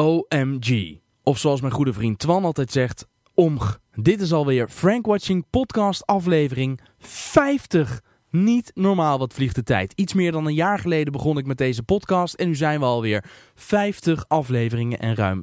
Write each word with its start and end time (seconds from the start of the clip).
OMG. 0.00 0.98
Of 1.22 1.38
zoals 1.38 1.60
mijn 1.60 1.72
goede 1.72 1.92
vriend 1.92 2.18
Twan 2.18 2.44
altijd 2.44 2.72
zegt, 2.72 3.06
OMG. 3.34 3.78
Dit 3.94 4.20
is 4.20 4.32
alweer 4.32 4.68
Frank 4.68 5.06
Watching 5.06 5.44
podcast 5.50 6.06
aflevering 6.06 6.80
50. 6.98 8.00
Niet 8.30 8.70
normaal 8.74 9.18
wat 9.18 9.34
vliegt 9.34 9.54
de 9.54 9.62
tijd. 9.62 9.92
Iets 9.96 10.14
meer 10.14 10.32
dan 10.32 10.46
een 10.46 10.54
jaar 10.54 10.78
geleden 10.78 11.12
begon 11.12 11.38
ik 11.38 11.46
met 11.46 11.58
deze 11.58 11.82
podcast 11.82 12.34
en 12.34 12.46
nu 12.46 12.54
zijn 12.54 12.80
we 12.80 12.84
alweer 12.84 13.24
50 13.54 14.24
afleveringen 14.28 14.98
en 14.98 15.14
ruim 15.14 15.42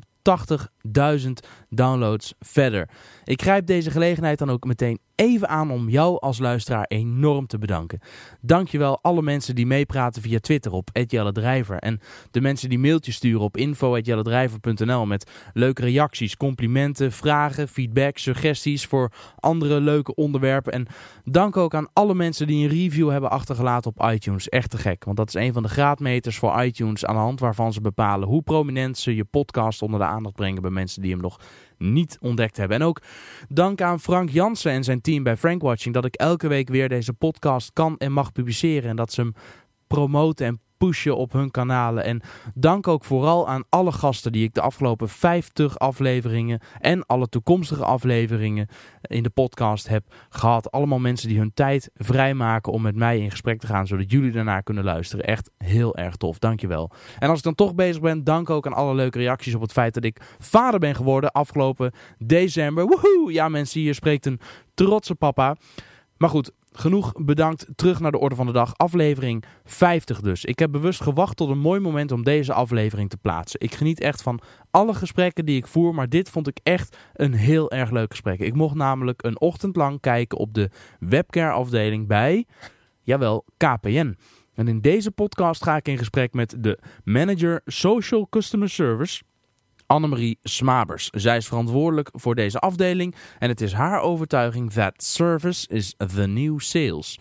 80.000 0.88 1.32
downloads 1.70 2.34
verder. 2.40 2.90
Ik 3.24 3.42
grijp 3.42 3.66
deze 3.66 3.92
gelegenheid 3.92 4.40
dan 4.40 4.50
ook 4.50 4.66
meteen 4.66 5.00
even 5.18 5.50
aan 5.50 5.72
om 5.72 5.90
jou 5.90 6.20
als 6.20 6.40
luisteraar 6.40 6.86
enorm 6.88 7.48
te 7.48 7.58
bedanken. 7.58 8.00
Dankjewel 8.42 9.00
alle 9.02 9.22
mensen 9.22 9.56
die 9.56 9.66
meepraten 9.66 10.22
via 10.22 10.40
Twitter 10.40 10.72
op 10.72 10.90
@jelle 11.06 11.32
en 11.80 12.00
de 12.32 12.42
mensen 12.42 12.70
die 12.70 12.80
mailtjes 12.80 13.16
sturen 13.16 13.42
op 13.42 13.58
info@jelledrijver.nl 13.58 15.06
met 15.06 15.32
leuke 15.54 15.82
reacties, 15.82 16.38
complimenten, 16.38 17.12
vragen, 17.12 17.68
feedback, 17.68 18.18
suggesties 18.18 18.86
voor 18.86 19.12
andere 19.40 19.82
leuke 19.82 20.16
onderwerpen 20.16 20.74
en 20.74 20.88
dank 21.24 21.58
ook 21.58 21.74
aan 21.74 21.88
alle 21.94 22.14
mensen 22.14 22.48
die 22.48 22.64
een 22.64 22.76
review 22.76 23.10
hebben 23.10 23.30
achtergelaten 23.30 23.92
op 23.96 24.12
iTunes. 24.12 24.50
Echt 24.50 24.70
te 24.70 24.78
gek, 24.78 25.04
want 25.04 25.18
dat 25.18 25.28
is 25.28 25.34
een 25.34 25.54
van 25.54 25.64
de 25.64 25.70
graadmeters 25.70 26.38
voor 26.38 26.64
iTunes 26.64 27.06
aan 27.06 27.16
de 27.16 27.22
hand 27.22 27.40
waarvan 27.40 27.74
ze 27.74 27.82
bepalen 27.82 28.28
hoe 28.28 28.42
prominent 28.42 28.98
ze 28.98 29.16
je 29.16 29.26
podcast 29.26 29.82
onder 29.82 30.00
de 30.00 30.06
aandacht 30.06 30.36
brengen 30.36 30.62
bij 30.62 30.72
mensen 30.78 31.02
die 31.02 31.12
hem 31.12 31.22
nog 31.22 31.40
niet 31.78 32.18
ontdekt 32.22 32.58
hebben. 32.58 32.80
En 32.80 32.84
ook 32.84 33.02
dank 33.50 33.82
aan 33.82 34.00
Frank 34.00 34.30
Jansen 34.30 34.72
en 34.72 34.84
zijn 34.84 35.02
team 35.02 35.24
bij 35.24 35.38
Frankwatching 35.38 35.94
dat 35.94 36.06
ik 36.06 36.16
elke 36.16 36.48
week 36.48 36.70
weer 36.70 36.90
deze 36.90 37.14
podcast 37.14 37.74
kan 37.74 37.98
en 37.98 38.12
mag 38.12 38.32
publiceren. 38.32 38.90
En 38.90 38.96
dat 38.96 39.12
ze 39.12 39.22
hem 39.22 39.34
promoten 39.88 40.46
en 40.46 40.60
pushen 40.78 41.18
op 41.18 41.32
hun 41.32 41.52
kanalen. 41.52 42.04
En 42.04 42.22
dank 42.56 42.88
ook 42.88 43.04
vooral 43.04 43.48
aan 43.48 43.64
alle 43.70 43.92
gasten 43.92 44.32
die 44.32 44.44
ik 44.44 44.54
de 44.54 44.62
afgelopen 44.62 45.10
50 45.10 45.80
afleveringen 45.80 46.60
en 46.80 47.06
alle 47.06 47.30
toekomstige 47.30 47.86
afleveringen 47.86 48.68
in 49.02 49.24
de 49.24 49.30
podcast 49.30 49.88
heb 49.88 50.04
gehad. 50.30 50.72
Allemaal 50.72 51.00
mensen 51.00 51.30
die 51.30 51.38
hun 51.38 51.54
tijd 51.54 51.90
vrijmaken 51.96 52.72
om 52.72 52.82
met 52.82 52.96
mij 52.96 53.20
in 53.20 53.32
gesprek 53.32 53.60
te 53.60 53.68
gaan, 53.68 53.88
zodat 53.88 54.12
jullie 54.12 54.32
daarna 54.32 54.62
kunnen 54.62 54.84
luisteren. 54.84 55.26
Echt 55.26 55.52
heel 55.58 55.96
erg 55.96 56.16
tof. 56.16 56.40
Dankjewel. 56.40 56.92
En 57.20 57.30
als 57.30 57.38
ik 57.38 57.44
dan 57.44 57.56
toch 57.56 57.76
bezig 57.76 58.02
ben, 58.02 58.24
dank 58.24 58.50
ook 58.50 58.66
aan 58.66 58.74
alle 58.74 58.96
leuke 58.96 59.18
reacties 59.18 59.56
op 59.56 59.62
het 59.62 59.72
feit 59.72 59.94
dat 59.94 60.04
ik 60.04 60.22
vader 60.40 60.80
ben 60.80 60.96
geworden 60.96 61.32
afgelopen 61.32 61.92
december. 62.18 62.86
Woehoe! 62.86 63.32
Ja 63.32 63.50
mensen, 63.50 63.82
hier 63.82 63.94
spreekt 63.94 64.26
een 64.26 64.40
trotse 64.74 65.16
papa. 65.16 65.56
Maar 66.18 66.30
goed, 66.30 66.52
Genoeg 66.78 67.12
bedankt. 67.16 67.68
Terug 67.76 68.00
naar 68.00 68.12
de 68.12 68.20
orde 68.20 68.36
van 68.36 68.46
de 68.46 68.52
dag. 68.52 68.74
Aflevering 68.76 69.44
50 69.66 70.22
dus. 70.22 70.46
Ik 70.46 70.60
heb 70.60 70.72
bewust 70.72 71.02
gewacht 71.02 71.38
tot 71.38 71.50
een 71.50 71.60
mooi 71.60 71.80
moment 71.80 72.12
om 72.12 72.24
deze 72.24 72.54
aflevering 72.54 73.10
te 73.10 73.18
plaatsen. 73.18 73.60
Ik 73.60 73.76
geniet 73.76 74.00
echt 74.00 74.22
van 74.22 74.40
alle 74.72 74.94
gesprekken 74.94 75.46
die 75.46 75.58
ik 75.58 75.68
voer, 75.68 75.94
maar 75.94 76.10
dit 76.10 76.30
vond 76.30 76.48
ik 76.48 76.60
echt 76.64 76.98
een 77.14 77.34
heel 77.34 77.72
erg 77.72 77.92
leuk 77.92 78.12
gesprek. 78.12 78.40
Ik 78.40 78.54
mocht 78.54 78.76
namelijk 78.76 79.24
een 79.24 79.40
ochtend 79.40 79.76
lang 79.76 80.00
kijken 80.00 80.38
op 80.38 80.54
de 80.54 80.70
webcare 81.00 81.52
afdeling 81.52 82.08
bij, 82.08 82.46
jawel, 83.02 83.46
KPN. 83.58 84.18
En 84.54 84.68
in 84.68 84.82
deze 84.82 85.12
podcast 85.12 85.64
ga 85.64 85.76
ik 85.76 85.88
in 85.88 85.98
gesprek 85.98 86.34
met 86.34 86.56
de 86.60 86.80
manager 87.04 87.62
Social 87.66 88.28
Customer 88.30 88.70
Service 88.70 89.24
Annemarie 89.88 90.38
Smabers. 90.42 91.10
Zij 91.10 91.38
is 91.38 91.48
verantwoordelijk 91.48 92.10
voor 92.12 92.36
deze 92.36 92.60
afdeling 92.60 93.16
en 93.40 93.50
het 93.50 93.62
is 93.62 93.74
haar 93.74 94.02
overtuiging 94.02 94.72
that 94.72 95.04
service 95.04 95.68
is 95.68 95.94
the 96.16 96.28
new 96.28 96.60
sales. 96.60 97.20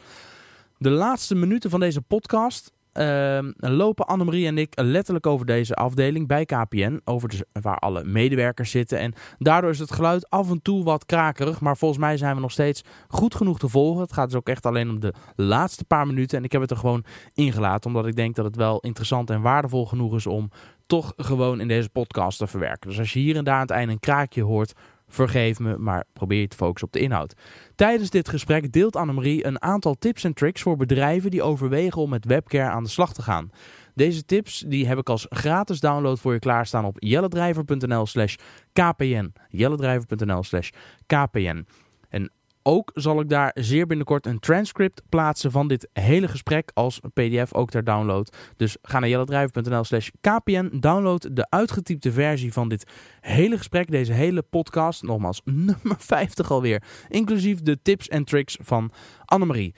De 0.78 0.90
laatste 0.90 1.34
minuten 1.34 1.70
van 1.70 1.80
deze 1.80 2.00
podcast 2.00 2.74
uh, 2.96 3.38
lopen 3.56 4.06
Annemarie 4.06 4.46
en 4.46 4.58
ik 4.58 4.80
letterlijk 4.80 5.26
over 5.26 5.46
deze 5.46 5.74
afdeling 5.74 6.26
bij 6.26 6.44
KPN, 6.44 7.00
over 7.04 7.28
de, 7.28 7.46
waar 7.52 7.78
alle 7.78 8.04
medewerkers 8.04 8.70
zitten. 8.70 8.98
En 8.98 9.12
daardoor 9.38 9.70
is 9.70 9.78
het 9.78 9.92
geluid 9.92 10.30
af 10.30 10.50
en 10.50 10.62
toe 10.62 10.84
wat 10.84 11.06
krakerig, 11.06 11.60
maar 11.60 11.76
volgens 11.76 12.00
mij 12.00 12.16
zijn 12.16 12.34
we 12.34 12.40
nog 12.40 12.50
steeds 12.50 12.82
goed 13.08 13.34
genoeg 13.34 13.58
te 13.58 13.68
volgen. 13.68 14.02
Het 14.02 14.12
gaat 14.12 14.26
dus 14.26 14.38
ook 14.38 14.48
echt 14.48 14.66
alleen 14.66 14.90
om 14.90 15.00
de 15.00 15.14
laatste 15.36 15.84
paar 15.84 16.06
minuten 16.06 16.38
en 16.38 16.44
ik 16.44 16.52
heb 16.52 16.60
het 16.60 16.70
er 16.70 16.76
gewoon 16.76 17.04
ingelaten, 17.34 17.90
omdat 17.90 18.06
ik 18.06 18.16
denk 18.16 18.34
dat 18.34 18.44
het 18.44 18.56
wel 18.56 18.80
interessant 18.80 19.30
en 19.30 19.42
waardevol 19.42 19.86
genoeg 19.86 20.14
is 20.14 20.26
om 20.26 20.50
toch 20.86 21.12
gewoon 21.16 21.60
in 21.60 21.68
deze 21.68 21.88
podcast 21.88 22.38
te 22.38 22.46
verwerken. 22.46 22.88
Dus 22.88 22.98
als 22.98 23.12
je 23.12 23.18
hier 23.18 23.36
en 23.36 23.44
daar 23.44 23.54
aan 23.54 23.60
het 23.60 23.70
einde 23.70 23.92
een 23.92 24.00
kraakje 24.00 24.42
hoort, 24.42 24.72
vergeef 25.08 25.58
me, 25.58 25.78
maar 25.78 26.04
probeer 26.12 26.40
je 26.40 26.48
te 26.48 26.56
focussen 26.56 26.86
op 26.86 26.92
de 26.92 27.00
inhoud. 27.00 27.34
Tijdens 27.74 28.10
dit 28.10 28.28
gesprek 28.28 28.72
deelt 28.72 28.96
Annemarie 28.96 29.46
een 29.46 29.62
aantal 29.62 29.94
tips 29.94 30.24
en 30.24 30.34
tricks 30.34 30.62
voor 30.62 30.76
bedrijven 30.76 31.30
die 31.30 31.42
overwegen 31.42 32.02
om 32.02 32.10
met 32.10 32.24
webcare 32.24 32.70
aan 32.70 32.82
de 32.82 32.88
slag 32.88 33.12
te 33.12 33.22
gaan. 33.22 33.50
Deze 33.94 34.24
tips 34.24 34.64
die 34.68 34.86
heb 34.86 34.98
ik 34.98 35.08
als 35.08 35.26
gratis 35.28 35.80
download 35.80 36.18
voor 36.18 36.32
je 36.32 36.38
klaarstaan 36.38 36.84
op 36.84 36.96
jellendrijver.nl 36.98 38.06
slash 38.06 38.34
kpn. 38.72 39.32
jellendrijver.nl 39.48 40.42
slash 40.42 40.70
kpn. 41.06 41.66
En 42.08 42.30
ook 42.66 42.90
zal 42.94 43.20
ik 43.20 43.28
daar 43.28 43.50
zeer 43.54 43.86
binnenkort 43.86 44.26
een 44.26 44.38
transcript 44.38 45.02
plaatsen 45.08 45.50
van 45.50 45.68
dit 45.68 45.88
hele 45.92 46.28
gesprek 46.28 46.70
als 46.74 47.00
pdf 47.12 47.54
ook 47.54 47.70
ter 47.70 47.84
download. 47.84 48.36
Dus 48.56 48.76
ga 48.82 48.98
naar 48.98 49.08
jellendrijven.nl 49.08 49.84
slash 49.84 50.08
kpn, 50.20 50.78
download 50.80 51.28
de 51.32 51.46
uitgetypte 51.48 52.12
versie 52.12 52.52
van 52.52 52.68
dit 52.68 52.90
hele 53.20 53.56
gesprek, 53.56 53.90
deze 53.90 54.12
hele 54.12 54.42
podcast, 54.42 55.02
nogmaals 55.02 55.40
nummer 55.68 55.96
50 55.98 56.50
alweer, 56.50 56.82
inclusief 57.08 57.60
de 57.60 57.82
tips 57.82 58.08
en 58.08 58.24
tricks 58.24 58.58
van 58.62 58.90
Annemarie. 59.24 59.74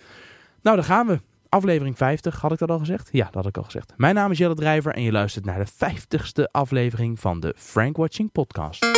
Nou, 0.62 0.76
daar 0.76 0.84
gaan 0.84 1.06
we. 1.06 1.20
Aflevering 1.48 1.96
50, 1.96 2.40
had 2.40 2.52
ik 2.52 2.58
dat 2.58 2.70
al 2.70 2.78
gezegd? 2.78 3.08
Ja, 3.12 3.24
dat 3.24 3.34
had 3.34 3.46
ik 3.46 3.56
al 3.56 3.62
gezegd. 3.62 3.92
Mijn 3.96 4.14
naam 4.14 4.30
is 4.30 4.38
Jelle 4.38 4.54
Drijver 4.54 4.94
en 4.94 5.02
je 5.02 5.12
luistert 5.12 5.44
naar 5.44 5.64
de 5.64 5.70
50ste 5.70 6.50
aflevering 6.50 7.20
van 7.20 7.40
de 7.40 7.54
Frank 7.56 7.96
Watching 7.96 8.32
Podcast. 8.32 8.97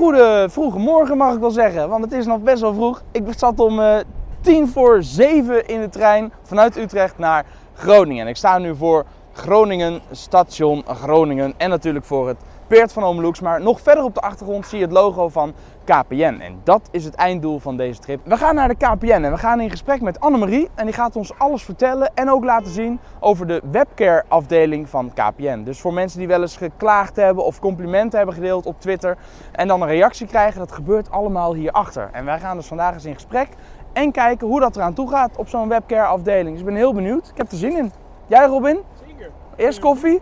Goede 0.00 0.46
vroege 0.50 0.78
morgen 0.78 1.16
mag 1.16 1.34
ik 1.34 1.40
wel 1.40 1.50
zeggen, 1.50 1.88
want 1.88 2.04
het 2.04 2.12
is 2.12 2.26
nog 2.26 2.40
best 2.40 2.60
wel 2.60 2.74
vroeg. 2.74 3.02
Ik 3.12 3.24
zat 3.36 3.60
om 3.60 3.78
uh, 3.78 3.96
tien 4.40 4.68
voor 4.68 5.02
zeven 5.02 5.66
in 5.66 5.80
de 5.80 5.88
trein 5.88 6.32
vanuit 6.42 6.76
Utrecht 6.76 7.18
naar 7.18 7.44
Groningen. 7.74 8.26
Ik 8.26 8.36
sta 8.36 8.58
nu 8.58 8.76
voor 8.76 9.04
Groningen, 9.32 10.00
station 10.10 10.84
Groningen 10.86 11.54
en 11.56 11.70
natuurlijk 11.70 12.04
voor 12.04 12.28
het 12.28 12.36
Peert 12.70 12.92
van 12.92 13.02
Omeloeks. 13.02 13.40
Maar 13.40 13.62
nog 13.62 13.80
verder 13.80 14.04
op 14.04 14.14
de 14.14 14.20
achtergrond 14.20 14.66
zie 14.66 14.78
je 14.78 14.84
het 14.84 14.92
logo 14.92 15.28
van 15.28 15.54
KPN. 15.84 16.38
En 16.40 16.60
dat 16.64 16.88
is 16.90 17.04
het 17.04 17.14
einddoel 17.14 17.58
van 17.58 17.76
deze 17.76 18.00
trip. 18.00 18.20
We 18.24 18.36
gaan 18.36 18.54
naar 18.54 18.68
de 18.68 18.74
KPN 18.74 19.06
en 19.06 19.30
we 19.30 19.38
gaan 19.38 19.60
in 19.60 19.70
gesprek 19.70 20.00
met 20.00 20.20
Annemarie. 20.20 20.68
En 20.74 20.84
die 20.84 20.94
gaat 20.94 21.16
ons 21.16 21.38
alles 21.38 21.62
vertellen 21.62 22.10
en 22.14 22.30
ook 22.30 22.44
laten 22.44 22.72
zien 22.72 23.00
over 23.20 23.46
de 23.46 23.62
webcare 23.70 24.24
afdeling 24.28 24.88
van 24.88 25.12
KPN. 25.12 25.62
Dus 25.62 25.80
voor 25.80 25.92
mensen 25.92 26.18
die 26.18 26.28
wel 26.28 26.40
eens 26.40 26.56
geklaagd 26.56 27.16
hebben 27.16 27.44
of 27.44 27.58
complimenten 27.58 28.18
hebben 28.18 28.34
gedeeld 28.34 28.66
op 28.66 28.80
Twitter. 28.80 29.16
En 29.52 29.68
dan 29.68 29.82
een 29.82 29.88
reactie 29.88 30.26
krijgen, 30.26 30.58
dat 30.58 30.72
gebeurt 30.72 31.10
allemaal 31.10 31.54
hierachter. 31.54 32.08
En 32.12 32.24
wij 32.24 32.38
gaan 32.38 32.56
dus 32.56 32.66
vandaag 32.66 32.94
eens 32.94 33.04
in 33.04 33.14
gesprek 33.14 33.48
en 33.92 34.12
kijken 34.12 34.46
hoe 34.46 34.60
dat 34.60 34.76
eraan 34.76 34.94
toe 34.94 35.08
gaat 35.10 35.36
op 35.36 35.48
zo'n 35.48 35.68
webcare 35.68 36.06
afdeling. 36.06 36.50
Dus 36.50 36.58
ik 36.58 36.64
ben 36.64 36.74
heel 36.74 36.94
benieuwd. 36.94 37.28
Ik 37.28 37.36
heb 37.36 37.50
er 37.50 37.56
zin 37.56 37.76
in. 37.76 37.92
Jij 38.26 38.46
Robin? 38.46 38.80
Zeker. 39.06 39.30
Eerst 39.56 39.78
koffie? 39.78 40.20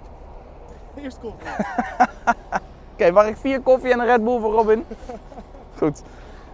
Eerst 1.04 1.18
koffie. 1.18 1.48
Oké, 2.92 3.10
mag 3.10 3.26
ik 3.26 3.36
vier 3.36 3.60
koffie 3.60 3.92
en 3.92 3.98
een 4.00 4.06
Red 4.06 4.24
Bull 4.24 4.40
voor 4.40 4.52
Robin? 4.52 4.84
Goed. 5.78 6.02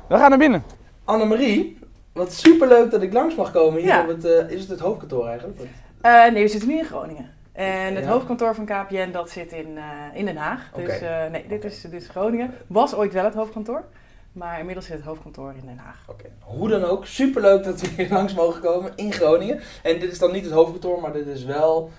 We 0.09 0.17
gaan 0.17 0.29
naar 0.31 0.39
binnen. 0.39 0.63
Annemarie, 1.05 1.79
wat 2.13 2.33
superleuk 2.33 2.91
dat 2.91 3.03
ik 3.03 3.13
langs 3.13 3.35
mag 3.35 3.53
komen 3.53 3.81
hier 3.81 3.89
Ja. 3.89 4.01
op 4.03 4.09
het, 4.09 4.25
eh, 4.25 4.51
is 4.51 4.61
het 4.61 4.69
het 4.71 4.81
hoofdkantoor 4.81 5.27
eigenlijk? 5.27 5.61
Eh, 6.01 6.27
nee, 6.33 6.43
we 6.43 6.49
zitten 6.49 6.69
nu 6.69 6.79
in 6.79 6.85
Groningen. 6.85 7.31
En 7.53 7.95
het 7.95 8.05
Ja. 8.05 8.11
hoofdkantoor 8.11 8.55
van 8.55 8.65
KPN 8.65 9.11
dat 9.11 9.31
zit 9.31 9.53
in, 9.53 9.77
eh, 9.79 10.19
in 10.19 10.25
Den 10.25 10.37
Haag. 10.37 10.71
Dus 10.75 10.85
Oké. 10.95 11.05
eh, 11.07 11.31
nee, 11.31 11.45
dit 11.49 11.65
is, 11.65 11.81
dit 11.81 11.93
is 11.93 12.09
Groningen. 12.09 12.55
Was 12.67 12.95
ooit 12.95 13.13
wel 13.13 13.25
het 13.25 13.35
hoofdkantoor. 13.35 13.85
Maar 14.33 14.59
inmiddels 14.59 14.87
zit 14.87 14.97
het 14.97 15.05
hoofdkantoor 15.05 15.53
in 15.61 15.67
Den 15.67 15.79
Haag. 15.79 16.05
Oké. 16.09 16.25
Hoe 16.41 16.69
dan 16.69 16.85
ook, 16.85 17.07
superleuk 17.07 17.65
dat 17.65 17.81
we 17.81 17.89
hier 17.97 18.11
langs 18.11 18.35
mogen 18.35 18.61
komen 18.61 18.93
in 18.97 19.13
Groningen. 19.13 19.61
En 19.83 19.99
dit 19.99 20.13
is 20.13 20.19
dan 20.19 20.33
niet 20.33 20.45
het 20.45 20.53
hoofdkantoor, 20.53 21.01
maar 21.01 21.13
dit 21.13 21.27
is 21.27 21.45
wel, 21.45 21.91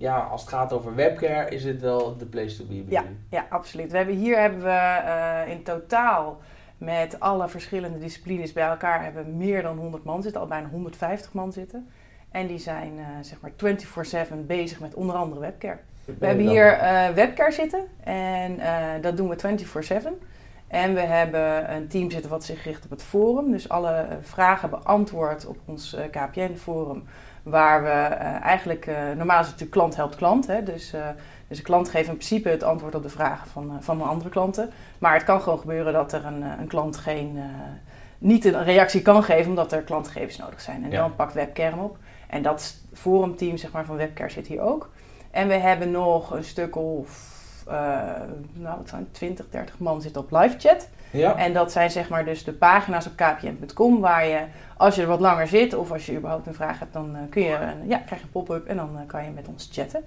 ja, 0.00 0.18
als 0.18 0.40
het 0.40 0.50
gaat 0.50 0.72
over 0.72 0.94
webcare, 0.94 1.50
is 1.50 1.64
het 1.64 1.80
wel 1.80 2.16
de 2.16 2.26
place 2.26 2.56
to 2.56 2.64
be. 2.64 2.84
Ja. 2.88 3.04
Ja, 3.30 3.46
absoluut. 3.50 3.90
We 3.90 3.96
hebben, 3.96 4.14
hier 4.14 4.40
hebben 4.40 4.62
we 4.62 4.68
eh, 4.68 5.50
in 5.50 5.62
totaal 5.62 6.40
met 6.78 7.20
alle 7.20 7.48
verschillende 7.48 7.98
disciplines 7.98 8.52
bij 8.52 8.68
elkaar 8.68 9.02
hebben 9.02 9.36
meer 9.36 9.62
dan 9.62 9.76
100 9.76 10.04
man 10.04 10.22
zitten. 10.22 10.40
Al 10.40 10.46
bijna 10.46 10.68
150 10.68 11.32
man 11.32 11.52
zitten. 11.52 11.88
En 12.30 12.46
die 12.46 12.58
zijn 12.58 12.92
eh, 12.98 13.04
zeg 13.20 13.38
maar 13.40 13.50
24-7 14.32 14.46
bezig 14.46 14.80
met 14.80 14.94
onder 14.94 15.16
andere 15.16 15.40
webcare. 15.40 15.78
We 16.04 16.26
hebben 16.26 16.48
hier 16.48 16.72
eh 16.72 17.08
webcare 17.08 17.52
zitten 17.52 17.84
en 18.04 18.60
dat 19.00 19.16
doen 19.16 19.28
we 19.28 19.36
24-7. 19.36 20.08
En 20.68 20.94
we 20.94 21.00
hebben 21.00 21.74
een 21.74 21.88
team 21.88 22.10
zitten 22.10 22.30
wat 22.30 22.44
zich 22.44 22.64
richt 22.64 22.84
op 22.84 22.90
het 22.90 23.02
forum. 23.02 23.50
Dus 23.50 23.68
alle 23.68 24.06
vragen 24.20 24.70
beantwoord 24.70 25.46
op 25.46 25.56
ons 25.64 25.96
KPN-forum. 26.10 27.04
Waar 27.42 27.82
we 27.82 27.88
eh, 27.88 28.42
eigenlijk, 28.42 28.86
eh, 28.86 28.94
normaal 29.16 29.40
is 29.40 29.46
het 29.46 29.60
natuurlijk 29.60 29.70
klant 29.70 29.96
helpt 29.96 30.16
klant. 30.16 30.46
Hè? 30.46 30.62
Dus, 30.62 30.92
eh, 30.92 31.08
dus 31.48 31.56
de 31.56 31.64
klant 31.64 31.88
geeft 31.88 32.08
in 32.08 32.14
principe 32.14 32.48
het 32.48 32.62
antwoord 32.62 32.94
op 32.94 33.02
de 33.02 33.08
vragen 33.08 33.48
van, 33.48 33.76
van 33.80 33.98
de 33.98 34.04
andere 34.04 34.30
klanten. 34.30 34.70
Maar 34.98 35.14
het 35.14 35.24
kan 35.24 35.40
gewoon 35.40 35.58
gebeuren 35.58 35.92
dat 35.92 36.12
er 36.12 36.24
een, 36.24 36.42
een 36.42 36.66
klant 36.66 36.96
geen, 36.96 37.38
niet 38.18 38.44
een 38.44 38.64
reactie 38.64 39.02
kan 39.02 39.22
geven 39.22 39.50
omdat 39.50 39.72
er 39.72 39.82
klantgegevens 39.82 40.36
nodig 40.36 40.60
zijn. 40.60 40.84
En 40.84 40.90
Ja. 40.90 41.00
dan 41.00 41.16
pakt 41.16 41.34
webcare 41.34 41.70
hem 41.70 41.78
op. 41.78 41.96
En 42.28 42.42
dat 42.42 42.74
forumteam 42.92 43.56
zeg 43.56 43.72
maar, 43.72 43.84
van 43.84 43.96
webcare 43.96 44.30
zit 44.30 44.46
hier 44.46 44.60
ook. 44.60 44.90
En 45.30 45.48
we 45.48 45.54
hebben 45.54 45.90
nog 45.90 46.30
een 46.30 46.44
stuk 46.44 46.76
of 46.76 47.38
nou, 48.52 48.76
wat 48.76 48.88
zijn 48.88 49.02
het, 49.02 49.14
20, 49.14 49.46
30 49.50 49.78
man 49.78 50.02
zit 50.02 50.16
op 50.16 50.30
live 50.30 50.58
chat. 50.58 50.88
Ja. 51.10 51.36
En 51.36 51.52
dat 51.52 51.72
zijn 51.72 51.90
zeg 51.90 52.08
maar 52.08 52.24
dus 52.24 52.44
de 52.44 52.52
pagina's 52.52 53.06
op 53.06 53.16
kpn.com 53.16 54.00
waar 54.00 54.26
je, 54.26 54.40
als 54.76 54.94
je 54.94 55.02
er 55.02 55.08
wat 55.08 55.20
langer 55.20 55.46
zit 55.48 55.74
of 55.74 55.92
als 55.92 56.06
je 56.06 56.16
überhaupt 56.16 56.46
een 56.46 56.54
vraag 56.54 56.78
hebt, 56.78 56.92
dan 56.92 57.14
eh, 57.16 57.20
kun 57.30 57.42
je, 57.42 57.54
een- 57.54 57.88
ja, 57.88 57.96
krijg 57.98 58.20
je 58.20 58.26
een 58.26 58.32
pop-up 58.32 58.66
en 58.66 58.76
dan 58.76 58.90
eh, 58.98 59.06
kan 59.06 59.24
je 59.24 59.30
met 59.30 59.48
ons 59.48 59.68
chatten. 59.72 60.04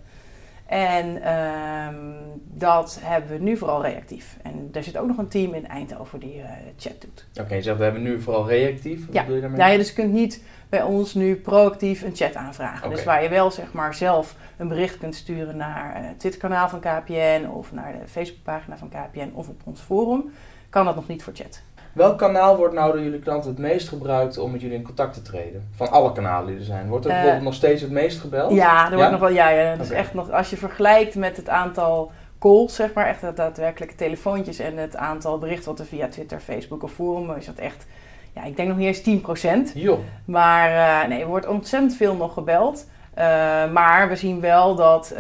En 0.65 1.21
ehm, 1.21 1.95
dat 2.44 3.00
hebben 3.03 3.38
we 3.38 3.44
nu 3.44 3.57
vooral 3.57 3.81
reactief. 3.81 4.38
En 4.44 4.69
er 4.73 4.83
zit 4.83 4.97
ook 4.97 5.07
nog 5.07 5.17
een 5.17 5.27
team 5.27 5.53
in 5.53 5.67
Eindhoven 5.67 6.19
die 6.19 6.41
eh, 6.41 6.50
chat 6.77 7.01
doet. 7.01 7.25
Oké, 7.41 7.55
je 7.55 7.61
zegt 7.61 7.77
we 7.77 7.83
hebben 7.83 8.01
nu 8.01 8.21
vooral 8.21 8.47
reactief. 8.47 9.05
Wat 9.05 9.15
Ja. 9.15 9.21
bedoel 9.21 9.35
je 9.35 9.41
daarmee? 9.41 9.59
Ja, 9.59 9.67
je 9.67 9.77
dus 9.77 9.88
je 9.88 9.94
kunt 9.94 10.13
niet 10.13 10.44
bij 10.69 10.81
ons 10.83 11.13
nu 11.13 11.35
proactief 11.35 12.01
een 12.01 12.15
chat 12.15 12.35
aanvragen. 12.35 12.89
Dus 12.89 13.03
waar 13.03 13.23
je 13.23 13.29
wel 13.29 13.51
zeg 13.51 13.73
maar 13.73 13.94
zelf 13.94 14.35
een 14.57 14.67
bericht 14.67 14.97
kunt 14.97 15.15
sturen 15.15 15.57
naar 15.57 15.91
het 15.95 16.19
Twitterkanaal 16.19 16.69
van 16.69 16.79
KPN 16.79 17.45
of 17.53 17.71
naar 17.71 17.91
de 18.01 18.07
Facebookpagina 18.07 18.77
van 18.77 18.89
KPN 18.89 19.31
of 19.33 19.47
op 19.47 19.61
ons 19.63 19.81
forum, 19.81 20.33
kan 20.73 20.85
dat 20.85 20.95
nog 20.95 21.07
niet 21.07 21.23
voor 21.23 21.33
chat. 21.35 21.61
Welk 21.91 22.17
kanaal 22.17 22.57
wordt 22.57 22.73
nou 22.73 22.91
door 22.91 23.01
jullie 23.01 23.19
klanten 23.19 23.49
het 23.49 23.59
meest 23.59 23.87
gebruikt 23.89 24.37
om 24.37 24.51
met 24.51 24.61
jullie 24.61 24.77
in 24.77 24.83
contact 24.83 25.13
te 25.13 25.21
treden? 25.21 25.69
Van 25.75 25.91
alle 25.91 26.11
kanalen 26.11 26.47
die 26.47 26.57
er 26.57 26.63
zijn. 26.63 26.87
Wordt 26.87 27.05
er 27.05 27.11
Eh, 27.11 27.17
bijvoorbeeld 27.17 27.45
nog 27.45 27.53
steeds 27.53 27.81
het 27.81 27.91
meest 27.91 28.19
gebeld? 28.19 28.53
Ja, 28.53 28.91
er 28.91 28.95
wordt 28.95 29.11
nog 29.11 29.19
wel. 29.19 29.29
Ja, 29.29 29.49
ja 29.49 29.75
dus 29.75 29.89
echt 29.89 30.13
nog. 30.13 30.31
Als 30.31 30.49
je 30.49 30.57
vergelijkt 30.57 31.15
met 31.15 31.37
het 31.37 31.49
aantal 31.49 32.11
calls, 32.39 32.75
zeg 32.75 32.93
maar, 32.93 33.07
echt 33.07 33.21
het 33.21 33.35
daadwerkelijke 33.35 33.95
telefoontjes 33.95 34.59
en 34.59 34.77
het 34.77 34.95
aantal 34.95 35.37
berichten 35.37 35.69
wat 35.69 35.79
er 35.79 35.85
via 35.85 36.07
Twitter, 36.07 36.39
Facebook 36.39 36.83
of 36.83 36.91
forum 36.91 37.35
is 37.35 37.45
dat 37.45 37.57
echt. 37.57 37.85
Ja, 38.33 38.43
ik 38.43 38.55
denk 38.55 38.67
nog 38.67 38.77
niet 38.77 39.05
eens 39.05 39.71
10%. 39.71 39.73
Joh. 39.73 39.99
Maar 40.25 40.69
eh, 40.69 41.09
nee, 41.09 41.21
er 41.21 41.27
wordt 41.27 41.47
ontzettend 41.47 41.95
veel 41.95 42.15
nog 42.15 42.33
gebeld. 42.33 42.87
Eh, 43.13 43.25
maar 43.71 44.09
we 44.09 44.15
zien 44.15 44.39
wel 44.39 44.75
dat 44.75 45.13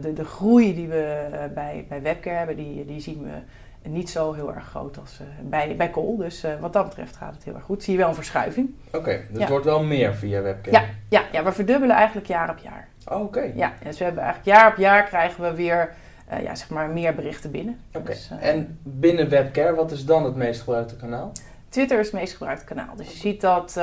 de, 0.00 0.12
de 0.12 0.24
groei 0.24 0.74
die 0.74 0.88
we 0.88 1.26
bij, 1.54 1.86
bij 1.88 2.02
Webcare 2.02 2.36
hebben, 2.36 2.56
die, 2.56 2.84
die 2.84 3.00
zien 3.00 3.22
we 3.22 3.62
niet 3.92 4.10
zo 4.10 4.32
heel 4.32 4.54
erg 4.54 4.64
groot 4.64 4.98
als 4.98 5.20
eh, 5.20 5.26
bij, 5.42 5.76
bij 5.76 5.90
Call. 5.90 6.16
Dus 6.18 6.42
eh, 6.44 6.52
wat 6.60 6.72
dat 6.72 6.88
betreft 6.88 7.16
gaat 7.16 7.34
het 7.34 7.44
heel 7.44 7.54
erg 7.54 7.64
goed. 7.64 7.82
Zie 7.82 7.92
je 7.92 7.98
wel 7.98 8.08
een 8.08 8.14
verschuiving. 8.14 8.74
Oké, 8.92 9.16
dus 9.16 9.26
Ja. 9.32 9.40
het 9.40 9.48
wordt 9.48 9.64
wel 9.64 9.82
meer 9.84 10.14
via 10.14 10.42
webcam. 10.42 10.72
Ja, 10.72 10.84
ja, 11.08 11.22
ja, 11.32 11.44
we 11.44 11.52
verdubbelen 11.52 11.96
eigenlijk 11.96 12.26
jaar 12.26 12.50
op 12.50 12.58
jaar. 12.58 12.88
Oh, 13.08 13.22
Oké. 13.22 13.52
Ja, 13.54 13.72
dus 13.82 13.98
we 13.98 14.04
hebben 14.04 14.22
eigenlijk 14.22 14.58
jaar 14.58 14.70
op 14.70 14.76
jaar 14.76 15.04
krijgen 15.04 15.44
we 15.44 15.54
weer 15.54 15.94
eh, 16.26 16.42
ja, 16.42 16.54
zeg 16.54 16.68
maar 16.68 16.88
meer 16.88 17.14
berichten 17.14 17.50
binnen. 17.50 17.80
Oké. 17.94 18.06
Dus, 18.06 18.30
En 18.40 18.78
binnen 18.82 19.28
webcare, 19.28 19.74
wat 19.74 19.90
is 19.90 20.04
dan 20.04 20.24
het 20.24 20.36
meest 20.36 20.60
gebruikte 20.60 20.96
kanaal? 20.96 21.32
Twitter 21.68 21.98
is 21.98 22.06
het 22.06 22.14
meest 22.14 22.32
gebruikte 22.32 22.64
kanaal. 22.64 22.96
Dus 22.96 23.10
je 23.12 23.18
ziet 23.18 23.40
dat, 23.40 23.76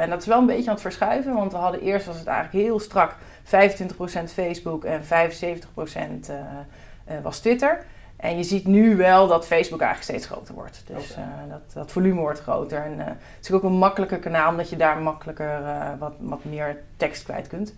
en 0.00 0.10
dat 0.10 0.20
is 0.20 0.26
wel 0.26 0.38
een 0.38 0.46
beetje 0.46 0.66
aan 0.66 0.72
het 0.72 0.80
verschuiven, 0.80 1.34
want 1.34 1.52
we 1.52 1.58
hadden 1.58 1.80
eerst 1.80 2.06
was 2.06 2.18
het 2.18 2.26
eigenlijk 2.26 2.64
heel 2.66 2.80
strak 2.80 3.14
25% 3.46 4.32
Facebook 4.32 4.84
en 4.84 5.02
75% 5.04 5.06
eh, 6.28 6.36
eh, 7.04 7.22
was 7.22 7.38
Twitter. 7.40 7.84
En 8.16 8.36
je 8.36 8.42
ziet 8.42 8.66
nu 8.66 8.96
wel 8.96 9.26
dat 9.28 9.46
Facebook 9.46 9.80
eigenlijk 9.80 10.10
steeds 10.10 10.32
groter 10.34 10.54
wordt. 10.54 10.82
Dus 10.86 11.14
eh, 11.14 11.22
dat, 11.50 11.60
dat 11.74 11.92
volume 11.92 12.20
wordt 12.20 12.40
groter. 12.40 12.78
En 12.84 13.00
eh, 13.00 13.06
het 13.06 13.44
is 13.48 13.52
ook 13.52 13.62
een 13.62 13.72
makkelijker 13.72 14.18
kanaal, 14.18 14.50
omdat 14.50 14.70
je 14.70 14.76
daar 14.76 14.98
makkelijker 14.98 15.62
eh, 15.64 15.88
wat, 15.98 16.12
wat 16.18 16.44
meer 16.44 16.76
tekst 16.96 17.24
kwijt 17.24 17.46
kunt. 17.48 17.68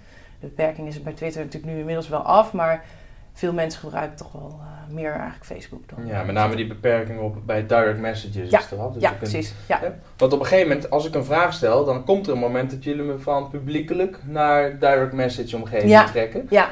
De 0.40 0.46
beperking 0.46 0.88
is 0.88 1.02
bij 1.02 1.12
Twitter 1.12 1.44
natuurlijk 1.44 1.72
nu 1.72 1.78
inmiddels 1.78 2.08
wel 2.08 2.20
af, 2.22 2.52
maar 2.52 2.84
veel 3.32 3.52
mensen 3.52 3.80
gebruiken 3.80 4.16
toch 4.16 4.32
wel 4.32 4.60
eh, 4.60 4.94
meer 4.94 5.10
eigenlijk 5.12 5.44
Facebook 5.44 5.88
dan. 5.88 6.06
Ja, 6.06 6.22
met 6.22 6.34
name 6.34 6.56
die 6.56 6.66
beperking 6.66 7.20
op 7.20 7.36
bij 7.46 7.66
direct 7.66 7.98
messages 7.98 8.50
Ja, 8.50 8.58
is 8.58 8.68
wel? 8.70 8.92
Dus 8.92 9.02
Ja, 9.02 9.08
kunt- 9.08 9.20
precies. 9.20 9.54
Ja. 9.66 9.80
Want 10.16 10.32
op 10.32 10.40
een 10.40 10.46
gegeven 10.46 10.68
moment, 10.68 10.90
als 10.90 11.06
ik 11.06 11.14
een 11.14 11.24
vraag 11.24 11.52
stel, 11.52 11.84
dan 11.84 12.04
komt 12.04 12.26
er 12.26 12.32
een 12.32 12.38
moment 12.38 12.70
dat 12.70 12.84
jullie 12.84 13.02
me 13.02 13.18
van 13.18 13.48
publiekelijk 13.50 14.18
naar 14.24 14.78
direct 14.78 15.12
message 15.12 15.56
omgeving 15.56 15.90
Ja. 15.90 16.04
trekken. 16.04 16.46
ja, 16.50 16.68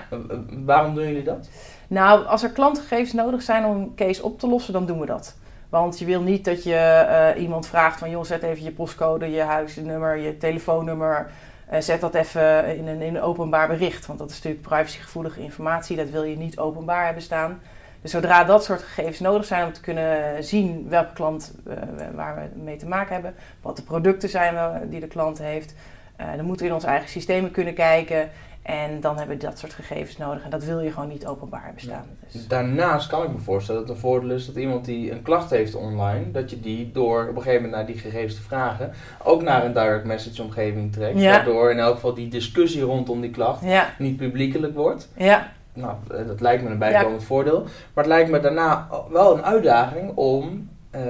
Waarom 0.65 0.95
doen 0.95 1.05
jullie 1.07 1.23
dat? 1.25 1.49
Nou, 1.88 2.27
als 2.27 2.43
er 2.43 2.50
klantgegevens 2.50 3.12
nodig 3.12 3.43
zijn 3.43 3.65
om 3.65 3.77
een 3.77 3.93
case 3.94 4.23
op 4.23 4.38
te 4.38 4.49
lossen, 4.49 4.73
dan 4.73 4.87
doen 4.87 5.00
we 5.00 5.06
dat. 5.06 5.37
Want 5.69 5.99
je 5.99 6.05
wil 6.05 6.23
niet 6.23 6.44
dat 6.44 6.62
je 6.62 6.75
eh, 6.75 7.43
iemand 7.43 7.67
vraagt 7.67 7.99
van... 7.99 8.11
joh, 8.11 8.25
zet 8.25 8.43
even 8.43 8.65
je 8.65 8.73
postcode, 8.73 9.31
je 9.31 9.41
huisnummer, 9.41 10.17
je 10.17 10.37
telefoonnummer... 10.37 11.31
eh, 11.69 11.81
zet 11.81 12.00
dat 12.00 12.15
even 12.15 12.77
in 12.77 12.87
een, 12.87 13.00
in 13.00 13.15
een 13.17 13.23
openbaar 13.23 13.69
bericht. 13.69 14.06
Want 14.06 14.19
dat 14.19 14.31
is 14.31 14.37
natuurlijk 14.37 14.62
privacygevoelige 14.62 15.41
informatie. 15.41 15.97
Dat 15.97 16.11
wil 16.11 16.23
je 16.25 16.37
niet 16.37 16.59
openbaar 16.59 17.05
hebben 17.05 17.23
staan. 17.23 17.61
Dus 18.03 18.11
zodra 18.11 18.44
dat 18.44 18.65
soort 18.65 18.82
gegevens 18.82 19.21
nodig 19.21 19.47
zijn 19.47 19.67
om 19.67 19.73
te 19.73 19.81
kunnen 19.81 20.44
zien 20.44 20.87
welke 20.89 21.12
klant 21.12 21.55
eh, 21.67 21.77
waar 22.15 22.35
we 22.35 22.61
mee 22.61 22.77
te 22.77 22.87
maken 22.87 23.12
hebben... 23.12 23.35
wat 23.62 23.77
de 23.77 23.82
producten 23.82 24.29
zijn 24.29 24.89
die 24.91 25.00
de 25.00 25.06
klant 25.06 25.39
heeft... 25.39 25.75
dan 26.17 26.44
moeten 26.44 26.65
we 26.65 26.71
in 26.71 26.77
ons 26.77 26.85
eigen 26.85 27.09
systemen 27.09 27.50
kunnen 27.50 27.75
kijken... 27.75 28.31
En 28.67 29.01
dan 29.01 29.17
hebben 29.19 29.39
we 29.39 29.45
dat 29.45 29.59
soort 29.59 29.73
gegevens 29.73 30.17
nodig. 30.17 30.45
En 30.45 30.51
dat 30.51 30.65
wil 30.65 30.81
je 30.81 30.93
gewoon 30.93 31.09
niet 31.09 31.27
openbaar 31.27 31.65
hebben 31.65 31.83
staan. 31.83 32.05
Dus, 32.33 32.49
Daarnaast 32.49 33.09
kan 33.09 33.23
ik 33.23 33.33
me 33.33 33.39
voorstellen 33.39 33.81
dat 33.81 33.89
het 33.89 33.97
een 33.97 34.11
voordeel 34.11 34.31
is 34.31 34.47
dat 34.47 34.57
iemand 34.57 34.85
die 34.85 35.13
een 35.13 35.23
klacht 35.23 35.51
heeft 35.51 35.75
online, 35.75 36.31
dat 36.31 36.51
je 36.51 36.61
die 36.61 36.93
door 36.93 37.23
op 37.23 37.37
een 37.37 37.43
gegeven 37.43 37.63
moment 37.63 37.73
naar 37.73 37.87
die 37.87 37.99
gegevens 37.99 38.35
te 38.35 38.43
vragen, 38.43 38.93
ook 39.25 39.43
naar 39.43 39.65
een 39.65 39.73
direct 39.73 40.05
message 40.05 40.43
omgeving 40.43 40.93
trekt. 40.93 41.21
Ja. 41.21 41.31
Waardoor 41.31 41.71
in 41.71 41.79
elk 41.79 41.95
geval 41.95 42.15
die 42.15 42.29
discussie 42.29 42.83
rondom 42.83 43.21
die 43.21 43.31
klacht 43.31 43.65
ja, 43.65 43.95
niet 43.99 44.17
publiekelijk 44.17 44.75
wordt. 44.75 45.09
ja, 45.17 45.53
Nou, 45.73 45.95
eh, 46.11 46.27
dat 46.27 46.41
lijkt 46.41 46.63
me 46.63 46.71
een 46.71 46.79
bijkomend 46.79 47.25
voordeel. 47.25 47.63
Maar 47.63 48.05
het 48.05 48.13
lijkt 48.13 48.31
me 48.31 48.41
daarna 48.41 48.89
wel 49.11 49.37
een 49.37 49.45
uitdaging 49.45 50.13
om, 50.15 50.69
eh, 50.91 51.01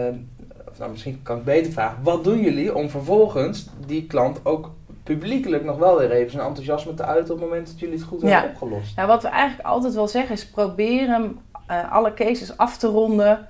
of 0.68 0.78
nou 0.78 0.90
misschien 0.90 1.20
kan 1.22 1.36
ik 1.36 1.44
beter 1.44 1.72
vragen, 1.72 2.02
wat 2.02 2.24
doen 2.24 2.40
jullie 2.40 2.74
om 2.74 2.90
vervolgens 2.90 3.68
die 3.86 4.06
klant 4.06 4.40
ook 4.42 4.70
publiekelijk 5.06 5.64
nog 5.64 5.78
wel 5.78 5.98
weer 5.98 6.10
even 6.10 6.30
zijn 6.30 6.46
enthousiasme 6.46 6.94
te 6.94 7.04
uiten 7.04 7.34
op 7.34 7.40
het 7.40 7.48
moment 7.48 7.66
dat 7.66 7.80
jullie 7.80 7.94
het 7.98 8.06
goed 8.06 8.20
Ja. 8.20 8.28
hebben 8.28 8.50
opgelost? 8.50 8.96
Nou, 8.96 9.08
wat 9.08 9.22
we 9.22 9.28
eigenlijk 9.28 9.68
altijd 9.68 9.94
wel 9.94 10.08
zeggen 10.08 10.34
is 10.34 10.46
proberen 10.46 11.40
eh, 11.66 11.92
alle 11.92 12.14
cases 12.14 12.56
af 12.56 12.78
te 12.78 12.86
ronden 12.86 13.48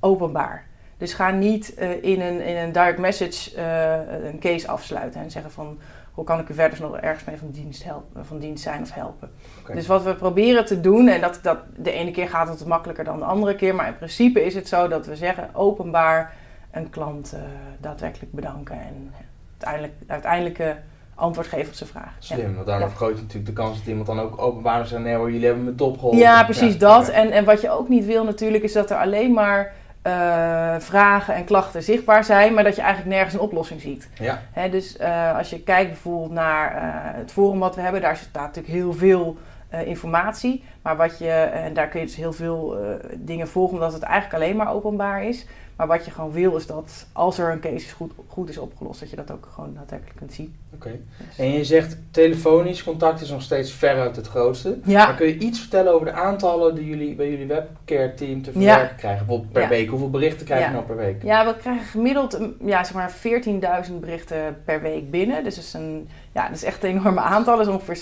openbaar. 0.00 0.66
Dus 0.98 1.12
ga 1.12 1.30
niet 1.30 1.74
eh, 1.74 2.02
in, 2.02 2.20
een, 2.20 2.40
in 2.40 2.56
een 2.56 2.72
direct 2.72 2.98
message 2.98 3.56
eh, 3.56 4.28
een 4.30 4.38
case 4.38 4.68
afsluiten 4.68 5.20
en 5.20 5.30
zeggen 5.30 5.50
van 5.50 5.78
hoe 6.12 6.24
kan 6.24 6.40
ik 6.40 6.48
u 6.48 6.54
verder 6.54 6.80
nog 6.80 6.96
ergens 6.96 7.24
mee 7.24 7.36
van 7.36 7.50
dienst, 7.50 7.84
helpen, 7.84 8.26
van 8.26 8.38
dienst 8.38 8.62
zijn 8.62 8.82
of 8.82 8.92
helpen. 8.92 9.30
Dus 9.74 9.86
wat 9.86 10.02
we 10.02 10.14
proberen 10.14 10.64
te 10.64 10.80
doen, 10.80 11.08
en 11.08 11.20
dat, 11.20 11.38
dat, 11.42 11.58
de 11.76 11.92
ene 11.92 12.10
keer 12.10 12.28
gaat 12.28 12.48
het 12.48 12.66
makkelijker 12.66 13.04
dan 13.04 13.18
de 13.18 13.24
andere 13.24 13.54
keer, 13.56 13.74
maar 13.74 13.86
in 13.86 13.96
principe 13.96 14.44
is 14.44 14.54
het 14.54 14.68
zo 14.68 14.88
dat 14.88 15.06
we 15.06 15.16
zeggen 15.16 15.54
openbaar 15.54 16.34
een 16.70 16.90
klant 16.90 17.36
daadwerkelijk 17.80 18.32
bedanken 18.32 18.74
en 18.80 19.12
uiteindelijk, 19.58 19.94
uiteindelijke 20.06 20.76
antwoord 21.14 21.46
geven 21.46 21.68
op 21.68 21.74
zijn 21.74 21.88
vraag. 21.88 22.14
Ja. 22.18 22.34
Slim, 22.34 22.54
want 22.54 22.66
daarom 22.66 22.84
Ja. 22.84 22.90
vergroot 22.90 23.16
je 23.16 23.22
natuurlijk 23.22 23.46
de 23.46 23.62
kans 23.62 23.78
dat 23.78 23.86
iemand 23.86 24.06
dan 24.06 24.20
ook 24.20 24.40
openbaar 24.40 24.86
zegt, 24.86 25.02
nee 25.02 25.14
hoor, 25.14 25.30
jullie 25.32 25.46
hebben 25.46 25.64
me 25.64 25.74
top 25.74 25.94
geholpen. 25.94 26.18
Ja, 26.20 26.44
precies 26.44 26.78
dat. 26.78 27.08
En, 27.08 27.30
en 27.30 27.44
wat 27.44 27.60
je 27.60 27.70
ook 27.70 27.88
niet 27.88 28.04
wil 28.04 28.24
natuurlijk 28.24 28.64
is 28.64 28.72
dat 28.72 28.90
er 28.90 28.96
alleen 28.96 29.32
maar 29.32 29.72
eh, 30.02 30.74
vragen 30.78 31.34
en 31.34 31.44
klachten 31.44 31.82
zichtbaar 31.82 32.24
zijn, 32.24 32.54
maar 32.54 32.64
dat 32.64 32.76
je 32.76 32.82
eigenlijk 32.82 33.14
nergens 33.14 33.34
een 33.34 33.40
oplossing 33.40 33.80
ziet. 33.80 34.08
Ja, 34.14 34.42
Hè, 34.52 34.68
dus 34.70 34.96
eh, 34.96 35.36
als 35.36 35.50
je 35.50 35.60
kijkt 35.62 35.90
bijvoorbeeld 35.90 36.32
naar 36.32 36.76
eh, 36.76 36.82
het 37.18 37.32
forum 37.32 37.58
wat 37.58 37.74
we 37.74 37.80
hebben, 37.80 38.00
daar 38.00 38.16
staat 38.16 38.46
natuurlijk 38.46 38.74
heel 38.74 38.92
veel 38.92 39.36
informatie. 39.84 40.64
Maar 40.86 40.96
wat 40.96 41.18
je, 41.18 41.30
en 41.30 41.74
daar 41.74 41.88
kun 41.88 42.00
je 42.00 42.06
dus 42.06 42.16
heel 42.16 42.32
veel 42.32 42.78
eh, 42.78 42.88
dingen 43.16 43.48
volgen, 43.48 43.74
omdat 43.74 43.92
het 43.92 44.02
eigenlijk 44.02 44.42
alleen 44.42 44.56
maar 44.56 44.72
openbaar 44.74 45.24
is. 45.24 45.46
Maar 45.76 45.86
wat 45.86 46.04
je 46.04 46.10
gewoon 46.10 46.32
wil 46.32 46.56
is 46.56 46.66
dat 46.66 47.06
als 47.12 47.38
er 47.38 47.50
een 47.52 47.60
case 47.60 47.74
is 47.74 47.92
goed, 47.92 48.12
goed 48.28 48.48
is 48.48 48.58
opgelost, 48.58 49.00
dat 49.00 49.10
je 49.10 49.16
dat 49.16 49.30
ook 49.30 49.48
gewoon 49.54 49.74
daadwerkelijk 49.74 50.16
kunt 50.16 50.32
zien. 50.32 50.56
oké. 50.74 50.90
Dus- 51.18 51.38
En 51.38 51.52
je 51.52 51.64
zegt 51.64 51.96
telefonisch 52.10 52.82
contact 52.84 53.20
is 53.20 53.30
nog 53.30 53.42
steeds 53.42 53.72
veruit 53.72 54.16
het 54.16 54.26
grootste. 54.26 54.78
Ja. 54.84 55.06
Maar 55.06 55.14
kun 55.14 55.26
je 55.26 55.38
iets 55.38 55.58
vertellen 55.60 55.92
over 55.92 56.06
de 56.06 56.12
aantallen 56.12 56.74
die 56.74 56.84
jullie 56.84 57.14
bij 57.14 57.30
jullie 57.30 57.46
webcare 57.46 58.14
team 58.14 58.42
te 58.42 58.50
Ja. 58.54 58.60
verwerken 58.72 58.96
krijgen? 58.96 59.18
Bijvoorbeeld 59.26 59.52
per 59.52 59.62
Ja. 59.62 59.68
week. 59.68 59.88
Hoeveel 59.88 60.10
berichten 60.10 60.46
krijg 60.46 60.66
je 60.66 60.72
nou 60.72 60.84
per 60.84 60.96
week? 60.96 61.22
Ja, 61.22 61.46
we 61.46 61.56
krijgen 61.56 61.84
gemiddeld 61.86 62.38
mm, 62.38 62.54
ja, 62.68 62.84
zeg 62.84 62.94
maar 62.94 63.10
14.000 63.12 64.00
berichten 64.00 64.56
per 64.64 64.82
week 64.82 65.10
binnen. 65.10 65.44
Dus 65.44 65.54
dat 65.54 65.64
is, 65.64 65.72
een, 65.72 66.08
ja, 66.32 66.46
dat 66.46 66.56
is 66.56 66.64
echt 66.64 66.84
een 66.84 66.90
enorme 66.98 67.20
aantal. 67.20 67.56
Dus 67.56 67.66
ongeveer 67.68 67.96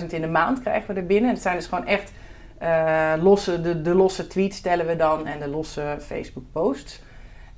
60.000 0.00 0.12
in 0.12 0.20
de 0.20 0.28
maand 0.28 0.60
krijgen 0.62 0.94
we 0.94 1.00
er 1.00 1.06
binnen. 1.06 1.30
Het 1.30 1.42
zijn 1.42 1.56
dus 1.56 1.66
gewoon 1.66 1.86
echt 1.86 2.12
eh, 2.58 3.12
losse, 3.22 3.60
de, 3.60 3.82
de 3.82 3.94
losse 3.94 4.26
tweets 4.26 4.56
stellen 4.56 4.86
we 4.86 4.96
dan 4.96 5.26
en 5.26 5.38
de 5.40 5.48
losse 5.48 5.96
Facebook 6.00 6.44
posts. 6.52 7.00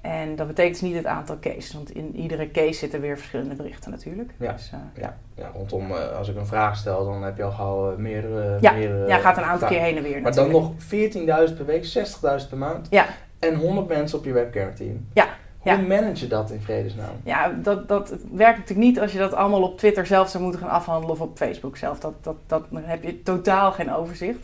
En 0.00 0.36
dat 0.36 0.46
betekent 0.46 0.80
dus 0.80 0.88
niet 0.88 0.96
het 0.96 1.06
aantal 1.06 1.38
cases, 1.40 1.72
want 1.72 1.90
in 1.90 2.16
iedere 2.16 2.50
case 2.50 2.72
zitten 2.78 3.00
weer 3.00 3.16
verschillende 3.16 3.54
berichten 3.54 3.90
natuurlijk. 3.90 4.30
Ja. 4.38 4.52
Dus, 4.52 4.70
eh, 4.72 5.02
Ja, 5.02 5.16
ja 5.34 5.50
rondom, 5.54 5.90
eh, 5.90 6.16
als 6.18 6.28
ik 6.28 6.36
een 6.36 6.46
vraag 6.46 6.76
stel, 6.76 7.04
dan 7.04 7.22
heb 7.22 7.36
je 7.36 7.42
al 7.42 7.50
gauw 7.50 7.96
meerdere, 7.96 8.58
Ja, 8.60 8.72
meerdere 8.72 9.06
ja, 9.06 9.18
gaat 9.18 9.36
een 9.36 9.42
aantal 9.42 9.58
vragen. 9.58 9.76
keer 9.76 9.84
heen 9.84 9.96
en 9.96 10.02
weer 10.02 10.20
Maar 10.20 10.34
dan 10.34 10.50
nog 10.50 10.72
14.000 10.78 11.56
per 11.56 11.66
week, 11.66 11.84
60.000 11.84 12.48
per 12.48 12.58
maand. 12.58 12.86
Ja. 12.90 13.06
En 13.38 13.54
100 13.54 13.88
mensen 13.88 14.18
op 14.18 14.24
je 14.24 14.32
webcare 14.32 14.72
team. 14.72 15.06
Ja, 15.12 15.26
Hoe 15.58 15.86
manage 15.86 16.24
je 16.24 16.26
dat 16.26 16.50
in 16.50 16.60
vredesnaam? 16.60 17.14
Ja, 17.24 17.52
dat, 17.62 17.88
dat 17.88 18.08
werkt 18.32 18.58
natuurlijk 18.58 18.88
niet 18.88 19.00
als 19.00 19.12
je 19.12 19.18
dat 19.18 19.34
allemaal 19.34 19.62
op 19.62 19.78
Twitter 19.78 20.06
zelf 20.06 20.28
zou 20.28 20.42
moeten 20.42 20.60
gaan 20.60 20.70
afhandelen 20.70 21.10
of 21.10 21.20
op 21.20 21.36
Facebook 21.36 21.76
zelf. 21.76 21.98
Dat, 22.00 22.14
dat, 22.20 22.36
dat, 22.46 22.64
dan 22.70 22.82
heb 22.84 23.02
je 23.02 23.22
totaal 23.22 23.72
geen 23.72 23.94
overzicht. 23.94 24.38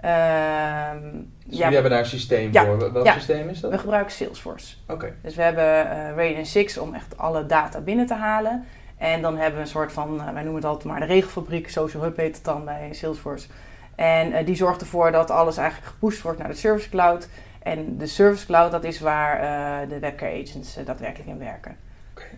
Ehm, 0.00 1.02
Dus 1.46 1.58
ja, 1.58 1.58
jullie 1.58 1.72
hebben 1.72 1.90
daar 1.90 2.00
een 2.00 2.06
systeem 2.06 2.54
voor. 2.54 2.92
Welk 2.92 3.06
systeem 3.06 3.48
is 3.48 3.60
dat? 3.60 3.70
we 3.70 3.78
gebruiken 3.78 4.12
Salesforce. 4.12 4.76
Oké. 4.88 5.12
Dus 5.22 5.34
we 5.34 5.42
hebben 5.42 5.90
eh 5.90 6.16
Radiant 6.16 6.48
6 6.48 6.78
om 6.78 6.94
echt 6.94 7.18
alle 7.18 7.46
data 7.46 7.80
binnen 7.80 8.06
te 8.06 8.14
halen. 8.14 8.64
En 8.96 9.22
dan 9.22 9.36
hebben 9.36 9.54
we 9.54 9.60
een 9.60 9.70
soort 9.70 9.92
van, 9.92 10.20
eh, 10.20 10.24
wij 10.24 10.42
noemen 10.42 10.54
het 10.54 10.64
altijd 10.64 10.84
maar 10.84 11.00
de 11.00 11.06
regelfabriek, 11.06 11.70
Social 11.70 12.02
Hub 12.02 12.16
heet 12.16 12.36
het 12.36 12.44
dan 12.44 12.64
bij 12.64 12.88
Salesforce. 12.92 13.46
En 13.94 14.32
eh, 14.32 14.46
die 14.46 14.56
zorgt 14.56 14.80
ervoor 14.80 15.12
dat 15.12 15.30
alles 15.30 15.56
eigenlijk 15.56 15.90
gepusht 15.92 16.22
wordt 16.22 16.38
naar 16.38 16.48
de 16.48 16.54
Service 16.54 16.88
Cloud. 16.88 17.28
En 17.62 17.98
de 17.98 18.06
Service 18.06 18.46
Cloud, 18.46 18.70
dat 18.70 18.84
is 18.84 19.00
waar 19.00 19.40
de 19.88 19.98
webcare 19.98 20.42
agents 20.42 20.78
daadwerkelijk 20.84 21.28
in 21.28 21.38
werken. 21.38 21.76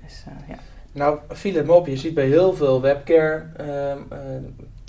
Dus, 0.02 0.25
ja. 0.49 0.55
Nou, 0.93 1.19
viel 1.29 1.55
het 1.55 1.67
me 1.67 1.73
op. 1.73 1.87
Je 1.87 1.97
ziet 1.97 2.14
bij 2.14 2.26
heel 2.26 2.55
veel 2.55 2.81
webcare 2.81 3.43
ehm, 3.57 3.99
eh, 4.09 4.19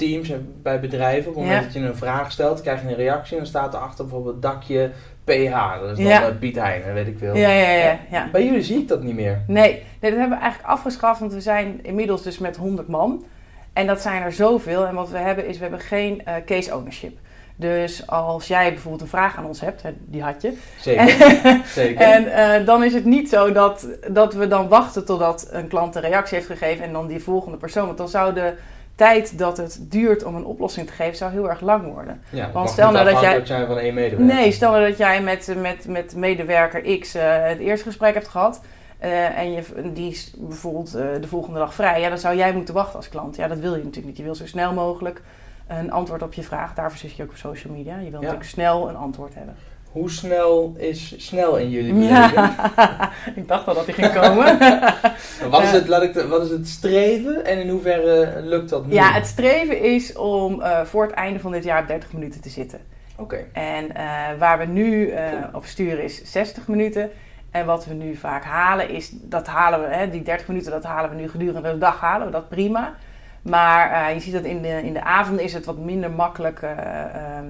teams 0.07 0.29
en 0.29 0.53
bij 0.63 0.79
bedrijven, 0.79 1.29
op 1.29 1.35
het 1.35 1.43
moment 1.43 1.63
dat 1.63 1.73
je 1.73 1.79
een 1.79 1.95
vraag 1.95 2.31
stelt, 2.31 2.61
krijg 2.61 2.81
je 2.81 2.87
een 2.87 2.95
reactie 2.95 3.31
en 3.31 3.37
dan 3.37 3.47
staat 3.47 3.73
erachter 3.73 4.05
bijvoorbeeld 4.05 4.41
dakje 4.41 4.91
PH. 5.23 5.79
Dat 5.79 5.89
is 5.89 5.97
dan 5.97 6.05
Ja. 6.05 6.21
eh, 6.27 6.37
Piet 6.39 6.55
Heijnen, 6.55 6.93
weet 6.93 7.07
ik 7.07 7.17
veel. 7.17 7.35
Ja, 7.35 7.49
ja, 7.49 7.69
ja, 7.71 7.99
ja. 8.11 8.29
Bij 8.31 8.45
jullie 8.45 8.61
zie 8.61 8.77
ik 8.77 8.87
dat 8.87 9.03
niet 9.03 9.15
meer. 9.15 9.41
Nee, 9.47 9.71
nee, 9.99 10.11
dat 10.11 10.19
hebben 10.19 10.37
we 10.37 10.43
eigenlijk 10.43 10.73
afgeschaft, 10.73 11.19
want 11.19 11.33
we 11.33 11.41
zijn 11.41 11.79
inmiddels 11.81 12.23
dus 12.23 12.37
met 12.37 12.57
100 12.57 12.87
man. 12.87 13.25
En 13.73 13.87
dat 13.87 14.01
zijn 14.01 14.21
er 14.21 14.31
zoveel. 14.31 14.85
En 14.85 14.95
wat 14.95 15.09
we 15.09 15.17
hebben 15.17 15.47
is, 15.47 15.55
we 15.55 15.61
hebben 15.61 15.79
geen 15.79 16.25
eh, 16.25 16.33
case 16.45 16.75
ownership. 16.75 17.17
Dus 17.55 18.07
als 18.07 18.47
jij 18.47 18.69
bijvoorbeeld 18.69 19.01
een 19.01 19.07
vraag 19.07 19.37
aan 19.37 19.45
ons 19.45 19.61
hebt, 19.61 19.81
hè, 19.81 19.89
die 20.05 20.23
had 20.23 20.41
je. 20.41 20.57
Zeker. 20.79 21.09
Zeker. 21.65 22.01
En 22.01 22.27
eh, 22.33 22.65
dan 22.65 22.83
is 22.83 22.93
het 22.93 23.05
niet 23.05 23.29
zo 23.29 23.51
dat, 23.51 23.87
dat 24.11 24.33
we 24.33 24.47
dan 24.47 24.67
wachten 24.67 25.05
totdat 25.05 25.47
een 25.51 25.67
klant 25.67 25.95
een 25.95 26.01
reactie 26.01 26.35
heeft 26.35 26.49
gegeven 26.49 26.85
en 26.85 26.91
dan 26.93 27.07
die 27.07 27.19
volgende 27.23 27.57
persoon. 27.57 27.85
Want 27.85 27.97
dan 27.97 28.09
zou 28.09 28.33
de 28.33 28.53
tijd 28.95 29.37
dat 29.37 29.57
het 29.57 29.79
duurt 29.81 30.23
om 30.23 30.35
een 30.35 30.45
oplossing 30.45 30.87
te 30.87 30.93
geven, 30.93 31.17
zou 31.17 31.31
heel 31.31 31.49
erg 31.49 31.61
lang 31.61 31.93
worden. 31.93 32.21
ja, 32.29 32.51
want 32.51 32.69
stel 32.69 32.91
nou 32.91 33.11
dat 33.11 33.47
zijn 33.47 33.67
van 33.67 33.77
één 33.77 33.93
medewerker. 33.93 34.35
Nee, 34.35 34.51
stel 34.51 34.71
nou 34.71 34.87
dat 34.87 34.97
jij 34.97 35.21
met, 35.21 35.55
met, 35.57 35.87
met 35.87 36.15
medewerker 36.15 36.99
X 36.99 37.15
eh, 37.15 37.43
het 37.43 37.59
eerste 37.59 37.85
gesprek 37.85 38.13
hebt 38.13 38.27
gehad. 38.27 38.61
eh, 38.99 39.37
en 39.37 39.51
je, 39.51 39.63
die 39.93 40.11
is 40.11 40.33
bijvoorbeeld 40.37 40.95
eh, 40.95 41.05
de 41.21 41.27
volgende 41.27 41.59
dag 41.59 41.73
vrij. 41.73 42.01
Ja, 42.01 42.09
dan 42.09 42.17
zou 42.17 42.35
jij 42.35 42.53
moeten 42.53 42.73
wachten 42.73 42.95
als 42.95 43.09
klant. 43.09 43.35
Ja, 43.35 43.47
dat 43.47 43.59
wil 43.59 43.71
je 43.71 43.77
natuurlijk 43.77 44.07
niet. 44.07 44.17
Je 44.17 44.23
wil 44.23 44.35
zo 44.35 44.45
snel 44.45 44.73
mogelijk 44.73 45.21
een 45.67 45.91
antwoord 45.91 46.21
op 46.21 46.33
je 46.33 46.43
vraag. 46.43 46.73
Daarvoor 46.73 46.99
zit 46.99 47.15
je 47.15 47.23
ook 47.23 47.29
op 47.29 47.37
social 47.37 47.73
media. 47.73 47.97
Je 47.97 48.09
wil 48.09 48.19
natuurlijk 48.19 48.49
snel 48.49 48.89
een 48.89 48.95
antwoord 48.95 49.35
hebben. 49.35 49.55
Hoe 49.91 50.09
snel 50.09 50.73
is 50.77 51.27
snel 51.27 51.57
in 51.57 51.69
jullie? 51.69 51.95
Ja, 51.95 53.11
ik 53.35 53.47
dacht 53.47 53.67
al 53.67 53.73
dat 53.73 53.85
die 53.85 53.93
ging 53.93 54.13
komen. 54.13 54.57
Wat, 55.49 55.61
is 55.63 55.71
het, 55.71 55.87
laat 55.87 56.01
ik 56.01 56.13
de- 56.13 56.27
wat 56.27 56.41
is 56.43 56.49
het 56.49 56.67
streven 56.67 57.45
en 57.45 57.59
in 57.59 57.69
hoeverre 57.69 58.41
lukt 58.41 58.69
dat 58.69 58.85
nu? 58.85 58.93
ja, 58.93 59.11
het 59.11 59.25
streven 59.25 59.81
is 59.81 60.15
om 60.15 60.61
eh, 60.61 60.81
voor 60.81 61.03
het 61.03 61.11
einde 61.11 61.39
van 61.39 61.51
dit 61.51 61.63
jaar 61.63 61.81
op 61.81 61.87
30 61.87 62.13
minuten 62.13 62.41
te 62.41 62.49
zitten. 62.49 62.79
Oké. 63.17 63.45
En 63.53 63.95
eh, 63.95 64.05
waar 64.39 64.57
we 64.57 64.65
nu 64.65 65.09
eh, 65.09 65.31
op 65.53 65.65
sturen 65.65 66.03
is 66.03 66.31
60 66.31 66.67
minuten. 66.67 67.09
En 67.51 67.65
wat 67.65 67.85
we 67.85 67.93
nu 67.93 68.15
vaak 68.15 68.43
halen 68.43 68.89
is, 68.89 69.09
dat 69.11 69.47
halen 69.47 69.81
we, 69.81 69.95
hè, 69.95 70.09
die 70.09 70.21
30 70.21 70.47
minuten, 70.47 70.71
dat 70.71 70.83
halen 70.83 71.09
we 71.09 71.15
nu 71.15 71.29
gedurende 71.29 71.71
de 71.71 71.77
dag, 71.77 71.99
halen 71.99 72.25
we 72.25 72.31
dat 72.33 72.49
prima. 72.49 72.95
Maar 73.41 74.13
je 74.13 74.19
ziet 74.19 74.33
dat 74.33 74.43
in 74.43 74.61
de, 74.61 74.81
in 74.83 74.93
de 74.93 75.03
avond 75.03 75.39
is 75.39 75.53
het 75.53 75.65
wat 75.65 75.77
minder 75.77 76.11
makkelijk 76.11 76.61
eh, 76.61 76.71
ehm, 77.15 77.45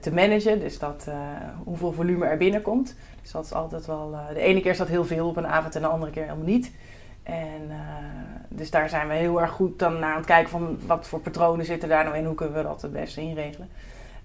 te 0.00 0.12
managen. 0.12 0.60
Dus 0.60 0.78
dat, 0.78 1.04
eh, 1.08 1.14
hoeveel 1.64 1.92
volume 1.92 2.26
er 2.26 2.36
binnenkomt. 2.36 2.94
Dus 3.22 3.30
dat 3.30 3.44
is 3.44 3.52
altijd 3.52 3.86
wel, 3.86 4.10
eh, 4.12 4.34
de 4.34 4.40
ene 4.40 4.60
keer 4.60 4.70
is 4.70 4.78
dat 4.78 4.88
heel 4.88 5.04
veel 5.04 5.28
op 5.28 5.36
een 5.36 5.46
avond 5.46 5.74
en 5.74 5.80
de 5.80 5.86
andere 5.86 6.12
keer 6.12 6.22
helemaal 6.22 6.44
niet. 6.44 6.72
En 7.22 7.62
eh, 7.68 7.76
dus 8.48 8.70
daar 8.70 8.88
zijn 8.88 9.08
we 9.08 9.14
heel 9.14 9.40
erg 9.40 9.50
goed 9.50 9.78
dan 9.78 9.98
naar 9.98 10.10
aan 10.10 10.16
het 10.16 10.26
kijken 10.26 10.50
van 10.50 10.78
wat 10.86 11.06
voor 11.06 11.20
patronen 11.20 11.64
zitten 11.64 11.88
daar 11.88 12.04
nou 12.04 12.16
in, 12.16 12.24
hoe 12.24 12.34
kunnen 12.34 12.56
we 12.56 12.62
dat 12.62 12.82
het 12.82 12.92
beste 12.92 13.20
inregelen. 13.20 13.68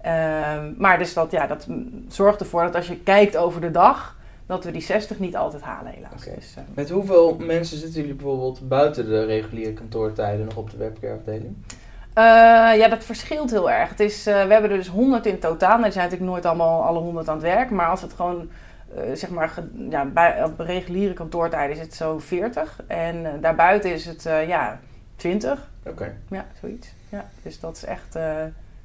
Ehm, 0.00 0.72
maar 0.76 0.98
dus 0.98 1.14
dat, 1.14 1.30
ja, 1.30 1.46
dat 1.46 1.66
zorgt 2.08 2.40
ervoor 2.40 2.62
dat 2.62 2.74
als 2.74 2.86
je 2.86 2.98
kijkt 2.98 3.36
over 3.36 3.60
de 3.60 3.70
dag, 3.70 4.16
dat 4.46 4.64
we 4.64 4.70
die 4.70 4.82
60 4.82 5.18
niet 5.18 5.36
altijd 5.36 5.62
halen 5.62 5.92
helaas. 5.92 6.24
Dus, 6.24 6.54
Met 6.74 6.90
hoeveel 6.90 7.36
mensen 7.38 7.78
zitten 7.78 8.00
jullie 8.00 8.16
bijvoorbeeld 8.16 8.68
buiten 8.68 9.08
de 9.08 9.24
reguliere 9.24 9.72
kantoortijden 9.72 10.44
nog 10.44 10.56
op 10.56 10.70
de 10.70 10.76
webcareafdeling? 10.76 11.56
Eh, 12.16 12.22
ja, 12.76 12.88
dat 12.88 13.04
verschilt 13.04 13.50
heel 13.50 13.70
erg. 13.70 13.88
Het 13.88 14.00
is, 14.00 14.26
eh, 14.26 14.34
we 14.46 14.52
hebben 14.52 14.70
er 14.70 14.76
dus 14.76 14.88
100 14.88 15.26
in 15.26 15.38
totaal. 15.38 15.84
Er 15.84 15.92
zijn 15.92 16.04
natuurlijk 16.04 16.30
nooit 16.30 16.46
allemaal 16.46 16.82
alle 16.82 16.98
100 16.98 17.28
aan 17.28 17.34
het 17.34 17.42
werk. 17.42 17.70
Maar 17.70 17.86
als 17.88 18.02
het 18.02 18.12
gewoon, 18.12 18.50
eh, 18.96 19.02
zeg 19.14 19.30
maar, 19.30 19.48
ge- 19.48 19.86
ja, 19.90 20.04
bij, 20.04 20.44
op 20.44 20.58
reguliere 20.60 21.12
kantoortijden 21.12 21.76
is 21.76 21.82
het 21.82 21.94
zo 21.94 22.18
40. 22.18 22.80
En 22.86 23.40
daarbuiten 23.40 23.92
is 23.92 24.04
het, 24.06 24.22
ja, 24.46 24.78
20. 25.16 25.70
Oké. 25.86 26.16
Ja, 26.30 26.44
zoiets. 26.60 26.88
Ja, 27.08 27.24
dus 27.42 27.60
dat 27.60 27.76
is 27.76 27.84
echt 27.84 28.18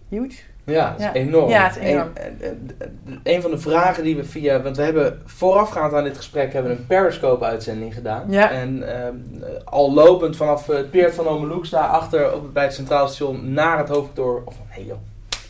huge. 0.09 0.41
Ja, 0.65 0.89
dat 0.89 0.99
is 0.99 1.05
Ja. 1.05 1.13
enorm. 1.13 1.49
Ja, 1.49 1.63
het 1.63 1.75
is 1.77 1.83
enorm. 1.83 2.09
Een, 2.13 2.37
een- 2.49 2.71
een- 3.05 3.19
een 3.23 3.41
van 3.41 3.51
de 3.51 3.57
vragen 3.57 4.03
die 4.03 4.15
we 4.15 4.23
via... 4.23 4.61
Want 4.61 4.77
we 4.77 4.83
hebben 4.83 5.21
voorafgaand 5.25 5.93
aan 5.93 6.03
dit 6.03 6.17
gesprek 6.17 6.53
hebben 6.53 6.71
we 6.71 6.77
een 6.77 6.85
Periscope-uitzending 6.87 7.93
gedaan. 7.93 8.23
Ja. 8.29 8.51
En 8.51 8.95
ehm, 8.95 9.13
eh, 9.43 9.49
al 9.65 9.93
lopend 9.93 10.35
vanaf 10.35 10.69
eh, 10.69 10.75
het 10.77 10.91
Peert 10.91 11.13
van 11.15 11.27
Omeloeks 11.27 11.69
daar 11.69 11.87
achter 11.87 12.33
op, 12.33 12.53
bij 12.53 12.63
het 12.63 12.73
Centraal 12.73 13.07
Station 13.07 13.53
naar 13.53 13.77
het 13.77 13.87
hoofdkantoor... 13.89 14.41
Of 14.45 14.55
nee 14.75 14.85
joh, 14.85 14.97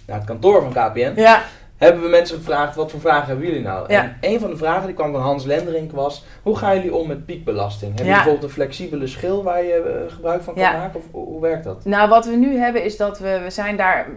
naar 0.07 0.17
het 0.17 0.25
kantoor 0.25 0.61
van 0.61 0.71
KPN. 0.91 1.11
Ja, 1.15 1.41
Hebben 1.77 2.03
we 2.03 2.09
mensen 2.09 2.37
gevraagd, 2.37 2.75
wat 2.75 2.91
voor 2.91 2.99
vragen 2.99 3.27
hebben 3.27 3.45
jullie 3.45 3.61
nou? 3.61 3.85
Ja. 3.93 4.01
En 4.01 4.17
een 4.21 4.39
van 4.39 4.49
de 4.49 4.57
vragen 4.57 4.85
die 4.85 4.95
kwam 4.95 5.11
van 5.11 5.21
Hans 5.21 5.43
Lenderink 5.45 5.91
was... 5.91 6.25
Hoe 6.43 6.57
gaan 6.57 6.75
jullie 6.75 6.95
om 6.95 7.07
met 7.07 7.25
piekbelasting? 7.25 7.81
Hebben 7.95 8.05
jullie 8.05 8.13
bijvoorbeeld 8.13 8.43
een 8.43 8.55
flexibele 8.55 9.07
schil 9.07 9.43
waar 9.43 9.63
je 9.63 9.73
eh, 10.07 10.13
gebruik 10.13 10.41
van 10.43 10.53
kan 10.53 10.63
maken? 10.63 10.99
Of 10.99 11.03
hoe 11.11 11.41
werkt 11.41 11.63
dat? 11.63 11.85
Nou, 11.85 12.09
wat 12.09 12.25
we 12.25 12.35
nu 12.35 12.57
hebben 12.57 12.83
is 12.83 12.97
dat 12.97 13.19
we, 13.19 13.39
we 13.43 13.49
zijn 13.49 13.77
daar 13.77 14.07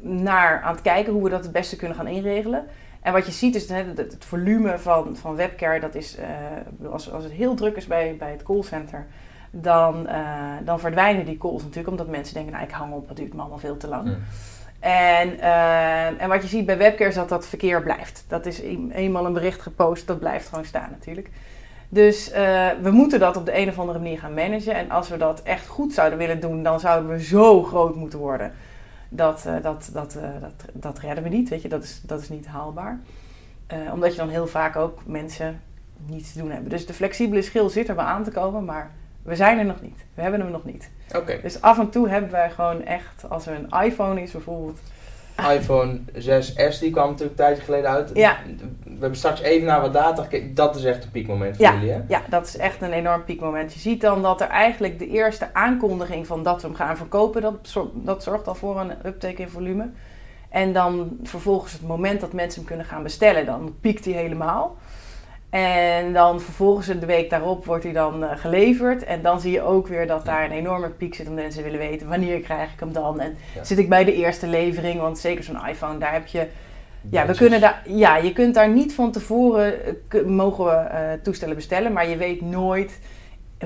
naar 0.00 0.60
aan 0.62 0.72
het 0.72 0.82
kijken 0.82 1.12
hoe 1.12 1.22
we 1.22 1.30
dat 1.30 1.42
het 1.42 1.52
beste 1.52 1.76
kunnen 1.76 1.96
gaan 1.96 2.06
inregelen. 2.06 2.66
En 3.00 3.12
wat 3.12 3.26
je 3.26 3.32
ziet 3.32 3.54
is 3.54 3.68
het, 3.68 3.96
het 3.98 4.16
volume 4.24 4.78
van, 4.78 5.16
van 5.16 5.36
webcare, 5.36 5.80
dat 5.80 5.94
is, 5.94 6.16
eh, 6.16 6.90
als, 6.92 7.12
als 7.12 7.24
het 7.24 7.32
heel 7.32 7.54
druk 7.54 7.76
is 7.76 7.86
bij, 7.86 8.16
bij 8.18 8.30
het 8.30 8.42
callcenter, 8.42 9.06
dan, 9.50 10.06
eh, 10.06 10.22
dan 10.64 10.80
verdwijnen 10.80 11.24
die 11.24 11.38
calls 11.38 11.62
natuurlijk, 11.62 11.88
omdat 11.88 12.08
mensen 12.08 12.34
denken, 12.34 12.52
nou 12.52 12.64
ik 12.64 12.70
hang 12.70 12.92
op, 12.92 13.08
het 13.08 13.16
duurt 13.16 13.34
me 13.34 13.40
allemaal 13.40 13.58
veel 13.58 13.76
te 13.76 13.88
lang. 13.88 14.16
En, 14.80 15.40
eh, 15.40 16.22
en 16.22 16.28
wat 16.28 16.42
je 16.42 16.48
ziet 16.48 16.66
bij 16.66 16.78
webcare 16.78 17.08
is 17.08 17.14
dat 17.14 17.28
dat 17.28 17.46
verkeer 17.46 17.82
blijft. 17.82 18.24
Dat 18.28 18.46
is 18.46 18.62
een- 18.62 18.92
eenmaal 18.94 19.26
een 19.26 19.32
bericht 19.32 19.60
gepost, 19.60 20.06
dat 20.06 20.18
blijft 20.18 20.48
gewoon 20.48 20.64
staan 20.64 20.88
natuurlijk. 20.90 21.30
Dus 21.88 22.30
we 22.82 22.90
moeten 22.90 23.20
dat 23.20 23.36
op 23.36 23.46
de 23.46 23.58
een 23.58 23.68
of 23.68 23.78
andere 23.78 23.98
manier 23.98 24.18
gaan 24.18 24.34
managen. 24.34 24.74
En 24.74 24.90
als 24.90 25.08
we 25.08 25.16
dat 25.16 25.42
echt 25.42 25.66
goed 25.66 25.92
zouden 25.92 26.18
willen 26.18 26.40
doen, 26.40 26.62
dan 26.62 26.80
zouden 26.80 27.10
we 27.10 27.22
zo 27.22 27.62
groot 27.62 27.94
moeten 27.94 28.18
worden. 28.18 28.52
Dat, 29.08 29.46
eh, 29.46 29.62
dat, 29.62 29.90
dat, 29.92 30.16
eh, 30.16 30.28
dat, 30.40 30.64
dat 30.72 30.98
redden 30.98 31.24
we 31.24 31.30
niet, 31.30 31.48
weet 31.48 31.62
je, 31.62 31.68
dat 31.68 31.82
is, 31.82 32.00
dat 32.02 32.20
is 32.20 32.28
niet 32.28 32.46
haalbaar. 32.46 33.00
Eh, 33.66 33.78
omdat 33.92 34.10
je 34.10 34.18
dan 34.18 34.28
heel 34.28 34.46
vaak 34.46 34.76
ook 34.76 35.06
mensen 35.06 35.60
niets 36.06 36.32
te 36.32 36.38
doen 36.38 36.50
hebben. 36.50 36.70
Dus 36.70 36.86
de 36.86 36.92
flexibele 36.92 37.42
schil 37.42 37.68
zit 37.68 37.88
er 37.88 37.96
wel 37.96 38.04
aan 38.04 38.24
te 38.24 38.30
komen, 38.30 38.64
maar 38.64 38.90
we 39.22 39.36
zijn 39.36 39.58
er 39.58 39.64
nog 39.64 39.80
niet. 39.80 40.04
We 40.14 40.22
hebben 40.22 40.40
hem 40.40 40.50
nog 40.50 40.64
niet. 40.64 40.90
Oké. 41.16 41.40
Dus 41.42 41.60
af 41.60 41.78
en 41.78 41.90
toe 41.90 42.08
hebben 42.08 42.30
wij 42.30 42.50
gewoon 42.50 42.84
echt, 42.84 43.24
als 43.28 43.46
er 43.46 43.54
een 43.54 43.82
iPhone 43.84 44.22
is 44.22 44.30
bijvoorbeeld, 44.30 44.78
iPhone 45.52 45.98
6S, 46.14 46.78
die 46.80 46.90
kwam 46.90 47.04
natuurlijk 47.10 47.20
een 47.30 47.34
tijdje 47.46 47.62
geleden 47.64 47.90
uit. 47.90 48.10
Ja. 48.14 48.36
We 48.84 48.96
hebben 49.00 49.18
straks 49.18 49.40
even 49.40 49.66
naar 49.66 49.80
wat 49.80 49.92
data 49.92 50.22
gekeken. 50.22 50.54
Dat 50.54 50.76
is 50.76 50.84
echt 50.84 51.04
een 51.04 51.10
piekmoment 51.10 51.56
voor 51.56 51.64
Ja. 51.64 51.72
jullie, 51.74 51.90
hè? 51.90 52.00
Ja, 52.08 52.22
dat 52.28 52.46
is 52.46 52.56
echt 52.56 52.82
een 52.82 52.92
enorm 52.92 53.24
piekmoment. 53.24 53.72
Je 53.72 53.78
ziet 53.80 54.00
dan 54.00 54.22
dat 54.22 54.40
er 54.40 54.48
eigenlijk 54.48 54.98
de 54.98 55.08
eerste 55.08 55.48
aankondiging 55.54 56.26
van 56.26 56.42
dat 56.42 56.60
we 56.62 56.66
hem 56.68 56.76
gaan 56.76 56.96
verkopen, 56.96 57.42
dat, 57.42 57.72
dat 57.94 58.22
zorgt 58.22 58.48
al 58.48 58.54
voor 58.54 58.80
een 58.80 58.92
uptake 59.06 59.42
in 59.42 59.48
volume. 59.48 59.88
En 60.48 60.72
dan 60.72 61.18
vervolgens 61.22 61.72
het 61.72 61.86
moment 61.86 62.20
dat 62.20 62.32
mensen 62.32 62.58
hem 62.58 62.68
kunnen 62.68 62.86
gaan 62.86 63.02
bestellen, 63.02 63.46
dan 63.46 63.74
piekt 63.80 64.04
hij 64.04 64.14
helemaal. 64.14 64.76
En 65.50 66.12
dan 66.12 66.40
vervolgens 66.40 66.86
de 66.86 67.06
week 67.06 67.30
daarop 67.30 67.64
wordt 67.64 67.84
hij 67.84 67.92
dan 67.92 68.24
eh, 68.24 68.38
geleverd. 68.38 69.04
En 69.04 69.22
dan 69.22 69.40
zie 69.40 69.52
je 69.52 69.62
ook 69.62 69.86
weer 69.86 70.06
dat 70.06 70.24
daar 70.24 70.44
een 70.44 70.50
enorme 70.50 70.88
piek 70.88 71.14
zit. 71.14 71.28
Omdat 71.28 71.42
mensen 71.44 71.62
willen 71.62 71.78
weten 71.78 72.08
wanneer 72.08 72.40
krijg 72.40 72.72
ik 72.72 72.80
hem 72.80 72.92
dan. 72.92 73.20
En 73.20 73.36
Ja. 73.54 73.64
zit 73.64 73.78
ik 73.78 73.88
bij 73.88 74.04
de 74.04 74.14
eerste 74.14 74.46
levering. 74.46 75.00
Want 75.00 75.18
zeker 75.18 75.44
zo'n 75.44 75.66
iPhone, 75.68 75.98
daar 75.98 76.12
heb 76.12 76.26
je 76.26 76.46
ja, 77.10 77.26
we 77.26 77.34
kunnen 77.34 77.60
daar, 77.60 77.82
ja, 77.86 78.16
je 78.16 78.32
kunt 78.32 78.54
daar 78.54 78.68
niet 78.68 78.94
van 78.94 79.12
tevoren 79.12 79.74
eh, 80.08 80.24
mogen 80.24 80.64
we 80.64 80.70
eh, 80.70 81.00
toestellen 81.22 81.54
bestellen, 81.54 81.92
maar 81.92 82.08
je 82.08 82.16
weet 82.16 82.40
nooit 82.40 83.00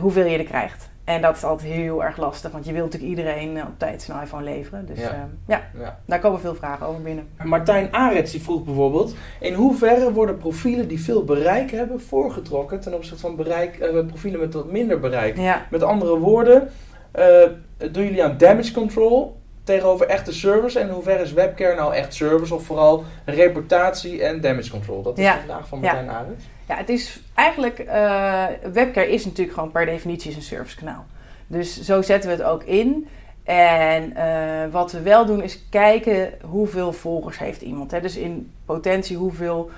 hoeveel 0.00 0.26
je 0.26 0.38
er 0.38 0.44
krijgt. 0.44 0.90
En 1.04 1.22
dat 1.22 1.36
is 1.36 1.44
altijd 1.44 1.72
heel 1.72 2.04
erg 2.04 2.16
lastig, 2.16 2.50
want 2.52 2.64
je 2.66 2.72
wilt 2.72 2.84
natuurlijk 2.92 3.18
iedereen 3.18 3.56
eh, 3.56 3.62
op 3.66 3.78
tijd 3.78 4.02
zijn 4.02 4.22
iPhone 4.22 4.44
leveren. 4.44 4.86
Dus 4.86 4.98
Ja. 4.98 5.04
ja. 5.04 5.28
ja, 5.46 5.62
Ja. 5.80 5.98
daar 6.06 6.18
komen 6.20 6.40
veel 6.40 6.54
vragen 6.54 6.86
over 6.86 7.02
binnen. 7.02 7.28
Martijn 7.44 7.92
Arets 7.94 8.32
die 8.32 8.42
vroeg 8.42 8.64
bijvoorbeeld... 8.64 9.14
In 9.40 9.54
hoeverre 9.54 10.12
worden 10.12 10.36
profielen 10.36 10.88
die 10.88 11.02
veel 11.02 11.24
bereik 11.24 11.70
hebben 11.70 12.00
voorgetrokken... 12.00 12.80
ten 12.80 12.94
opzichte 12.94 13.20
van 13.20 13.36
bereik, 13.36 13.78
eh, 13.78 14.06
profielen 14.06 14.40
met 14.40 14.54
wat 14.54 14.70
minder 14.70 15.00
bereik? 15.00 15.36
Ja, 15.36 15.66
Met 15.70 15.82
andere 15.82 16.18
woorden, 16.18 16.70
eh, 17.12 17.26
doen 17.92 18.02
jullie 18.04 18.24
aan 18.24 18.36
damage 18.38 18.72
control 18.72 19.40
tegenover 19.64 20.06
echte 20.06 20.32
service? 20.32 20.78
En 20.80 20.86
in 20.88 20.92
hoeverre 20.94 21.22
is 21.22 21.32
webcare 21.32 21.74
nou 21.74 21.94
echt 21.94 22.14
service? 22.14 22.54
Of 22.54 22.64
vooral 22.64 23.04
reputatie 23.24 24.22
en 24.22 24.40
damage 24.40 24.70
control? 24.70 25.02
Dat 25.02 25.18
is 25.18 25.24
Ja. 25.24 25.34
de 25.34 25.40
vraag 25.46 25.68
van 25.68 25.80
Ja. 25.80 25.92
Martijn 25.92 26.10
Arets. 26.16 26.44
Ja 26.68 26.76
het 26.76 26.88
is 26.88 27.20
eigenlijk, 27.34 27.78
eh, 27.78 28.44
webcare 28.72 29.10
is 29.10 29.24
natuurlijk 29.24 29.56
gewoon 29.56 29.70
per 29.70 29.86
definitie 29.86 30.34
een 30.34 30.42
servicekanaal. 30.42 31.04
Dus 31.46 31.82
zo 31.82 32.02
zetten 32.02 32.30
we 32.30 32.36
het 32.36 32.44
ook 32.44 32.62
in. 32.62 33.08
En 33.44 34.16
eh, 34.16 34.72
wat 34.72 34.92
we 34.92 35.00
wel 35.00 35.26
doen 35.26 35.42
is 35.42 35.64
kijken 35.70 36.32
hoeveel 36.42 36.92
volgers 36.92 37.38
heeft 37.38 37.62
iemand. 37.62 37.90
Hè? 37.90 38.00
Dus 38.00 38.16
in 38.16 38.52
potentie 38.64 39.16
hoeveel 39.16 39.70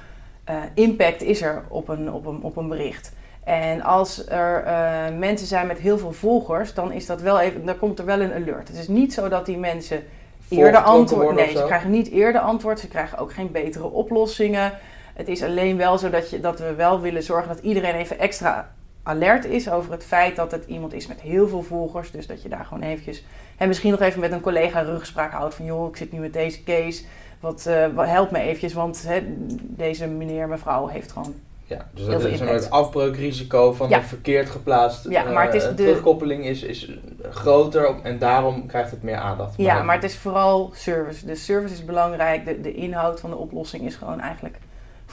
eh, 0.45 0.57
impact 0.75 1.23
is 1.23 1.43
er 1.43 1.63
op 1.69 1.89
een, 1.89 2.13
op, 2.13 2.27
een, 2.27 2.43
op 2.43 2.57
een 2.57 2.69
bericht. 2.69 3.13
En 3.45 3.83
als 3.83 4.29
er 4.29 4.65
mensen 5.13 5.47
zijn 5.47 5.67
met 5.67 5.79
heel 5.79 5.99
veel 5.99 6.13
volgers, 6.13 6.75
dan, 6.75 6.93
is 6.93 7.07
dat 7.07 7.21
wel 7.21 7.41
even, 7.41 7.65
dan 7.65 7.79
komt 7.79 7.99
er 7.99 8.05
wel 8.05 8.21
een 8.21 8.33
alert. 8.33 8.69
Het 8.69 8.77
is 8.77 8.89
niet 8.89 9.13
zo 9.13 9.29
dat 9.29 9.47
die 9.47 9.59
mensen 9.59 10.03
eerder 10.49 10.81
antwoord. 10.81 11.35
Nee, 11.35 11.57
ze 11.57 11.65
krijgen 11.65 11.91
niet 11.91 12.11
eerder 12.11 12.41
antwoord. 12.41 12.81
Ze 12.81 12.89
krijgen 12.89 13.19
ook 13.19 13.33
geen 13.33 13.51
betere 13.51 13.91
oplossingen. 13.91 14.73
Het 15.15 15.29
is 15.29 15.43
alleen 15.43 15.77
wel 15.77 15.99
zo 15.99 16.11
dat, 16.11 16.31
je, 16.31 16.41
dat 16.41 16.59
we 16.59 16.75
wel 16.75 17.01
willen 17.01 17.23
zorgen 17.23 17.49
dat 17.49 17.59
iedereen 17.65 17.95
even 17.95 18.19
extra 18.19 18.71
alert 19.03 19.45
is 19.45 19.71
over 19.71 19.93
het 19.93 20.05
feit 20.05 20.37
dat 20.37 20.51
het 20.51 20.65
iemand 20.67 20.93
is 20.93 21.07
met 21.07 21.21
heel 21.21 21.49
veel 21.49 21.63
volgers. 21.63 22.11
Dus 22.11 22.27
dat 22.27 22.43
je 22.43 22.49
daar 22.49 22.65
gewoon 22.65 22.83
eventjes... 22.83 23.25
En 23.57 23.69
misschien 23.69 23.91
nog 23.91 24.01
even 24.01 24.21
met 24.21 24.33
een 24.33 24.41
collega 24.41 24.81
ruggespraak 24.81 25.33
houdt 25.33 25.55
van... 25.55 25.65
joh, 25.65 25.89
ik 25.89 25.97
zit 25.97 26.13
nu 26.13 26.19
met 26.19 26.33
deze 26.33 26.63
case. 26.65 27.05
Wat, 27.41 27.67
eh, 27.67 27.87
wat 27.95 28.07
help 28.07 28.31
me 28.31 28.39
eventjes, 28.39 28.73
want 28.73 29.05
hè, 29.07 29.23
deze 29.59 30.07
meneer, 30.07 30.49
mevrouw 30.49 30.87
heeft 30.87 31.13
gewoon... 31.13 31.35
Ja, 31.67 31.89
dus 31.95 32.07
dat 32.07 32.25
is 32.25 32.39
soort 32.39 32.71
afbreukrisico 32.71 33.73
van 33.73 33.89
Ja. 33.89 33.97
een 33.97 34.03
verkeerd 34.05 34.51
geplaatst. 34.51 35.09
Ja, 35.09 35.25
maar 35.25 35.45
het 35.45 35.55
is 35.55 35.63
eh, 35.63 35.69
de- 35.69 35.75
terugkoppeling 35.75 36.47
is, 36.47 36.63
is 36.63 36.91
groter 37.31 37.95
en 38.03 38.19
daarom 38.19 38.67
krijgt 38.67 38.91
het 38.91 39.03
meer 39.03 39.17
aandacht. 39.17 39.55
Ja, 39.57 39.83
maar 39.83 39.95
het 39.95 40.05
is 40.05 40.17
vooral 40.17 40.71
service. 40.75 41.27
De 41.27 41.35
service 41.35 41.75
is 41.75 41.85
belangrijk. 41.85 42.45
De, 42.45 42.61
de 42.61 42.75
inhoud 42.75 43.21
van 43.21 43.31
de 43.31 43.37
oplossing 43.37 43.83
is 43.87 43.95
gewoon 43.95 44.21
eigenlijk 44.21 44.57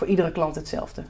voor 0.02 0.10
iedere 0.10 0.32
klant 0.32 0.56
hetzelfde. 0.56 1.04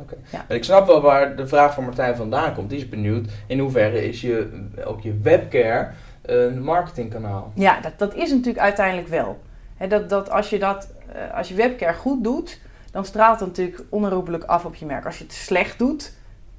En 0.48 0.55
ik 0.55 0.63
snap 0.63 0.88
wel 0.88 1.01
waar 1.01 1.36
de 1.36 1.48
vraag 1.48 1.74
van 1.74 1.83
Martijn 1.83 2.15
vandaan 2.15 2.53
komt. 2.53 2.69
Die 2.69 2.79
is 2.79 2.89
benieuwd 2.89 3.29
in 3.48 3.60
hoeverre 3.60 4.07
is 4.07 4.21
je, 4.21 4.65
ook 4.86 5.01
je 5.01 5.13
webcare 5.21 5.89
een 6.21 6.63
marketingkanaal. 6.63 7.51
Ja, 7.55 7.79
dat, 7.79 7.91
dat 7.98 8.15
is 8.15 8.29
natuurlijk 8.29 8.60
uiteindelijk 8.60 9.07
wel. 9.07 9.39
Dat, 9.88 10.10
dat 10.10 10.29
als 10.29 10.50
je 10.50 10.60
dat, 10.60 10.89
eh, 11.13 11.38
als 11.38 11.48
je 11.50 11.55
webcare 11.55 11.93
goed 11.93 12.24
doet, 12.24 12.60
dan 12.91 13.05
straalt 13.05 13.39
het 13.39 13.48
natuurlijk 13.48 13.83
onherroepelijk 13.89 14.43
af 14.43 14.65
op 14.65 14.75
je 14.75 14.86
merk. 14.86 15.05
Als 15.05 15.17
je 15.17 15.24
het 15.24 15.33
slecht 15.33 15.79
doet, 15.79 16.13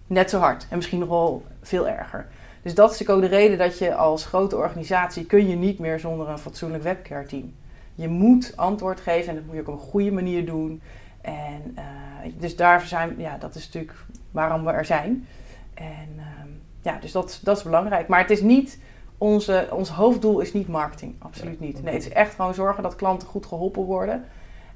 net 0.07 0.31
zo 0.31 0.39
hard. 0.39 0.67
En 0.71 0.77
misschien 0.77 0.99
nog 0.99 1.09
wel 1.09 1.43
veel 1.63 1.89
erger. 1.89 2.27
Dus 2.63 2.75
dat 2.75 3.01
is 3.01 3.09
ook 3.09 3.21
de 3.21 3.27
reden 3.27 3.59
dat 3.59 3.79
je 3.79 3.95
als 3.95 4.27
grote 4.27 4.57
organisatie 4.57 5.25
kun 5.25 5.49
je 5.49 5.57
niet 5.57 5.79
meer 5.79 5.99
zonder 5.99 6.29
een 6.29 6.39
fatsoenlijk 6.39 6.83
webcare 6.83 7.27
team. 7.27 7.55
Je 7.95 8.09
moet 8.09 8.53
antwoord 8.57 9.01
geven 9.01 9.29
en 9.29 9.35
dat 9.35 9.45
moet 9.45 9.55
je 9.55 9.61
ook 9.61 9.69
op 9.69 9.75
een 9.75 9.91
goede 9.91 10.13
manier 10.13 10.47
doen. 10.47 10.83
En 11.23 11.73
eh, 11.75 11.85
dus 12.39 12.57
daar 12.57 12.81
zijn, 12.81 13.15
ja, 13.19 13.37
dat 13.39 13.55
is 13.55 13.65
natuurlijk 13.67 13.99
waarom 14.31 14.65
we 14.65 14.71
er 14.71 14.85
zijn. 14.85 15.27
En 15.75 16.09
ehm, 16.17 16.49
ja, 16.83 16.99
dus 17.01 17.13
dat, 17.13 17.41
dat 17.43 17.57
is 17.57 17.63
belangrijk. 17.63 18.09
Maar 18.09 18.21
het 18.21 18.31
is 18.31 18.41
niet, 18.41 18.79
onze, 19.19 19.69
ons 19.71 19.89
hoofddoel 19.91 20.41
is 20.41 20.53
niet 20.53 20.69
marketing, 20.69 21.15
absoluut 21.19 21.61
niet. 21.61 21.83
Nee, 21.83 21.95
het 21.95 22.03
is 22.07 22.13
echt 22.13 22.35
gewoon 22.35 22.55
zorgen 22.55 22.83
dat 22.83 22.97
klanten 22.97 23.29
goed 23.29 23.47
geholpen 23.47 23.83
worden. 23.83 24.25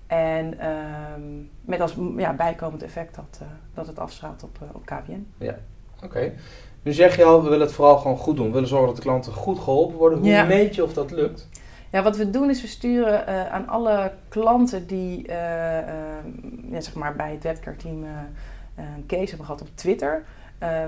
En 0.06 0.58
ehm, 0.58 1.22
met 1.60 1.80
als 1.80 1.96
ja, 2.16 2.32
bijkomend 2.32 2.82
effect 2.82 3.14
dat, 3.14 3.38
eh, 3.40 3.46
dat 3.74 3.86
het 3.86 3.98
afstraalt 3.98 4.42
op, 4.42 4.58
eh, 4.62 4.68
op 4.72 4.86
KPN. 4.86 5.26
Oké. 6.04 6.32
Nu 6.82 6.92
zeg 6.92 7.16
je 7.16 7.24
al, 7.24 7.42
we 7.42 7.48
willen 7.48 7.66
het 7.66 7.74
vooral 7.74 7.98
gewoon 7.98 8.16
goed 8.16 8.36
doen. 8.36 8.46
We 8.46 8.52
willen 8.52 8.68
zorgen 8.68 8.86
dat 8.86 8.96
de 8.96 9.02
klanten 9.02 9.32
goed 9.32 9.58
geholpen 9.58 9.96
worden. 9.96 10.18
Hoe 10.18 10.28
Ja. 10.28 10.44
meet 10.44 10.74
je 10.74 10.82
of 10.84 10.92
dat 10.92 11.10
lukt? 11.10 11.48
Ja, 11.96 12.02
wat 12.02 12.16
we 12.16 12.30
doen 12.30 12.50
is 12.50 12.60
we 12.62 12.68
sturen 12.68 13.26
eh, 13.26 13.52
aan 13.52 13.68
alle 13.68 14.12
klanten 14.28 14.86
die 14.86 15.26
eh, 15.26 15.78
eh, 15.78 15.84
ja, 16.70 16.80
zeg 16.80 16.94
maar 16.94 17.16
bij 17.16 17.30
het 17.30 17.42
webcare 17.42 17.76
team 17.76 18.04
eh, 18.04 18.10
een 18.96 19.04
case 19.06 19.28
hebben 19.28 19.46
gehad 19.46 19.60
op 19.60 19.68
Twitter. 19.74 20.22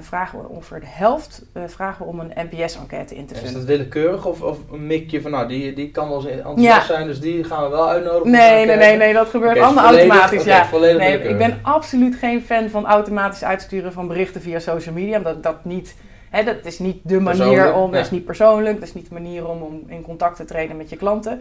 vragen 0.00 0.38
we 0.40 0.48
ongeveer 0.48 0.80
de 0.80 0.86
helft 0.88 1.42
vragen 1.66 2.04
we 2.06 2.10
om 2.12 2.20
een 2.20 2.32
NPS-enquête 2.50 3.14
in 3.14 3.26
te 3.26 3.34
Is 3.34 3.38
vullen. 3.40 3.54
dat 3.54 3.64
willekeurig 3.64 4.26
of, 4.26 4.42
of 4.42 4.58
een 4.72 4.86
mikje 4.86 5.20
van, 5.20 5.30
nou, 5.30 5.48
die, 5.48 5.72
die 5.74 5.90
kan 5.90 6.08
wel 6.08 6.16
eens 6.16 6.26
enthousiast 6.26 6.88
Ja. 6.88 6.94
zijn, 6.94 7.06
dus 7.06 7.20
die 7.20 7.44
gaan 7.44 7.62
we 7.62 7.68
wel 7.68 7.88
uitnodigen? 7.88 8.30
Nee, 8.30 8.66
nee, 8.66 8.76
nee, 8.76 8.96
nee, 8.96 9.12
dat 9.12 9.28
gebeurt 9.28 9.58
allemaal 9.58 9.84
automatisch. 9.94 10.44
ja. 10.44 10.66
Nee, 10.72 11.22
ik 11.22 11.38
ben 11.38 11.58
absoluut 11.62 12.14
geen 12.16 12.42
fan 12.42 12.68
van 12.70 12.86
automatisch 12.86 13.44
uitsturen 13.44 13.92
van 13.92 14.08
berichten 14.08 14.40
via 14.40 14.58
social 14.58 14.94
media. 14.94 15.16
Omdat 15.16 15.42
dat 15.42 15.64
niet, 15.64 15.94
hè, 16.30 16.44
dat 16.44 16.56
is 16.62 16.78
niet 16.78 16.96
de 17.02 17.20
manier 17.20 17.74
om, 17.74 17.90
dat 17.92 18.04
is 18.04 18.10
niet 18.10 18.24
persoonlijk, 18.24 18.78
dat 18.78 18.88
is 18.88 18.94
niet 18.94 19.08
de 19.08 19.14
manier 19.14 19.48
om, 19.48 19.62
om 19.62 19.82
in 19.86 20.02
contact 20.02 20.36
te 20.36 20.44
treden 20.44 20.76
met 20.76 20.90
je 20.90 20.96
klanten. 20.96 21.40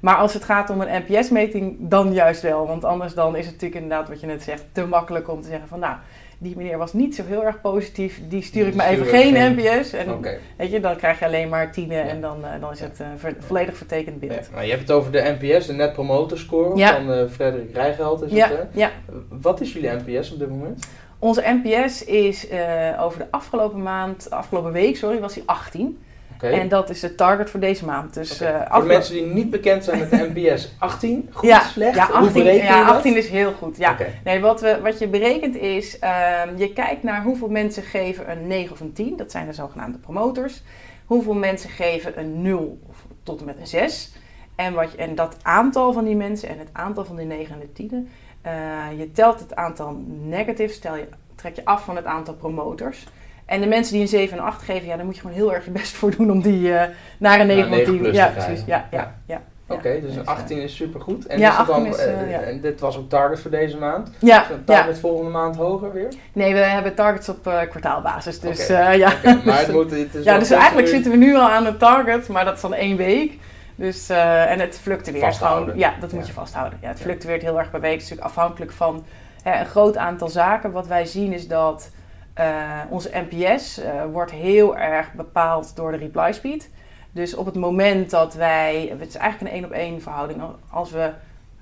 Maar 0.00 0.16
als 0.16 0.34
het 0.34 0.44
gaat 0.44 0.70
om 0.70 0.80
een 0.80 1.02
NPS-meting, 1.08 1.76
dan 1.78 2.12
juist 2.12 2.42
wel. 2.42 2.66
Want 2.66 2.84
anders 2.84 3.14
dan 3.14 3.36
is 3.36 3.44
het 3.44 3.54
natuurlijk 3.54 3.80
inderdaad 3.82 4.08
wat 4.08 4.20
je 4.20 4.26
net 4.26 4.42
zegt, 4.42 4.64
te 4.72 4.86
makkelijk 4.86 5.30
om 5.30 5.40
te 5.42 5.48
zeggen 5.48 5.68
van 5.68 5.78
nou, 5.78 5.94
die 6.38 6.56
meneer 6.56 6.78
was 6.78 6.92
niet 6.92 7.14
zo 7.14 7.22
heel 7.26 7.44
erg 7.44 7.60
positief, 7.60 8.20
die 8.28 8.42
stuur 8.42 8.66
ik 8.66 8.74
maar 8.74 8.86
even 8.88 9.06
geen 9.06 9.34
geen- 9.34 9.52
NPS. 9.52 9.92
En 9.92 10.20
weet 10.56 10.70
je, 10.70 10.80
dan 10.80 10.96
krijg 10.96 11.18
je 11.18 11.24
alleen 11.24 11.48
maar 11.48 11.72
tienen 11.72 11.96
Ja. 11.96 12.04
en 12.06 12.20
dan, 12.20 12.44
eh, 12.44 12.60
dan 12.60 12.72
is 12.72 12.80
het 12.80 13.00
ver- 13.16 13.36
volledig 13.38 13.76
vertekend 13.76 14.20
beeld. 14.20 14.32
Ja, 14.32 14.40
nou, 14.52 14.64
je 14.64 14.70
hebt 14.70 14.82
het 14.82 14.90
over 14.90 15.12
de 15.12 15.36
NPS, 15.40 15.66
de 15.66 15.72
Net 15.72 15.92
Promoter 15.92 16.38
Score 16.38 16.76
Ja. 16.76 16.94
van 16.94 17.12
eh 17.12 17.28
Frederik 17.30 17.74
Rijgeld. 17.74 18.22
Is 18.22 18.30
Ja, 18.32 18.48
het, 18.48 18.58
hè? 18.58 18.64
ja. 18.80 18.90
Wat 19.28 19.60
is 19.60 19.72
jullie 19.72 19.90
NPS 19.90 20.32
op 20.32 20.38
dit 20.38 20.48
moment? 20.50 20.86
Onze 21.18 21.60
NPS 21.62 22.04
is 22.04 22.48
eh, 22.48 23.02
over 23.02 23.18
de 23.18 23.26
afgelopen 23.30 23.82
maand, 23.82 24.30
afgelopen 24.30 24.72
week, 24.72 24.96
sorry, 24.96 25.20
was 25.20 25.34
hij 25.34 25.42
18. 25.46 25.98
Oké. 26.34 26.46
En 26.46 26.68
dat 26.68 26.90
is 26.90 27.00
de 27.00 27.14
target 27.14 27.50
voor 27.50 27.60
deze 27.60 27.84
maand. 27.84 28.14
Dus, 28.14 28.40
eh, 28.40 28.60
Voor 28.70 28.84
mensen 28.84 29.14
die 29.14 29.26
niet 29.26 29.50
bekend 29.50 29.84
zijn 29.84 29.98
met 29.98 30.10
de 30.10 30.30
NPS, 30.34 30.74
18? 30.78 31.28
Goed, 31.32 31.48
ja, 31.48 31.60
slecht? 31.60 31.96
Ja, 31.96 32.06
Hoe 32.06 32.14
18, 32.14 32.42
bereken 32.42 32.64
ja, 32.64 32.78
je 32.78 32.84
dat? 32.84 32.94
18 32.94 33.16
is 33.16 33.28
heel 33.28 33.52
goed. 33.52 33.76
Ja. 33.76 33.96
Nee, 34.24 34.40
wat, 34.40 34.60
we, 34.60 34.80
wat 34.82 34.98
je 34.98 35.08
berekent 35.08 35.56
is, 35.56 35.98
ehm, 35.98 36.56
je 36.56 36.72
kijkt 36.72 37.02
naar 37.02 37.22
hoeveel 37.22 37.48
mensen 37.48 37.82
geven 37.82 38.30
een 38.30 38.46
9 38.46 38.72
of 38.72 38.80
een 38.80 38.92
10. 38.92 39.16
Dat 39.16 39.30
zijn 39.30 39.46
de 39.46 39.52
zogenaamde 39.52 39.98
promotors. 39.98 40.62
Hoeveel 41.06 41.34
mensen 41.34 41.70
geven 41.70 42.18
een 42.18 42.42
0 42.42 42.78
of 42.88 43.06
tot 43.22 43.40
en 43.40 43.46
met 43.46 43.58
een 43.60 43.66
6. 43.66 44.12
En, 44.56 44.74
wat 44.74 44.94
en 44.94 45.14
dat 45.14 45.36
aantal 45.42 45.92
van 45.92 46.04
die 46.04 46.16
mensen 46.16 46.48
en 46.48 46.58
het 46.58 46.68
aantal 46.72 47.04
van 47.04 47.16
die 47.16 47.26
9 47.26 47.54
en 47.54 47.60
de 47.60 47.72
10. 47.72 48.08
Eh, 48.44 48.98
je 48.98 49.12
telt 49.12 49.40
het 49.40 49.56
aantal 49.56 49.96
negatives, 50.22 50.78
tel 50.78 50.96
je, 50.96 51.08
trek 51.34 51.56
je 51.56 51.64
af 51.64 51.84
van 51.84 51.96
het 51.96 52.04
aantal 52.04 52.34
promotors. 52.34 53.06
En 53.46 53.60
de 53.60 53.66
mensen 53.66 53.92
die 53.92 54.02
een 54.02 54.08
7 54.08 54.38
en 54.38 54.44
8 54.44 54.62
geven, 54.62 54.86
ja, 54.88 54.96
daar 54.96 55.04
moet 55.04 55.14
je 55.14 55.20
gewoon 55.20 55.36
heel 55.36 55.54
erg 55.54 55.64
je 55.64 55.70
best 55.70 55.92
voor 55.92 56.10
doen 56.16 56.30
om 56.30 56.42
die 56.42 56.74
eh, 56.76 56.88
naar 57.18 57.40
een 57.40 57.46
9 57.46 57.64
of 57.64 57.70
9 57.70 57.84
10. 57.92 57.98
plus 57.98 58.14
Ja, 58.14 58.26
te 58.26 58.32
krijgen. 58.32 58.52
precies. 58.52 58.66
Ja, 58.68 58.88
ja, 58.90 58.98
Ja. 58.98 59.14
ja. 59.26 59.42
Oké, 59.66 59.92
dus 59.92 60.02
dus, 60.02 60.16
een 60.16 60.26
18 60.26 60.58
is 60.60 60.76
supergoed. 60.76 61.26
En, 61.26 61.38
ja, 61.38 61.50
is 61.50 61.56
het 61.56 61.66
dan, 61.66 61.76
18 61.76 61.92
is, 61.92 61.98
eh, 61.98 62.20
eh, 62.22 62.30
ja. 62.30 62.40
en 62.40 62.60
dit 62.60 62.80
was 62.80 62.96
ook 62.98 63.08
target 63.08 63.40
voor 63.40 63.50
deze 63.50 63.76
maand. 63.78 64.10
ja, 64.18 64.42
Is 64.42 64.48
een 64.48 64.62
ja. 64.66 64.74
target 64.74 64.98
volgende 64.98 65.30
maand 65.30 65.56
hoger 65.56 65.92
weer? 65.92 66.08
Nee, 66.32 66.52
we 66.52 66.58
hebben 66.58 66.94
targets 66.94 67.28
op 67.28 67.46
eh, 67.46 67.60
kwartaalbasis. 67.70 68.40
Dus 68.40 68.68
eh, 68.68 68.96
ja. 68.96 69.12
Oké, 69.12 69.40
maar 69.44 69.58
het 69.58 69.72
moet, 69.78 69.90
het 69.90 70.14
is 70.14 70.24
ja, 70.24 70.38
dus 70.38 70.50
eigenlijk 70.50 70.88
zitten 70.88 71.10
we 71.10 71.16
nu 71.16 71.34
al 71.34 71.48
aan 71.50 71.66
een 71.66 71.76
target, 71.76 72.28
maar 72.28 72.44
dat 72.44 72.54
is 72.54 72.60
dan 72.60 72.74
één 72.74 72.96
week. 72.96 73.38
Dus, 73.74 74.08
eh, 74.08 74.50
en 74.50 74.60
het 74.60 74.78
fluctueert 74.78 75.36
gewoon. 75.36 75.72
Ja, 75.78 75.94
dat 76.00 76.12
moet 76.12 76.20
Ja. 76.20 76.26
je 76.26 76.32
vasthouden. 76.32 76.78
Ja, 76.82 76.88
het 76.88 77.00
fluctueert 77.00 77.42
heel 77.42 77.58
erg 77.58 77.70
per 77.70 77.80
week. 77.80 77.92
Het 77.92 78.02
is 78.02 78.08
natuurlijk 78.08 78.36
afhankelijk 78.36 78.72
van 78.72 79.04
hè, 79.42 79.60
een 79.60 79.66
groot 79.66 79.96
aantal 79.96 80.28
zaken. 80.28 80.72
Wat 80.72 80.86
wij 80.86 81.06
zien 81.06 81.32
is 81.32 81.48
dat 81.48 81.90
eh, 82.34 82.46
onze 82.88 83.10
NPS 83.28 83.78
eh, 83.78 83.90
wordt 84.12 84.30
heel 84.30 84.76
erg 84.76 85.12
bepaald 85.12 85.76
door 85.76 85.90
de 85.92 85.96
reply 85.98 86.32
speed. 86.32 86.70
Dus 87.12 87.34
op 87.34 87.46
het 87.46 87.54
moment 87.54 88.10
dat 88.10 88.34
wij, 88.34 88.94
het 88.98 89.08
is 89.08 89.14
eigenlijk 89.16 89.50
een 89.52 89.56
één 89.60 89.64
op 89.68 89.76
één 89.76 90.02
verhouding. 90.02 90.42
Als 90.70 90.90
we 90.90 91.10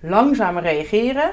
langzamer 0.00 0.62
reageren, 0.62 1.30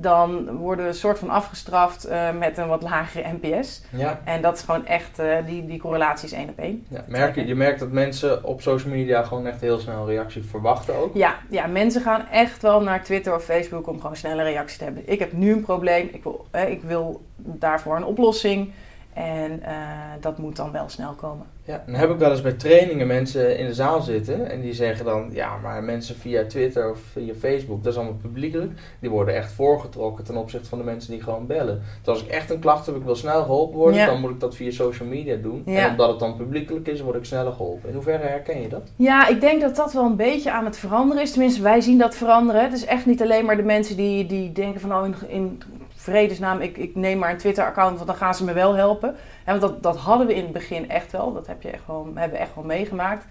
dan 0.00 0.56
worden 0.56 0.84
we 0.84 0.90
een 0.90 0.96
soort 0.96 1.18
van 1.18 1.30
afgestraft 1.30 2.04
eh, 2.04 2.30
met 2.38 2.58
een 2.58 2.68
wat 2.68 2.82
lagere 2.82 3.28
NPS. 3.40 3.82
Ja, 3.90 4.20
En 4.24 4.42
dat 4.42 4.56
is 4.56 4.62
gewoon 4.62 4.86
echt, 4.86 5.18
eh, 5.18 5.36
die, 5.46 5.66
die 5.66 5.78
correlatie 5.78 6.26
is 6.28 6.32
één 6.32 6.48
op 6.48 6.58
één. 6.58 6.86
ja. 6.88 7.04
Merk 7.06 7.34
je, 7.34 7.46
je 7.46 7.54
merkt 7.54 7.80
dat 7.80 7.90
mensen 7.90 8.44
op 8.44 8.62
social 8.62 8.92
media 8.92 9.22
gewoon 9.22 9.46
echt 9.46 9.60
heel 9.60 9.78
snel 9.78 10.00
een 10.00 10.06
reactie 10.06 10.44
verwachten 10.44 10.94
ook. 10.94 11.14
Ja, 11.14 11.34
ja, 11.50 11.66
mensen 11.66 12.02
gaan 12.02 12.26
echt 12.28 12.62
wel 12.62 12.82
naar 12.82 13.04
Twitter 13.04 13.34
of 13.34 13.44
Facebook 13.44 13.86
om 13.86 14.00
gewoon 14.00 14.16
snelle 14.16 14.42
reacties 14.42 14.78
te 14.78 14.84
hebben. 14.84 15.02
Ik 15.06 15.18
heb 15.18 15.32
nu 15.32 15.52
een 15.52 15.62
probleem, 15.62 16.08
ik 16.12 16.22
wil, 16.22 16.46
eh, 16.50 16.70
ik 16.70 16.82
wil 16.82 17.22
daarvoor 17.36 17.96
een 17.96 18.04
oplossing. 18.04 18.72
En 19.18 19.62
eh, 19.62 19.72
dat 20.20 20.38
moet 20.38 20.56
dan 20.56 20.72
wel 20.72 20.88
snel 20.88 21.12
komen. 21.12 21.46
Ja, 21.64 21.82
dan 21.86 21.94
heb 21.94 22.10
ik 22.10 22.18
wel 22.18 22.30
eens 22.30 22.40
bij 22.40 22.52
trainingen 22.52 23.06
mensen 23.06 23.58
in 23.58 23.66
de 23.66 23.74
zaal 23.74 24.00
zitten 24.00 24.50
en 24.50 24.60
die 24.60 24.72
zeggen 24.72 25.04
dan, 25.04 25.28
ja, 25.32 25.56
maar 25.62 25.82
mensen 25.82 26.16
via 26.16 26.44
Twitter 26.46 26.90
of 26.90 26.98
via 27.12 27.34
Facebook, 27.34 27.82
dat 27.82 27.92
is 27.92 27.98
allemaal 27.98 28.18
publiekelijk, 28.22 28.72
die 29.00 29.10
worden 29.10 29.34
echt 29.34 29.52
voorgetrokken 29.52 30.24
ten 30.24 30.36
opzichte 30.36 30.68
van 30.68 30.78
de 30.78 30.84
mensen 30.84 31.10
die 31.10 31.22
gewoon 31.22 31.46
bellen. 31.46 31.82
Dus 32.02 32.08
als 32.08 32.22
ik 32.22 32.28
echt 32.28 32.50
een 32.50 32.58
klacht 32.58 32.86
heb, 32.86 32.96
ik 32.96 33.02
wil 33.02 33.16
snel 33.16 33.42
geholpen 33.42 33.76
worden, 33.78 34.00
Ja. 34.00 34.06
dan 34.06 34.20
moet 34.20 34.30
ik 34.30 34.40
dat 34.40 34.56
via 34.56 34.70
social 34.70 35.08
media 35.08 35.36
doen. 35.36 35.62
Ja. 35.66 35.84
En 35.84 35.90
omdat 35.90 36.08
het 36.10 36.18
dan 36.18 36.36
publiekelijk 36.36 36.86
is, 36.88 37.00
word 37.00 37.16
ik 37.16 37.24
sneller 37.24 37.52
geholpen. 37.52 37.88
In 37.88 37.94
hoeverre 37.94 38.26
herken 38.26 38.62
je 38.62 38.68
dat? 38.68 38.90
Ja, 38.96 39.28
ik 39.28 39.40
denk 39.40 39.60
dat 39.60 39.76
dat 39.76 39.92
wel 39.92 40.04
een 40.04 40.16
beetje 40.16 40.52
aan 40.52 40.64
het 40.64 40.78
veranderen 40.78 41.22
is. 41.22 41.30
Tenminste, 41.30 41.62
wij 41.62 41.80
zien 41.80 41.98
dat 41.98 42.14
veranderen. 42.16 42.62
Het 42.62 42.72
is 42.72 42.84
echt 42.84 43.06
niet 43.06 43.22
alleen 43.22 43.44
maar 43.44 43.56
de 43.56 43.62
mensen 43.62 43.96
die, 43.96 44.26
die 44.26 44.52
denken 44.52 44.80
van... 44.80 44.92
oh, 44.94 45.04
in, 45.06 45.14
in 45.28 45.62
vredesnaam, 46.08 46.60
ik, 46.60 46.76
ik 46.76 46.94
neem 46.94 47.18
maar 47.18 47.30
een 47.30 47.36
Twitter-account... 47.36 47.94
want 47.94 48.06
dan 48.06 48.16
gaan 48.16 48.34
ze 48.34 48.44
me 48.44 48.52
wel 48.52 48.74
helpen. 48.74 49.16
Ja, 49.46 49.58
want 49.58 49.60
dat, 49.60 49.82
dat 49.82 49.96
hadden 49.96 50.26
we 50.26 50.34
in 50.34 50.42
het 50.42 50.52
begin 50.52 50.90
echt 50.90 51.12
wel. 51.12 51.32
Dat 51.32 51.46
heb 51.46 51.62
je 51.62 51.70
echt 51.70 51.86
wel, 51.86 52.10
hebben 52.14 52.38
we 52.38 52.44
echt 52.44 52.54
wel 52.54 52.64
meegemaakt. 52.64 53.24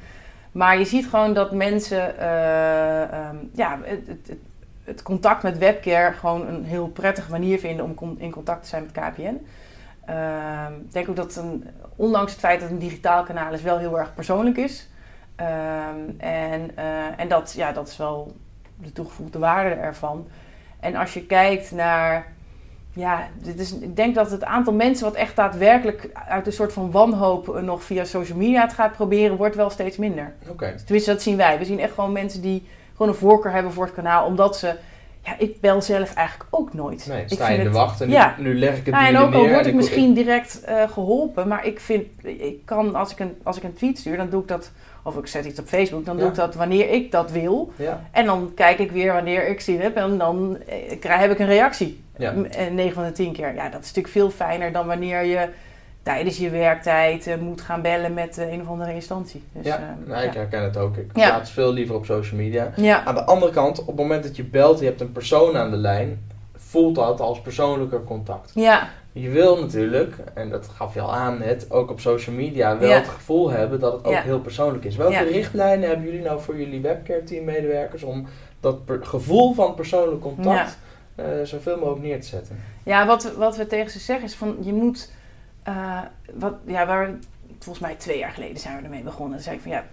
Maar 0.52 0.78
je 0.78 0.86
ziet 0.86 1.08
gewoon 1.08 1.34
dat 1.34 1.52
mensen... 1.52 2.20
eh, 2.20 3.02
ehm, 3.04 3.36
ja, 3.54 3.80
het, 3.84 4.08
het, 4.08 4.38
het, 4.84 5.04
contact 5.04 5.44
met 5.44 5.58
webcare 5.58 6.14
gewoon 6.14 6.48
een 6.48 6.64
heel 6.64 6.88
prettige 6.88 7.32
manier 7.32 7.60
vinden... 7.60 7.98
om 7.98 8.16
in 8.18 8.32
contact 8.32 8.64
te 8.64 8.70
zijn 8.70 8.84
met 8.84 8.92
KPN. 8.92 9.46
Ehm, 10.06 10.74
ik 10.74 10.92
denk 10.94 11.10
ook 11.10 11.16
dat 11.16 11.36
een, 11.36 11.68
ondanks 11.96 12.32
het 12.32 12.40
feit 12.40 12.62
dat 12.62 12.70
een 12.70 12.80
digitaal 12.80 13.24
kanaal 13.24 13.54
is... 13.54 13.62
wel 13.62 13.78
heel 13.78 14.00
erg 14.00 14.14
persoonlijk 14.14 14.58
is... 14.58 14.88
Ehm, 15.36 16.10
en 16.18 16.72
eh, 16.76 17.20
en 17.20 17.28
dat, 17.28 17.54
ja, 17.54 17.72
dat 17.72 17.88
is 17.88 17.98
wel 17.98 18.36
de 18.76 18.92
toegevoegde 18.92 19.40
waarde 19.40 19.76
ervan. 19.76 20.28
En 20.80 20.96
als 20.96 21.14
je 21.14 21.26
kijkt 21.26 21.72
naar. 21.72 22.36
Ja, 22.98 23.28
dit 23.42 23.60
is, 23.60 23.80
ik 23.80 23.96
denk 23.96 24.16
dat 24.16 24.32
het 24.32 24.44
aantal 24.44 24.74
mensen 24.74 25.06
wat 25.06 25.16
echt 25.16 25.36
daadwerkelijk 25.36 26.10
uit 26.28 26.46
een 26.46 26.54
soort 26.54 26.74
van 26.74 26.92
wanhoop 26.92 27.56
eh, 27.56 27.62
nog 27.62 27.84
via 27.84 28.04
social 28.04 28.38
media 28.38 28.62
het 28.62 28.74
gaat 28.74 28.92
proberen, 28.92 29.38
wordt 29.38 29.56
wel 29.56 29.70
steeds 29.70 29.98
minder. 29.98 30.34
Oké. 30.50 30.76
Tenminste, 30.86 31.12
dat 31.12 31.22
zien 31.22 31.38
wij. 31.38 31.58
We 31.58 31.66
zien 31.66 31.80
echt 31.80 31.94
gewoon 31.94 32.12
mensen 32.12 32.42
die 32.42 32.68
gewoon 32.96 33.12
een 33.12 33.18
voorkeur 33.18 33.52
hebben 33.52 33.72
voor 33.72 33.86
het 33.86 33.94
kanaal. 33.94 34.26
Omdat 34.26 34.58
ze, 34.58 34.76
ja, 35.22 35.36
ik 35.38 35.62
bel 35.62 35.82
zelf 35.82 36.14
eigenlijk 36.14 36.50
ook 36.52 36.74
nooit. 36.74 37.08
Nee, 37.08 37.22
ik 37.22 37.28
sta 37.28 37.46
vind 37.46 37.58
je 37.58 37.64
in 37.66 37.72
de 37.72 37.78
wacht 37.78 38.02
en 38.02 38.08
nu, 38.08 38.14
ja. 38.14 38.36
nu 38.38 38.60
leg 38.60 38.78
ik 38.78 38.86
het 38.86 38.96
Nou, 38.96 39.08
en 39.08 39.18
ook 39.18 39.34
al 39.34 39.48
word 39.48 39.66
ik 39.66 39.74
misschien 39.74 40.14
direct 40.14 40.64
eh, 40.64 40.90
geholpen, 40.90 41.48
maar 41.48 41.66
ik 41.66 41.80
vind, 41.80 42.06
ik 42.22 42.66
kan 42.66 42.96
als 42.96 43.12
ik, 43.12 43.20
een, 43.20 43.38
als 43.44 43.58
ik 43.58 43.64
een 43.64 43.74
tweet 43.74 43.98
stuur, 43.98 44.18
dan 44.18 44.30
doe 44.30 44.42
ik 44.42 44.48
dat, 44.48 44.72
of 45.08 45.18
ik 45.18 45.28
zet 45.28 45.46
iets 45.46 45.60
op 45.60 45.68
Facebook, 45.68 46.06
dan 46.06 46.16
doe 46.16 46.24
Ja. 46.26 46.30
ik 46.32 46.36
dat 46.38 46.56
wanneer 46.56 46.90
ik 46.90 47.12
dat 47.12 47.32
wil. 47.32 47.72
Ja, 47.76 48.02
En 48.12 48.26
dan 48.26 48.52
kijk 48.56 48.80
ik 48.80 48.92
weer 48.92 49.14
wanneer 49.14 49.48
ik 49.48 49.60
zin 49.62 49.82
heb 49.82 49.96
en 49.96 50.18
dan 50.18 50.58
eh, 50.68 51.00
krijg, 51.00 51.20
heb 51.20 51.32
ik 51.32 51.40
een 51.40 51.46
reactie. 51.46 52.04
ja. 52.18 52.32
M- 52.32 52.44
eh, 52.44 52.72
9 52.72 52.94
van 52.94 53.04
de 53.04 53.12
10 53.12 53.32
keer. 53.34 53.54
Ja, 53.56 53.64
dat 53.70 53.80
is 53.82 53.88
natuurlijk 53.88 54.14
veel 54.14 54.30
fijner 54.30 54.72
dan 54.72 54.88
wanneer 54.88 55.24
je 55.26 55.48
tijdens 56.04 56.38
je 56.38 56.50
werktijd 56.50 57.28
eh, 57.28 57.36
moet 57.38 57.62
gaan 57.62 57.82
bellen 57.82 58.14
met 58.14 58.38
eh, 58.38 58.52
een 58.52 58.62
of 58.62 58.68
andere 58.68 58.94
instantie. 58.94 59.44
Dus, 59.52 59.66
ja. 59.66 59.98
Nou, 60.06 60.24
ik 60.26 60.34
ja. 60.34 60.40
herken 60.40 60.64
het 60.64 60.78
ook. 60.78 60.98
Ik 60.98 61.10
Ja. 61.14 61.28
plaats 61.30 61.52
veel 61.52 61.74
liever 61.74 61.96
op 61.96 62.06
social 62.06 62.40
media. 62.40 62.72
Ja, 62.76 63.04
Aan 63.04 63.16
de 63.16 63.24
andere 63.24 63.52
kant, 63.52 63.80
op 63.80 63.88
het 63.88 63.96
moment 63.96 64.24
dat 64.24 64.36
je 64.36 64.44
belt, 64.44 64.80
je 64.80 64.86
hebt 64.86 65.02
een 65.02 65.12
persoon 65.12 65.58
aan 65.58 65.72
de 65.72 65.78
lijn, 65.78 66.26
voelt 66.56 66.96
dat 66.96 67.20
als 67.20 67.42
persoonlijker 67.42 68.04
contact. 68.04 68.52
ja, 68.54 68.88
Je 69.22 69.30
wil 69.30 69.60
natuurlijk, 69.62 70.16
en 70.34 70.50
dat 70.50 70.68
gaf 70.68 70.94
je 70.94 71.02
al 71.02 71.14
aan 71.14 71.38
net, 71.40 71.72
ook 71.72 71.90
op 71.92 72.00
social 72.00 72.36
media 72.36 72.78
wel 72.78 72.90
Ja. 72.90 72.96
het 72.96 73.08
gevoel 73.08 73.50
hebben 73.50 73.80
dat 73.80 73.94
het 73.94 74.06
ook 74.06 74.12
Ja. 74.14 74.22
heel 74.22 74.40
persoonlijk 74.40 74.86
is. 74.86 74.96
Welke 74.96 75.14
Ja. 75.14 75.22
richtlijnen 75.22 75.88
hebben 75.88 76.06
jullie 76.06 76.22
nou 76.22 76.42
voor 76.42 76.58
jullie 76.58 76.82
webcare 76.82 77.24
team 77.24 77.44
medewerkers 77.46 78.04
om 78.04 78.28
dat 78.60 78.78
gevoel 79.02 79.54
van 79.54 79.76
persoonlijk 79.76 80.22
contact 80.22 80.78
eh, 81.16 81.26
zoveel 81.44 81.78
mogelijk 81.78 82.02
neer 82.02 82.22
te 82.22 82.28
zetten? 82.28 82.58
ja 82.84 83.06
wat, 83.06 83.34
wat 83.38 83.58
we 83.58 83.68
tegen 83.68 83.92
ze 83.92 84.00
zeggen 84.00 84.26
is 84.26 84.36
van 84.36 84.58
je 84.62 84.74
moet, 84.74 85.12
eh, 85.64 86.00
wat, 86.34 86.54
ja, 86.66 86.86
waar, 86.86 87.10
volgens 87.60 87.86
mij 87.86 87.96
twee 87.96 88.18
jaar 88.18 88.32
geleden 88.32 88.58
zijn 88.58 88.78
we 88.78 88.84
ermee 88.84 89.02
begonnen. 89.04 89.34
Dan 89.34 89.44
zei 89.44 89.56
ik 89.56 89.62
van 89.62 89.72
ja, 89.72 89.86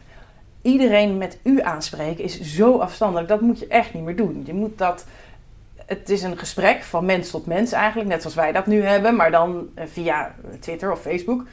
iedereen 0.63 1.19
met 1.19 1.39
u 1.43 1.63
aanspreken 1.63 2.25
is 2.25 2.41
zo 2.41 2.79
afstandelijk, 2.79 3.29
dat 3.29 3.41
moet 3.41 3.59
je 3.59 3.67
echt 3.67 3.95
niet 3.95 4.03
meer 4.05 4.17
doen. 4.17 4.43
Je 4.47 4.55
moet 4.55 4.79
dat, 4.79 5.07
het 5.87 6.11
is 6.11 6.23
een 6.23 6.39
gesprek 6.39 6.83
van 6.83 7.05
mens 7.05 7.31
tot 7.31 7.47
mens 7.47 7.73
eigenlijk, 7.73 8.09
net 8.09 8.21
zoals 8.21 8.37
wij 8.37 8.53
dat 8.53 8.67
nu 8.67 8.83
hebben, 8.83 9.17
maar 9.17 9.31
dan 9.31 9.69
eh, 9.75 9.85
via 9.87 10.35
Twitter 10.61 10.93
of 10.93 11.01
Facebook. 11.01 11.45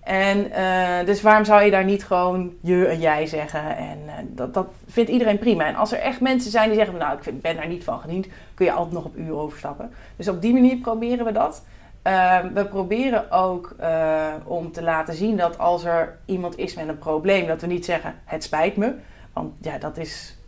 En 0.00 0.52
eh, 0.52 1.06
dus 1.06 1.22
waarom 1.22 1.44
zou 1.44 1.62
je 1.62 1.70
daar 1.70 1.84
niet 1.84 2.04
gewoon 2.04 2.52
je 2.60 2.86
en 2.86 3.00
jij 3.00 3.26
zeggen? 3.26 3.76
En 3.76 3.98
eh, 4.06 4.14
dat, 4.28 4.54
dat 4.54 4.66
vindt 4.86 5.10
iedereen 5.10 5.38
prima. 5.38 5.66
En 5.66 5.74
als 5.74 5.92
er 5.92 5.98
echt 5.98 6.20
mensen 6.20 6.50
zijn 6.50 6.68
die 6.68 6.78
zeggen, 6.78 6.98
nou 6.98 7.18
ik 7.22 7.40
ben 7.40 7.56
daar 7.56 7.68
niet 7.68 7.84
van 7.84 8.00
gediend, 8.00 8.26
kun 8.54 8.66
je 8.66 8.72
altijd 8.72 8.94
nog 8.94 9.04
op 9.04 9.16
uur 9.16 9.34
overstappen. 9.34 9.92
Dus 10.16 10.28
op 10.28 10.42
die 10.42 10.52
manier 10.52 10.76
proberen 10.76 11.24
we 11.24 11.32
dat. 11.32 11.64
Eh, 12.02 12.38
we 12.54 12.66
proberen 12.66 13.30
ook 13.30 13.76
om 14.44 14.72
te 14.72 14.82
laten 14.82 15.14
zien 15.14 15.36
dat 15.36 15.58
als 15.58 15.84
er 15.84 16.18
iemand 16.24 16.58
is 16.58 16.74
met 16.74 16.88
een 16.88 16.98
probleem, 16.98 17.46
dat 17.46 17.60
we 17.60 17.66
niet 17.66 17.84
zeggen 17.84 18.14
het 18.24 18.44
spijt 18.44 18.76
me. 18.76 18.94
Want 19.32 19.52
ja, 19.60 19.78
dat 19.78 19.96
is, 19.96 20.38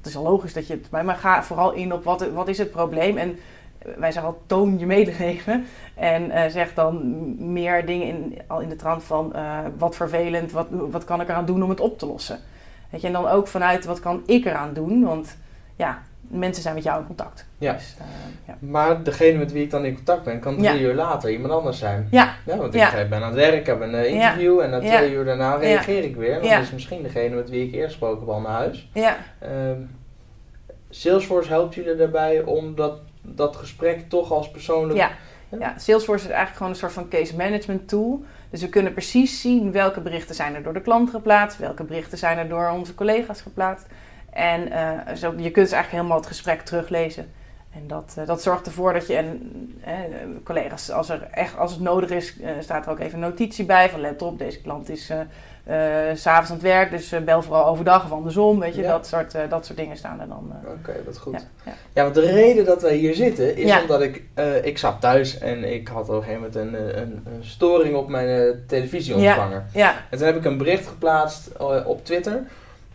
dat 0.00 0.06
is 0.06 0.16
al 0.16 0.22
logisch 0.22 0.52
dat 0.52 0.66
je 0.66 0.72
het 0.72 0.90
bij 0.90 1.04
maar 1.04 1.16
ga 1.16 1.42
vooral 1.42 1.72
in 1.72 1.92
op 1.92 2.04
wat, 2.04 2.30
wat 2.32 2.48
is 2.48 2.58
het 2.58 2.70
probleem. 2.70 3.16
En 3.16 3.38
wij 3.78 4.12
zeggen 4.12 4.32
al 4.32 4.42
toon 4.46 4.78
je 4.78 4.86
medeleven. 4.86 5.66
En 5.94 6.30
eh, 6.30 6.50
zeg 6.50 6.74
dan 6.74 7.52
meer 7.52 7.86
dingen 7.86 8.06
in, 8.06 8.38
al 8.46 8.60
in 8.60 8.68
de 8.68 8.76
trant 8.76 9.04
van 9.04 9.34
eh, 9.34 9.58
wat 9.78 9.96
vervelend, 9.96 10.50
wat, 10.50 10.66
wat 10.70 11.04
kan 11.04 11.20
ik 11.20 11.28
eraan 11.28 11.46
doen 11.46 11.62
om 11.62 11.70
het 11.70 11.80
op 11.80 11.98
te 11.98 12.06
lossen. 12.06 12.38
Weet 12.90 13.00
je, 13.00 13.06
en 13.06 13.12
dan 13.12 13.28
ook 13.28 13.46
vanuit 13.46 13.84
wat 13.84 14.00
kan 14.00 14.22
ik 14.26 14.44
eraan 14.44 14.72
doen, 14.72 15.04
want 15.04 15.36
ja, 15.76 16.02
mensen 16.28 16.62
zijn 16.62 16.74
met 16.74 16.84
jou 16.84 17.00
in 17.00 17.06
contact. 17.06 17.46
Ja. 17.58 17.72
Dus, 17.72 17.94
eh, 17.98 18.04
ja. 18.46 18.56
Maar 18.58 19.02
degene 19.02 19.38
met 19.38 19.52
wie 19.52 19.62
ik 19.62 19.70
dan 19.70 19.84
in 19.84 19.94
contact 19.94 20.22
ben, 20.24 20.40
kan 20.40 20.56
drie 20.56 20.78
Ja. 20.80 20.86
uur 20.86 20.94
later 20.94 21.30
iemand 21.30 21.52
anders 21.52 21.78
zijn. 21.78 22.08
Ja, 22.10 22.34
Ja, 22.46 22.56
want 22.56 22.74
ik 22.74 22.90
ben 23.08 23.12
aan 23.22 23.22
het 23.22 23.34
werk, 23.34 23.66
heb 23.66 23.80
een 23.80 23.94
eh, 23.94 24.12
interview 24.12 24.60
en 24.60 24.70
na 24.70 24.78
twee 24.80 25.12
uur 25.12 25.24
daarna 25.24 25.54
reageer 25.56 26.04
ik 26.04 26.16
weer. 26.16 26.40
Dan 26.42 26.60
is 26.60 26.70
misschien 26.72 27.02
degene 27.02 27.34
met 27.36 27.50
wie 27.50 27.66
ik 27.66 27.72
eerst 27.74 27.88
gesproken 27.88 28.18
heb 28.20 28.28
al 28.28 28.40
naar 28.40 28.52
huis. 28.52 28.88
ja, 28.92 29.16
Ehm, 29.38 29.80
Salesforce 30.90 31.48
helpt 31.48 31.74
jullie 31.74 31.96
daarbij 31.96 32.42
om 32.42 32.74
dat, 32.74 32.98
dat 33.22 33.56
gesprek 33.56 34.08
toch 34.08 34.32
als 34.32 34.50
persoonlijk... 34.50 34.98
Ja. 34.98 35.10
ja, 35.58 35.74
Salesforce 35.78 36.24
is 36.24 36.30
eigenlijk 36.30 36.56
gewoon 36.56 36.72
een 36.72 36.78
soort 36.78 36.92
van 36.92 37.08
case 37.08 37.36
management 37.36 37.88
tool. 37.88 38.22
Dus 38.50 38.60
we 38.60 38.68
kunnen 38.68 38.92
precies 38.92 39.40
zien 39.40 39.72
welke 39.72 40.00
berichten 40.00 40.34
zijn 40.34 40.54
er 40.54 40.62
door 40.62 40.72
de 40.72 40.80
klant 40.80 41.10
geplaatst, 41.10 41.58
welke 41.58 41.84
berichten 41.84 42.18
zijn 42.18 42.38
er 42.38 42.48
door 42.48 42.70
onze 42.70 42.94
collega's 42.94 43.40
geplaatst. 43.40 43.86
En 44.30 44.72
eh, 44.72 45.14
zo, 45.14 45.26
je 45.36 45.50
kunt 45.50 45.54
dus 45.54 45.72
eigenlijk 45.72 45.90
helemaal 45.90 46.16
het 46.16 46.26
gesprek 46.26 46.60
teruglezen. 46.60 47.30
En 47.74 47.86
dat, 47.86 48.14
eh, 48.18 48.26
dat 48.26 48.42
zorgt 48.42 48.66
ervoor 48.66 48.92
dat 48.92 49.06
je, 49.06 49.16
en 49.16 49.40
eh, 49.84 49.94
collega's, 50.44 50.90
als, 50.90 51.08
er 51.08 51.28
echt, 51.30 51.56
als 51.58 51.70
het 51.72 51.80
nodig 51.80 52.10
is, 52.10 52.36
staat 52.60 52.86
er 52.86 52.92
ook 52.92 52.98
even 52.98 53.14
een 53.14 53.28
notitie 53.28 53.64
bij 53.64 53.90
van 53.90 54.00
let 54.00 54.22
op, 54.22 54.38
deze 54.38 54.60
klant 54.60 54.88
is 54.88 55.12
s'avonds 56.14 56.50
aan 56.50 56.56
het 56.56 56.62
werk, 56.62 56.90
dus 56.90 57.14
bel 57.24 57.42
vooral 57.42 57.66
overdag 57.66 58.04
of 58.04 58.12
andersom, 58.12 58.58
weet 58.60 58.74
je, 58.74 58.82
Ja. 58.82 58.88
dat, 58.88 59.06
soort, 59.06 59.34
dat 59.48 59.66
soort 59.66 59.78
dingen 59.78 59.96
staan 59.96 60.20
er 60.20 60.28
dan. 60.28 60.52
Oké, 60.64 60.92
dat 61.04 61.14
is 61.14 61.20
goed. 61.20 61.32
ja, 61.32 61.40
Ja. 61.64 61.72
ja. 61.92 62.02
want 62.02 62.14
de 62.14 62.30
reden 62.30 62.64
dat 62.64 62.82
wij 62.82 62.94
hier 62.94 63.14
zitten 63.14 63.56
is 63.56 63.80
omdat 63.80 64.00
ik... 64.02 64.22
ik 64.62 64.78
zat 64.78 65.00
thuis 65.00 65.38
en 65.38 65.72
ik 65.72 65.88
had 65.88 66.08
op 66.08 66.14
een 66.14 66.22
gegeven 66.22 66.40
moment 66.40 66.56
een, 66.56 67.00
een, 67.00 67.22
een 67.26 67.44
storing 67.44 67.96
op 67.96 68.08
mijn 68.08 68.64
televisieontvanger. 68.66 69.64
ja, 69.72 69.94
En 70.10 70.18
toen 70.18 70.26
heb 70.26 70.36
ik 70.36 70.44
een 70.44 70.58
bericht 70.58 70.86
geplaatst 70.86 71.50
op 71.86 72.04
Twitter. 72.04 72.42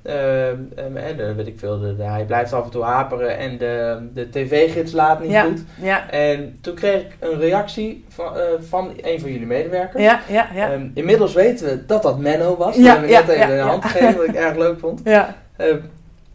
En 0.03 0.69
de, 1.17 1.33
weet 1.35 1.47
ik 1.47 1.59
veel, 1.59 1.79
de, 1.79 1.95
de- 1.95 2.03
hij 2.03 2.25
blijft 2.25 2.53
af 2.53 2.63
en 2.63 2.69
toe 2.71 2.83
haperen 2.83 3.37
en 3.37 3.57
de, 3.57 3.97
de 4.13 4.29
tv-gids 4.29 4.91
laat 4.91 5.21
niet 5.21 5.31
ja, 5.31 5.43
goed. 5.43 5.63
ja, 5.81 6.09
En 6.09 6.57
toen 6.61 6.73
kreeg 6.75 7.01
ik 7.01 7.15
een 7.19 7.39
reactie 7.39 8.05
van, 8.09 8.37
eh, 8.37 8.43
van 8.59 8.91
een 9.01 9.19
van 9.19 9.31
jullie 9.31 9.47
medewerkers. 9.47 10.03
ja, 10.03 10.19
ja, 10.29 10.47
ja. 10.53 10.71
Ehm, 10.71 10.87
inmiddels 10.93 11.33
weten 11.33 11.65
we 11.65 11.85
dat 11.85 12.03
dat 12.03 12.19
Menno 12.19 12.57
was. 12.57 12.75
Die 12.75 12.83
Ja, 12.83 12.91
hebben 12.91 13.07
we 13.09 13.13
ja, 13.15 13.19
net 13.25 13.29
even 13.35 13.55
de 13.55 13.61
hand 13.61 13.85
gegeven, 13.85 14.15
wat 14.17 14.25
ik 14.27 14.35
erg 14.35 14.57
leuk 14.57 14.79
vond. 14.79 15.01
ja. 15.03 15.35
Ehm, 15.57 15.77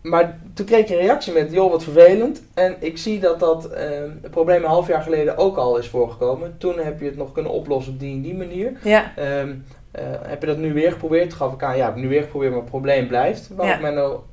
maar 0.02 0.38
toen 0.54 0.66
kreeg 0.66 0.81
ik 0.81 0.88
een 0.90 0.96
reactie 0.96 1.33
met, 1.33 1.52
joh, 1.52 1.70
wat 1.70 1.83
vervelend. 1.85 2.42
En 2.54 2.76
ik 2.78 2.98
zie 2.98 3.20
dat 3.20 3.40
dat 3.40 3.70
ehm, 3.70 4.11
probleem 4.31 4.62
een 4.62 4.68
half 4.68 4.88
jaar 4.88 5.02
geleden 5.02 5.37
ook 5.37 5.57
al 5.57 5.76
is 5.78 5.88
voorgekomen. 5.88 6.54
Toen 6.59 6.78
heb 6.78 7.00
je 7.00 7.07
het 7.07 7.16
nog 7.16 7.33
kunnen 7.33 7.52
oplossen 7.52 7.92
op 7.92 8.00
die 8.00 8.14
en 8.14 8.22
die 8.22 8.35
manier. 8.37 8.72
Ja, 8.83 9.12
Ehm, 9.16 9.54
eh, 9.90 10.05
heb 10.22 10.40
je 10.40 10.46
dat 10.46 10.59
nu 10.59 10.72
weer 10.72 10.92
geprobeerd? 10.92 11.29
Toen 11.29 11.38
gaf 11.38 11.53
ik 11.53 11.62
aan, 11.62 11.77
ja, 11.77 11.88
ik 11.88 11.94
heb 11.94 12.03
nu 12.03 12.09
weer 12.09 12.22
geprobeerd, 12.22 12.51
maar 12.51 12.61
het 12.61 12.70
probleem 12.70 13.07
blijft. 13.07 13.48
Waarop 13.48 13.74
Ja. 13.74 13.81
Menno 13.81 14.24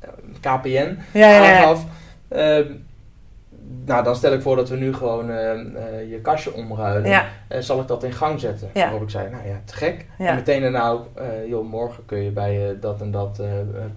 eh, 0.00 0.08
KPN 0.40 0.98
ja, 1.12 1.30
ja, 1.30 1.44
ja. 1.44 1.56
aangaf. 1.56 1.84
Ehm, 2.28 2.66
nou, 3.84 4.04
dan 4.04 4.16
stel 4.16 4.32
ik 4.32 4.42
voor 4.42 4.56
dat 4.56 4.68
we 4.68 4.76
nu 4.76 4.94
gewoon 4.94 5.26
je 6.08 6.18
kastje 6.22 6.54
omruilen. 6.54 7.10
Ja, 7.10 7.26
zal 7.58 7.80
ik 7.80 7.88
dat 7.88 8.04
in 8.04 8.12
gang 8.12 8.40
zetten? 8.40 8.70
Ja. 8.74 8.82
Waarop 8.82 9.02
ik 9.02 9.10
zei, 9.10 9.30
nou 9.30 9.46
ja, 9.46 9.60
te 9.64 9.74
gek. 9.74 10.06
Ja. 10.18 10.26
En 10.26 10.34
meteen 10.34 10.60
daarna 10.60 10.88
ook, 10.88 11.06
joh, 11.46 11.70
morgen 11.70 12.06
kun 12.06 12.18
je 12.18 12.30
bij 12.30 12.76
dat 12.80 13.00
en 13.00 13.10
dat 13.10 13.40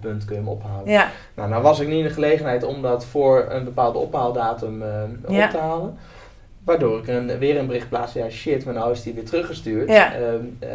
punt 0.00 0.24
kun 0.24 0.34
je 0.34 0.40
hem 0.40 0.48
ophalen. 0.48 0.90
ja, 0.90 1.10
Nou, 1.34 1.48
nou 1.48 1.62
was 1.62 1.80
ik 1.80 1.88
niet 1.88 1.98
in 1.98 2.04
de 2.04 2.10
gelegenheid 2.10 2.64
om 2.64 2.82
dat 2.82 3.04
voor 3.04 3.46
een 3.48 3.64
bepaalde 3.64 3.98
ophaaldatum 3.98 4.82
op 5.26 5.50
te 5.50 5.58
halen. 5.58 5.98
Waardoor 6.68 6.98
ik 6.98 7.08
een, 7.08 7.38
weer 7.38 7.58
een 7.58 7.66
bericht 7.66 7.88
plaatste, 7.88 8.18
ja 8.18 8.30
shit, 8.30 8.64
maar 8.64 8.74
nou 8.74 8.92
is 8.92 9.02
die 9.02 9.14
weer 9.14 9.24
teruggestuurd. 9.24 9.88
Ja. 9.88 10.14
Ehm, 10.14 10.44
eh, 10.58 10.68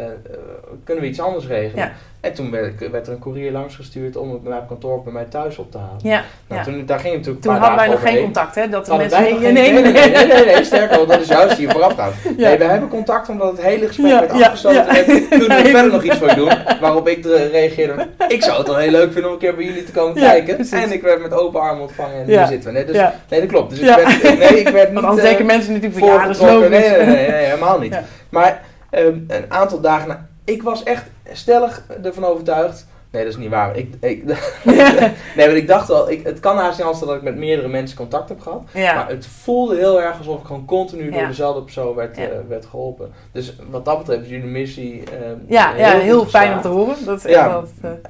kunnen 0.84 1.02
we 1.02 1.08
iets 1.08 1.20
anders 1.20 1.46
regelen? 1.46 1.84
Ja. 1.84 1.92
En 2.24 2.32
toen 2.34 2.50
werd, 2.50 2.80
ik- 2.80 2.88
werd 2.90 3.06
er 3.06 3.12
een 3.12 3.18
koerier 3.18 3.52
langsgestuurd 3.52 4.16
om 4.16 4.30
het 4.32 4.42
bij 4.42 4.52
mijn 4.52 4.66
kantoor 4.66 5.02
bij 5.02 5.12
mij 5.12 5.24
thuis 5.24 5.56
op 5.58 5.70
te 5.70 5.78
halen. 5.78 5.96
ja. 6.02 6.22
Nou, 6.48 6.60
ja. 6.60 6.66
toen, 6.66 6.86
daar 6.86 6.98
ging 6.98 7.14
het 7.14 7.18
natuurlijk 7.26 7.44
Toen 7.44 7.54
hadden 7.56 7.78
wij 7.78 7.88
nog 7.88 8.00
geen 8.02 8.22
contact, 8.22 8.54
hè? 8.54 8.68
Dat 8.68 8.86
de 8.86 8.96
mensen... 8.96 9.20
wij 9.22 9.30
nog 9.30 9.40
nee, 9.40 9.52
geen- 9.52 9.54
nee, 9.54 9.72
nee, 9.72 9.92
nee, 9.92 9.92
nee, 9.92 10.26
nee, 10.26 10.44
nee, 10.44 10.54
nee, 10.54 10.64
sterker 10.64 10.96
nog, 10.98 11.06
dat 11.06 11.20
is 11.20 11.28
juist 11.28 11.56
hier 11.56 11.70
vooraf 11.70 11.94
gaan. 11.94 12.12
Ja. 12.36 12.48
Nee, 12.48 12.58
we 12.58 12.64
hebben 12.64 12.88
contact 12.88 13.28
omdat 13.28 13.50
het 13.50 13.62
hele 13.62 13.86
gesprek 13.86 14.10
werd 14.18 14.30
afgesloten. 14.30 14.86
met, 14.86 15.04
kunnen 15.28 15.62
we 15.62 15.68
verder 15.68 15.92
nog 15.92 16.02
iets 16.02 16.16
voor 16.16 16.28
je 16.28 16.34
doen? 16.34 16.50
Waarop 16.80 17.08
ik 17.08 17.24
er 17.24 17.50
reageerde, 17.50 18.06
ik 18.28 18.42
zou 18.42 18.58
het 18.58 18.66
wel 18.66 18.76
heel 18.76 18.90
leuk 18.90 19.12
vinden 19.12 19.26
om 19.26 19.32
een 19.32 19.38
keer 19.38 19.54
bij 19.54 19.64
jullie 19.64 19.84
te 19.84 19.92
komen 19.92 20.14
kijken. 20.14 20.54
precies. 20.54 20.82
En 20.82 20.92
ik 20.92 21.02
werd 21.02 21.22
met 21.22 21.32
open 21.32 21.60
armen 21.60 21.82
ontvangen 21.82 22.16
en 22.16 22.24
hier 22.26 22.46
zitten 22.46 22.72
we. 22.72 22.76
Nee, 22.78 22.84
dus, 22.86 22.96
nee 23.28 23.40
dat 23.40 23.48
klopt. 23.48 23.70
Dus 23.70 23.78
ik 23.78 23.94
werd, 23.96 24.38
nee, 24.38 24.58
ik 24.60 24.68
werd 24.68 24.84
niet 24.92 24.94
Want 24.94 25.06
anders 25.06 25.16
eh, 25.22 25.28
denken 25.28 25.46
mensen 25.46 25.72
natuurlijk 25.72 25.98
van, 25.98 26.08
ja, 26.08 26.26
dat 26.26 26.36
is 26.36 26.42
logisch. 26.42 26.68
Nee, 26.68 26.90
nee, 26.90 27.06
nee, 27.06 27.30
helemaal 27.30 27.78
niet. 27.78 27.96
Maar 28.30 28.60
ehm, 28.90 29.06
een 29.28 29.44
aantal 29.48 29.80
dagen 29.80 30.08
na, 30.08 30.26
ik 30.44 30.62
was 30.62 30.82
echt 30.82 31.04
stellig 31.32 31.82
ervan 32.02 32.24
overtuigd. 32.24 32.86
Nee, 33.10 33.22
dat 33.24 33.32
is 33.32 33.38
niet 33.38 33.50
waar. 33.50 33.76
Ik, 33.76 33.94
ik, 34.00 34.24
nee, 35.36 35.46
maar 35.46 35.56
ik 35.56 35.68
dacht 35.68 35.88
wel, 35.88 36.10
ik, 36.10 36.24
het 36.24 36.40
kan 36.40 36.56
haast 36.56 36.72
niet 36.76 36.80
anders 36.86 36.98
dan 36.98 37.08
dat 37.08 37.16
ik 37.16 37.22
met 37.22 37.36
meerdere 37.36 37.68
mensen 37.68 37.96
contact 37.96 38.28
heb 38.28 38.40
gehad. 38.40 38.62
Ja, 38.72 38.94
Maar 38.94 39.08
het 39.08 39.26
voelde 39.26 39.76
heel 39.76 40.02
erg 40.02 40.18
alsof 40.18 40.40
ik 40.40 40.46
gewoon 40.46 40.64
continu 40.64 41.10
door 41.10 41.20
Ja. 41.20 41.26
dezelfde 41.26 41.62
persoon 41.62 41.94
werd, 41.94 42.16
Ja. 42.16 42.22
eh, 42.22 42.30
werd 42.48 42.66
geholpen. 42.66 43.12
Dus 43.32 43.56
wat 43.70 43.84
dat 43.84 43.98
betreft 43.98 44.22
is 44.22 44.28
jullie 44.28 44.46
missie 44.46 45.02
eh, 45.04 45.18
ja, 45.48 45.74
ja, 45.76 45.90
goed 45.92 46.02
heel 46.02 46.26
fijn 46.26 46.52
om 46.52 46.60
te 46.60 46.68
horen. 46.68 46.96
Dat 47.04 47.16
is 47.24 47.30
Ja. 47.30 47.62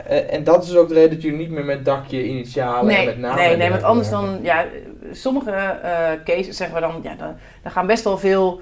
eh, 0.07 0.33
en 0.35 0.45
dat 0.45 0.65
is 0.65 0.77
ook 0.77 0.89
de 0.89 0.95
reden 0.95 1.11
dat 1.11 1.23
jullie 1.23 1.39
niet 1.39 1.51
meer 1.51 1.65
met 1.65 1.85
dakje, 1.85 2.25
initialen 2.25 2.95
en 2.97 3.05
met 3.05 3.19
naam 3.19 3.37
nee, 3.37 3.57
nee, 3.57 3.71
want 3.71 3.83
anders 3.83 4.09
dan, 4.11 4.39
ja, 4.43 4.65
sommige 5.13 5.79
cases 6.25 6.57
zeggen 6.57 6.75
we 6.77 6.81
dan, 6.83 7.01
ja, 7.03 7.15
dan, 7.19 7.35
dan 7.63 7.73
gaan 7.73 7.87
best 7.87 8.05
wel 8.05 8.19
veel 8.19 8.61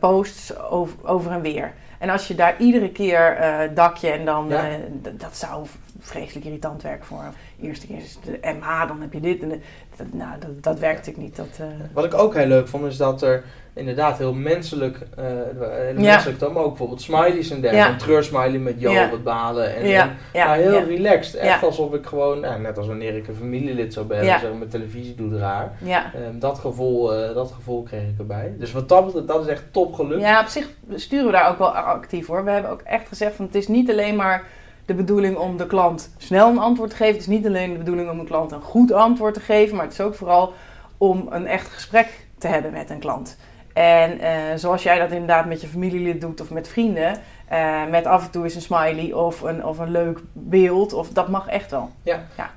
posts 0.00 0.58
over, 0.70 0.96
over 1.04 1.30
en 1.32 1.40
weer. 1.40 1.72
En 2.04 2.10
als 2.10 2.28
je 2.28 2.34
daar 2.34 2.54
iedere 2.58 2.90
keer 2.92 3.36
eh 3.36 3.58
dakje 3.74 4.10
en 4.10 4.24
dan, 4.24 4.46
Ja. 4.48 4.68
eh, 4.68 4.74
dat 5.12 5.36
zou 5.36 5.66
vreselijk 6.00 6.46
irritant 6.46 6.82
werk 6.82 7.04
voor. 7.04 7.24
Eerste 7.60 7.86
keer 7.86 7.96
is 7.96 8.18
de 8.24 8.38
MH, 8.42 8.86
dan 8.88 9.00
heb 9.00 9.12
je 9.12 9.20
dit. 9.20 9.42
En 9.42 9.48
de- 9.48 9.60
dat, 9.96 10.06
nou, 10.12 10.30
dat, 10.40 10.62
dat 10.62 10.78
werkt 10.78 10.96
natuurlijk 11.06 11.26
niet. 11.26 11.36
Dat, 11.36 11.58
eh, 11.60 11.66
Wat 11.92 12.04
ik 12.04 12.14
ook 12.14 12.34
heel 12.34 12.46
leuk 12.46 12.68
vond, 12.68 12.84
is 12.84 12.96
dat 12.96 13.22
er 13.22 13.44
inderdaad 13.74 14.18
heel 14.18 14.32
menselijk, 14.34 14.98
eh 15.16 15.24
heel 15.24 15.94
Ja. 15.96 16.10
menselijk 16.10 16.38
dan, 16.38 16.52
maar 16.52 16.62
ook 16.62 16.68
bijvoorbeeld 16.68 17.00
smileys 17.02 17.50
en 17.50 17.60
dergelijke. 17.60 17.88
Ja. 17.88 17.94
Een 17.94 17.98
treursmiley 18.00 18.58
met 18.58 18.80
Jo 18.80 18.90
Ja. 18.92 19.10
wat 19.10 19.22
balen. 19.22 19.74
En, 19.76 20.10
maar 20.34 20.56
heel 20.56 20.82
relaxed. 20.84 21.34
Echt 21.34 21.62
alsof 21.62 21.94
ik 21.94 22.06
gewoon, 22.06 22.40
nou, 22.40 22.60
net 22.60 22.78
als 22.78 22.86
wanneer 22.86 23.16
ik 23.16 23.28
een 23.28 23.34
familielid 23.34 23.92
zou 23.92 24.06
bellen, 24.06 24.24
Ja. 24.24 24.38
zeggen 24.38 24.58
mijn 24.58 24.70
televisie 24.70 25.14
doet 25.14 25.32
raar. 25.32 25.72
ja. 25.82 26.12
Ehm, 26.14 26.38
dat, 26.38 26.58
gevoel, 26.58 27.14
eh, 27.14 27.34
dat 27.34 27.52
gevoel 27.52 27.82
kreeg 27.82 28.02
ik 28.02 28.18
erbij. 28.18 28.54
Dus 28.58 28.72
wat 28.72 28.88
dat 28.88 29.04
betreft, 29.04 29.26
dat 29.26 29.40
is 29.40 29.46
echt 29.46 29.64
top 29.70 29.94
gelukt. 29.94 30.20
Ja, 30.22 30.40
op 30.40 30.46
zich 30.46 30.68
sturen 30.94 31.26
we 31.26 31.32
daar 31.32 31.48
ook 31.50 31.58
wel 31.58 31.68
actief 31.76 32.26
voor. 32.26 32.44
We 32.44 32.50
hebben 32.50 32.70
ook 32.70 32.80
echt 32.82 33.08
gezegd 33.08 33.34
van 33.34 33.44
het 33.44 33.54
is 33.54 33.68
niet 33.68 33.90
alleen 33.90 34.16
maar 34.16 34.44
de 34.86 34.94
bedoeling 34.94 35.36
om 35.36 35.56
de 35.56 35.66
klant 35.66 36.10
snel 36.18 36.48
een 36.50 36.58
antwoord 36.58 36.90
te 36.90 36.96
geven. 36.96 37.12
Het 37.12 37.20
is 37.22 37.26
niet 37.28 37.46
alleen 37.46 37.72
de 37.72 37.78
bedoeling 37.78 38.10
om 38.10 38.18
de 38.18 38.24
klant 38.24 38.52
een 38.52 38.60
goed 38.62 38.92
antwoord 38.92 39.34
te 39.34 39.40
geven, 39.40 39.76
maar 39.76 39.84
het 39.84 39.92
is 39.94 40.00
ook 40.00 40.14
vooral 40.14 40.52
om 40.98 41.26
een 41.30 41.46
echt 41.46 41.68
gesprek 41.68 42.08
te 42.38 42.48
hebben 42.48 42.72
met 42.72 42.90
een 42.90 42.98
klant. 42.98 43.36
En 43.74 44.20
eh, 44.20 44.30
zoals 44.54 44.82
jij 44.82 44.98
dat 44.98 45.10
inderdaad 45.10 45.46
met 45.46 45.60
je 45.60 45.66
familielid 45.66 46.20
doet 46.20 46.40
of 46.40 46.50
met 46.50 46.68
vrienden, 46.68 47.16
eh, 47.48 47.80
met 47.90 48.06
af 48.06 48.24
en 48.24 48.30
toe 48.30 48.44
eens 48.44 48.54
een 48.54 48.60
smiley 48.60 49.12
of 49.12 49.40
een, 49.42 49.64
of 49.64 49.78
een 49.78 49.90
leuk 49.90 50.18
beeld, 50.32 50.92
of, 50.92 51.08
dat 51.08 51.28
mag 51.28 51.48
echt 51.48 51.70
wel. 51.70 51.90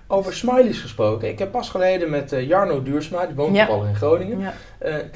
Over 0.08 0.34
smileys 0.34 0.80
gesproken. 0.80 1.28
Ik 1.30 1.40
heb 1.40 1.52
pas 1.52 1.70
geleden 1.70 2.10
met 2.10 2.32
eh, 2.34 2.48
Jarno 2.48 2.84
Duursma, 2.84 3.26
die 3.26 3.36
woont 3.36 3.56
Ja. 3.56 3.68
in 3.68 3.96
Groningen. 3.96 4.40
Ja, 4.40 4.54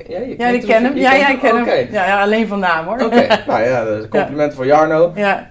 ja, 0.08 0.20
je 0.20 0.36
ja 0.38 0.52
die 0.52 0.66
ken 0.66 0.84
hem. 0.84 0.94
je 0.96 1.00
Ja, 1.02 1.10
kent 1.10 1.22
ja, 1.22 1.30
ik 1.30 1.40
ken 1.40 1.56
hem. 1.66 1.92
Ja, 1.92 2.06
ja, 2.08 2.22
alleen 2.22 2.48
van 2.48 2.60
naam 2.60 2.86
hoor. 2.86 3.00
Oké, 3.06 3.28
nou 3.48 3.62
ja, 3.64 4.08
compliment 4.10 4.54
voor 4.54 4.66
Jarno. 4.66 5.12
ja. 5.16 5.48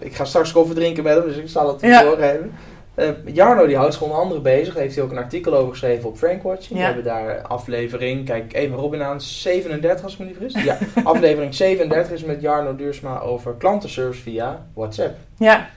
Ik 0.00 0.14
ga 0.14 0.24
straks 0.24 0.52
koffie 0.52 0.74
drinken 0.74 1.02
met 1.04 1.14
hem, 1.16 1.24
dus 1.26 1.36
ik 1.36 1.48
zal 1.48 1.68
het 1.68 1.80
Ja. 1.80 2.02
doorgeven. 2.02 2.52
Eh, 2.94 3.08
Jarno 3.26 3.66
die 3.66 3.76
houdt 3.76 3.92
zich 3.92 4.02
onder 4.02 4.18
andere 4.18 4.40
bezig. 4.40 4.74
Heeft 4.74 4.94
hij 4.94 5.04
ook 5.04 5.10
een 5.10 5.18
artikel 5.18 5.54
over 5.54 5.70
geschreven 5.70 6.08
op 6.08 6.16
Frankwatch. 6.16 6.68
We 6.68 6.74
Ja. 6.74 6.84
hebben 6.84 7.04
daar 7.04 7.42
aflevering, 7.42 8.24
kijk 8.24 8.52
even 8.54 8.76
Robin 8.76 9.02
aan, 9.02 9.20
37 9.20 10.04
als 10.04 10.12
ik 10.12 10.18
me 10.18 10.24
niet 10.24 10.36
vergis. 10.36 10.62
Ja, 10.64 10.78
aflevering 11.12 11.54
37 11.54 12.12
is 12.12 12.24
met 12.24 12.40
Jarno 12.40 12.76
Duursma 12.76 13.18
over 13.20 13.54
klantenservice 13.54 14.22
via 14.22 14.66
WhatsApp. 14.74 15.16
ja, 15.38 15.68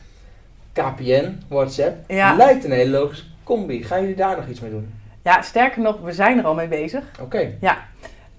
KPN, 0.74 1.38
WhatsApp. 1.48 1.96
Ja. 2.12 2.36
Lijkt 2.36 2.64
een 2.66 2.72
hele 2.72 2.98
logische 3.00 3.24
combi. 3.44 3.84
Gaan 3.84 4.02
jullie 4.02 4.16
daar 4.16 4.36
nog 4.36 4.48
iets 4.48 4.60
mee 4.60 4.72
doen? 4.72 4.94
ja, 5.24 5.42
sterker 5.42 5.82
nog, 5.82 6.00
we 6.02 6.12
zijn 6.14 6.38
er 6.38 6.46
al 6.46 6.54
mee 6.54 6.68
bezig. 6.68 7.04
Oké, 7.22 7.52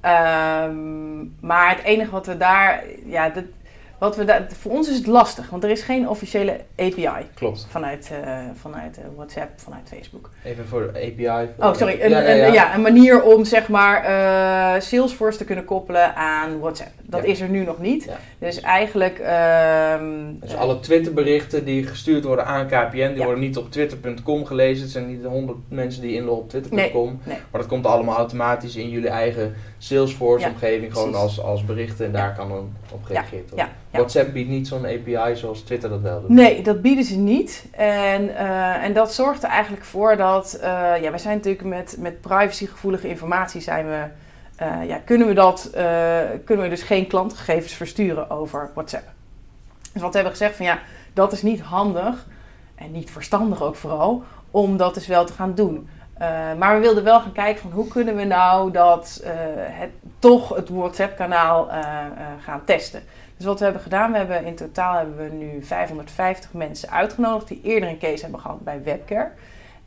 Ehm, 0.01 1.19
maar 1.41 1.71
het 1.77 1.85
enige 1.85 2.11
wat 2.11 2.27
we 2.27 2.37
daar, 2.37 2.85
ja, 3.05 3.29
dat, 3.29 3.45
wat 3.99 4.17
we 4.17 4.25
daar, 4.25 4.47
voor 4.61 4.73
ons 4.73 4.89
is 4.89 4.97
het 4.97 5.07
lastig, 5.07 5.51
want 5.51 5.65
er 5.65 5.71
is 5.71 5.83
geen 5.83 6.09
officiële 6.09 6.61
API 6.77 7.27
klopt. 7.35 7.67
vanuit, 7.71 8.11
eh, 8.25 8.39
vanuit 8.55 8.99
eh, 8.99 9.05
WhatsApp, 9.17 9.51
vanuit 9.61 9.89
Facebook. 9.95 10.31
Even 10.45 10.67
voor 10.67 10.93
de 10.93 10.99
API. 10.99 11.49
Oh, 11.59 11.75
sorry, 11.75 11.99
een, 12.01 12.11
Ja, 12.11 12.21
ja, 12.21 12.29
ja. 12.35 12.47
een- 12.47 12.53
ja, 12.53 12.75
een 12.75 12.81
manier 12.83 13.23
om 13.23 13.45
zeg 13.45 13.69
maar 13.69 14.05
eh, 14.05 14.81
Salesforce 14.81 15.39
te 15.39 15.45
kunnen 15.45 15.65
koppelen 15.65 16.15
aan 16.15 16.59
WhatsApp. 16.61 16.91
Dat 17.03 17.25
is 17.25 17.41
er 17.41 17.49
nu 17.49 17.65
nog 17.65 17.79
niet. 17.79 18.09
Dus 18.39 18.61
eigenlijk. 18.61 19.19
ehm, 19.19 20.05
Dus 20.41 20.55
alle 20.57 20.81
Twitterberichten 20.81 21.65
die 21.65 21.87
gestuurd 21.87 22.25
worden 22.25 22.47
aan 22.47 22.67
KPN, 22.67 23.13
die 23.15 23.23
worden 23.25 23.41
niet 23.41 23.57
op 23.57 23.71
twitter.com 23.73 24.45
gelezen. 24.45 24.83
Het 24.83 24.93
zijn 24.93 25.09
niet 25.09 25.23
de 25.23 25.29
honderd 25.29 25.59
mensen 25.69 26.03
die 26.03 26.15
inloggen 26.15 26.43
op 26.45 26.49
twitter.com. 26.51 27.21
nee. 27.25 27.37
Maar 27.51 27.61
dat 27.61 27.67
komt 27.71 27.87
allemaal 27.87 28.17
automatisch 28.17 28.77
in 28.77 28.89
jullie 28.91 29.09
eigen 29.09 29.55
Salesforce-omgeving, 29.79 30.93
gewoon 30.93 31.15
als, 31.15 31.41
als 31.41 31.65
berichten. 31.65 32.07
En 32.07 32.13
daar 32.13 32.35
kan 32.35 32.49
dan 32.49 32.73
op 32.93 33.05
gereageerd 33.05 33.51
worden. 33.51 33.69
WhatsApp 33.91 34.33
biedt 34.33 34.49
niet 34.49 34.69
zo'n 34.69 34.87
API 34.87 35.37
zoals 35.37 35.61
Twitter 35.61 35.91
dat 35.91 36.01
wel 36.01 36.21
doet. 36.21 36.31
Nee, 36.31 36.63
dat 36.63 36.83
bieden 36.83 37.05
ze 37.05 37.17
niet. 37.17 37.67
En, 37.71 38.37
eh, 38.37 38.85
en 38.85 38.93
dat 38.93 39.15
zorgt 39.15 39.43
er 39.43 39.49
eigenlijk 39.49 39.85
voor 39.85 40.17
dat, 40.17 40.55
eh, 40.55 40.71
ja, 41.03 41.11
wij 41.11 41.19
zijn 41.19 41.37
natuurlijk 41.37 41.65
met, 41.65 41.97
met 41.99 42.21
privacygevoelige 42.21 43.09
informatie 43.09 43.61
zijn 43.61 43.87
we, 43.87 44.05
eh, 44.57 44.89
ja, 44.89 44.99
kunnen 45.05 45.27
we 45.27 45.35
dat, 45.35 45.71
kunnen 46.45 46.65
we 46.65 46.69
dus 46.69 46.83
geen 46.83 47.07
klantgegevens 47.07 47.73
versturen 47.73 48.31
over 48.31 48.71
WhatsApp. 48.75 49.07
Dus 49.93 50.03
wat 50.03 50.11
we 50.11 50.19
hebben 50.19 50.37
gezegd 50.37 50.57
van 50.57 50.67
ja, 50.67 50.79
dat 51.13 51.33
is 51.33 51.43
niet 51.43 51.61
handig 51.61 52.27
en 52.75 52.93
niet 52.93 53.11
verstandig 53.11 53.63
ook 53.63 53.77
vooral, 53.77 54.23
om 54.51 54.77
dat 54.77 54.95
dus 54.95 55.07
wel 55.07 55.25
te 55.25 55.33
gaan 55.33 55.55
doen. 55.55 55.89
Eh, 56.19 56.55
maar 56.59 56.75
we 56.75 56.81
wilden 56.81 57.05
wel 57.05 57.21
gaan 57.21 57.33
kijken 57.33 57.63
van 57.63 57.71
hoe 57.71 57.89
kunnen 57.89 58.17
we 58.17 58.25
nou 58.25 58.71
dat 58.71 59.21
eh, 59.25 59.33
het, 59.57 59.91
toch 60.19 60.55
het 60.55 60.69
WhatsApp-kanaal 60.69 61.71
eh, 61.71 61.87
gaan 62.41 62.65
testen. 62.65 63.03
Dus 63.37 63.47
wat 63.47 63.59
we 63.59 63.65
hebben 63.65 63.83
gedaan, 63.83 64.13
we 64.13 64.19
hebben 64.19 64.45
in 64.45 64.55
totaal 64.55 64.97
hebben 64.97 65.17
we 65.17 65.35
nu 65.35 65.65
550 65.65 66.53
mensen 66.53 66.91
uitgenodigd 66.91 67.49
die 67.49 67.61
eerder 67.63 67.89
een 67.89 67.99
case 67.99 68.23
hebben 68.23 68.41
gehad 68.41 68.61
bij 68.61 68.83
Webcare. 68.83 69.31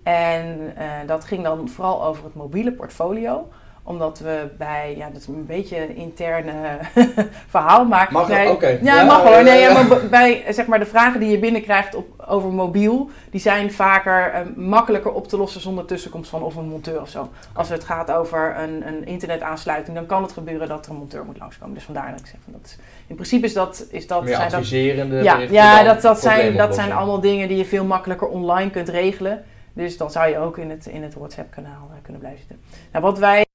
En 0.04 0.74
dat 1.06 1.26
ging 1.26 1.44
dan 1.44 1.70
vooral 1.70 2.04
over 2.04 2.24
het 2.24 2.36
mobiele 2.36 2.72
portfolio 2.72 3.50
omdat 3.92 4.20
we 4.20 4.48
bij, 4.58 4.94
ja, 4.98 5.08
dat 5.08 5.22
is 5.22 5.28
een 5.28 5.46
beetje 5.46 5.78
een 5.78 5.96
interne 5.96 6.78
verhaal, 7.54 7.86
maar 7.86 8.08
Mag 8.12 8.50
Oké. 8.50 8.68
ja, 8.68 8.78
Ja, 8.82 9.04
mag 9.04 9.24
hoor. 9.24 9.44
Nee, 9.44 9.60
ja, 9.60 9.70
ja, 9.70 9.80
ja. 9.80 9.84
maar 9.88 10.08
bij 10.10 10.44
zeg 10.50 10.66
maar 10.66 10.80
de 10.80 10.86
vragen 10.86 11.20
die 11.20 11.30
je 11.30 11.40
binnenkrijgt 11.40 11.96
op, 11.96 12.24
over 12.28 12.50
mobiel, 12.50 13.10
die 13.30 13.42
zijn 13.42 13.72
vaker 13.72 14.32
eh, 14.32 14.42
makkelijker 14.56 15.12
op 15.12 15.28
te 15.28 15.38
lossen 15.38 15.62
zonder 15.62 15.86
tussenkomst 15.86 16.30
van 16.30 16.44
of 16.44 16.56
een 16.56 16.68
monteur 16.68 17.02
of 17.02 17.10
zo. 17.10 17.30
Als 17.54 17.70
het 17.70 17.84
gaat 17.84 18.12
over 18.12 18.56
een, 18.58 18.88
een 18.88 19.06
internetaansluiting, 19.06 19.96
dan 19.96 20.06
kan 20.06 20.24
het 20.24 20.32
gebeuren 20.32 20.68
dat 20.68 20.86
er 20.86 20.92
een 20.92 20.98
monteur 20.98 21.26
moet 21.26 21.40
langskomen. 21.40 21.74
Dus 21.74 21.84
vandaar 21.84 22.12
dat 22.12 22.20
ik 22.20 22.26
zeg 22.26 22.40
van 22.44 22.54
dat 22.54 22.62
is, 22.66 22.78
in 23.08 23.16
principe 23.16 23.46
is 23.46 23.54
dat, 23.54 23.86
is 23.90 24.08
dat, 24.08 24.24
Meer 24.24 24.36
zijn 24.36 24.50
dat 24.50 24.60
adviserende 24.60 25.24
ja, 25.24 25.38
ja 25.38 25.84
dat, 25.84 26.02
dat, 26.02 26.20
zijn, 26.20 26.58
dat 26.58 26.76
zijn 26.76 26.92
allemaal 26.92 27.22
dingen 27.22 27.48
die 27.48 27.58
je 27.58 27.66
veel 27.66 27.86
makkelijker 27.86 28.28
online 28.28 28.70
kunt 28.70 28.90
regelen. 28.90 29.44
Dus 29.74 29.98
dan 29.98 30.12
zou 30.12 30.30
je 30.30 30.38
ook 30.38 30.58
in 30.58 30.70
het, 30.70 30.86
in 30.86 31.04
het 31.04 31.14
WhatsApp-kanaal 31.14 31.90
eh, 31.92 31.98
kunnen 32.02 32.22
blijven 32.22 32.40
zitten. 32.40 32.60
Nou, 32.92 33.06
wat 33.06 33.20
wij 33.20 33.40
eh, 33.40 33.51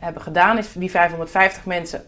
hebben 0.00 0.22
gedaan 0.22 0.58
is 0.58 0.72
die 0.72 0.90
550 0.90 1.66
mensen 1.66 2.04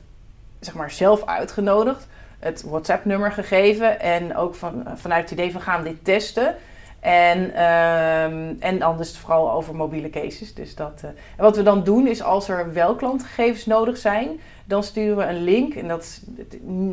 zeg 0.60 0.74
maar, 0.74 0.90
zelf 0.90 1.26
uitgenodigd. 1.26 2.06
Het 2.38 2.62
WhatsApp-nummer 2.62 3.32
gegeven 3.32 4.00
en 4.00 4.36
ook 4.36 4.54
van, 4.54 4.86
eh, 4.86 4.92
vanuit 4.96 5.22
het 5.22 5.38
idee 5.38 5.52
van 5.52 5.60
gaan 5.60 5.84
dit 5.84 6.04
testen. 6.04 6.54
En, 7.00 7.54
ehm, 7.54 8.54
en 8.58 8.78
dan 8.78 8.96
dus 8.96 9.18
vooral 9.18 9.52
over 9.52 9.74
mobiele 9.74 10.10
cases. 10.10 10.54
Dus 10.54 10.74
dat, 10.74 11.00
eh, 11.02 11.08
en 11.08 11.42
wat 11.44 11.56
we 11.56 11.62
dan 11.62 11.84
doen 11.84 12.06
is 12.06 12.22
als 12.22 12.48
er 12.48 12.72
wel 12.72 12.94
klantgegevens 12.94 13.66
nodig 13.66 13.96
zijn, 13.96 14.40
dan 14.64 14.82
sturen 14.82 15.16
we 15.16 15.24
een 15.24 15.42
link. 15.42 15.74
En 15.74 15.88
dat 15.88 16.20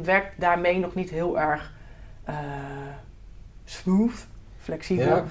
werkt 0.03 0.39
daarmee 0.39 0.79
nog 0.79 0.95
niet 0.95 1.10
heel 1.10 1.39
erg 1.39 1.71
eh, 2.23 2.36
smooth, 3.65 4.27
flexibel. 4.60 5.23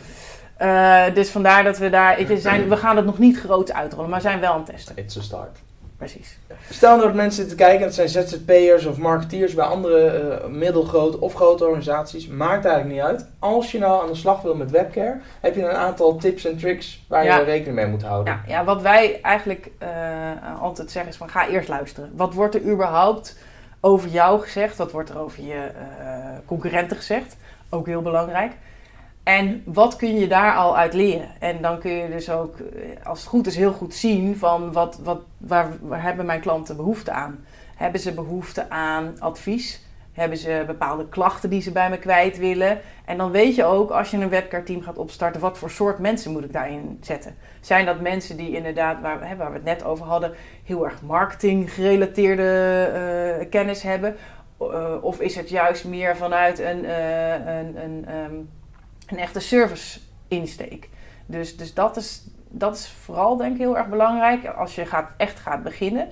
Eh, 0.62 1.14
dus 1.14 1.30
vandaar 1.30 1.64
dat 1.64 1.78
we 1.78 1.90
daar. 1.90 2.20
je, 2.20 2.38
zijn, 2.38 2.68
we 2.68 2.76
gaan 2.76 2.96
het 2.96 3.04
nog 3.04 3.18
niet 3.18 3.38
groot 3.40 3.72
uitrollen, 3.72 4.10
maar 4.10 4.20
zijn 4.20 4.40
wel 4.40 4.52
aan 4.52 4.56
het 4.56 4.66
testen. 4.66 4.96
It's 4.96 5.16
a 5.16 5.20
start. 5.20 5.58
Precies. 5.96 6.38
Stel 6.70 6.90
nou 6.96 7.06
dat 7.06 7.14
mensen 7.16 7.32
zitten 7.36 7.56
te 7.56 7.62
kijken, 7.62 7.84
dat 7.84 7.94
zijn 7.94 8.08
ZZP'ers 8.08 8.86
of 8.86 8.96
marketeers 8.98 9.54
bij 9.54 9.64
andere 9.64 10.06
eh, 10.06 10.46
middelgrote 10.48 11.20
of 11.20 11.34
grote 11.34 11.64
organisaties. 11.64 12.26
Maakt 12.26 12.64
eigenlijk 12.64 12.94
niet 12.94 13.04
uit. 13.04 13.26
Als 13.38 13.72
je 13.72 13.78
nou 13.78 14.02
aan 14.02 14.08
de 14.08 14.14
slag 14.14 14.42
wil 14.42 14.54
met 14.54 14.70
webcare, 14.70 15.20
heb 15.40 15.54
je 15.54 15.62
een 15.62 15.76
aantal 15.76 16.16
tips 16.16 16.44
en 16.44 16.56
tricks 16.56 17.04
waar 17.08 17.24
Ja. 17.24 17.38
je 17.38 17.44
rekening 17.44 17.76
mee 17.76 17.86
moet 17.86 18.02
houden. 18.02 18.40
Ja, 18.46 18.54
ja, 18.54 18.64
wat 18.64 18.82
wij 18.82 19.18
eigenlijk 19.22 19.70
eh, 19.78 19.88
altijd 20.60 20.90
zeggen 20.90 21.10
is 21.10 21.16
van 21.18 21.28
ga 21.30 21.48
eerst 21.48 21.68
luisteren. 21.68 22.10
Wat 22.16 22.34
wordt 22.34 22.54
er 22.54 22.62
überhaupt 22.62 23.38
over 23.80 24.08
jou 24.08 24.40
gezegd? 24.40 24.76
Wat 24.76 24.92
wordt 24.92 25.10
er 25.10 25.18
over 25.18 25.42
je 25.44 25.54
eh, 25.54 26.16
concurrenten 26.46 26.96
gezegd? 26.96 27.36
Ook 27.70 27.86
heel 27.86 28.02
belangrijk. 28.02 28.52
En 29.22 29.62
wat 29.66 29.96
kun 29.96 30.18
je 30.18 30.26
daar 30.28 30.54
al 30.56 30.76
uit 30.76 30.94
leren? 30.94 31.28
En 31.38 31.62
dan 31.62 31.78
kun 31.78 31.90
je 31.90 32.08
dus 32.10 32.30
ook, 32.30 32.58
eh, 32.58 33.06
als 33.06 33.20
het 33.20 33.28
goed 33.28 33.46
is, 33.46 33.56
heel 33.56 33.72
goed 33.72 33.94
zien 33.94 34.36
van 34.36 34.72
wat, 34.72 34.98
wat, 35.02 35.20
waar, 35.38 35.68
waar 35.80 36.02
hebben 36.02 36.26
mijn 36.26 36.40
klanten 36.40 36.76
behoefte 36.76 37.10
aan? 37.10 37.44
Hebben 37.76 38.00
ze 38.00 38.14
behoefte 38.14 38.70
aan 38.70 39.14
advies? 39.18 39.80
Hebben 40.12 40.38
ze 40.38 40.64
bepaalde 40.66 41.08
klachten 41.08 41.50
die 41.50 41.62
ze 41.62 41.72
bij 41.72 41.90
me 41.90 41.98
kwijt 41.98 42.38
willen? 42.38 42.80
En 43.04 43.16
dan 43.16 43.30
weet 43.30 43.54
je 43.54 43.64
ook, 43.64 43.90
als 43.90 44.10
je 44.10 44.16
een 44.16 44.28
webcare 44.28 44.62
team 44.62 44.82
gaat 44.82 44.98
opstarten, 44.98 45.40
wat 45.40 45.58
voor 45.58 45.70
soort 45.70 45.98
mensen 45.98 46.32
moet 46.32 46.44
ik 46.44 46.52
daarin 46.52 46.98
zetten? 47.00 47.34
Zijn 47.60 47.86
dat 47.86 48.00
mensen 48.00 48.36
die 48.36 48.56
inderdaad, 48.56 49.00
waar, 49.00 49.20
we- 49.20 49.36
waar 49.36 49.48
we 49.50 49.56
het 49.56 49.64
net 49.64 49.84
over 49.84 50.06
hadden, 50.06 50.32
heel 50.64 50.84
erg 50.84 51.02
marketing 51.02 51.72
gerelateerde 51.72 52.42
eh, 53.40 53.50
kennis 53.50 53.82
hebben? 53.82 54.16
Eh, 54.60 54.94
of 55.00 55.20
is 55.20 55.36
het 55.36 55.48
juist 55.48 55.84
meer 55.84 56.16
vanuit 56.16 56.58
een, 56.58 56.90
een, 57.48 57.82
een, 57.84 58.04
ehm, 58.06 58.34
een 59.06 59.18
echte 59.18 59.40
service 59.40 60.00
insteek? 60.28 60.88
Dus, 61.26 61.56
dus 61.56 61.74
dat, 61.74 61.96
is, 61.96 62.24
dat 62.48 62.76
is 62.76 62.94
vooral 63.02 63.36
denk 63.36 63.52
ik 63.52 63.58
heel 63.58 63.76
erg 63.76 63.88
belangrijk 63.88 64.46
als 64.46 64.74
je 64.74 64.86
gaat, 64.86 65.10
echt 65.16 65.38
gaat 65.38 65.62
beginnen. 65.62 66.08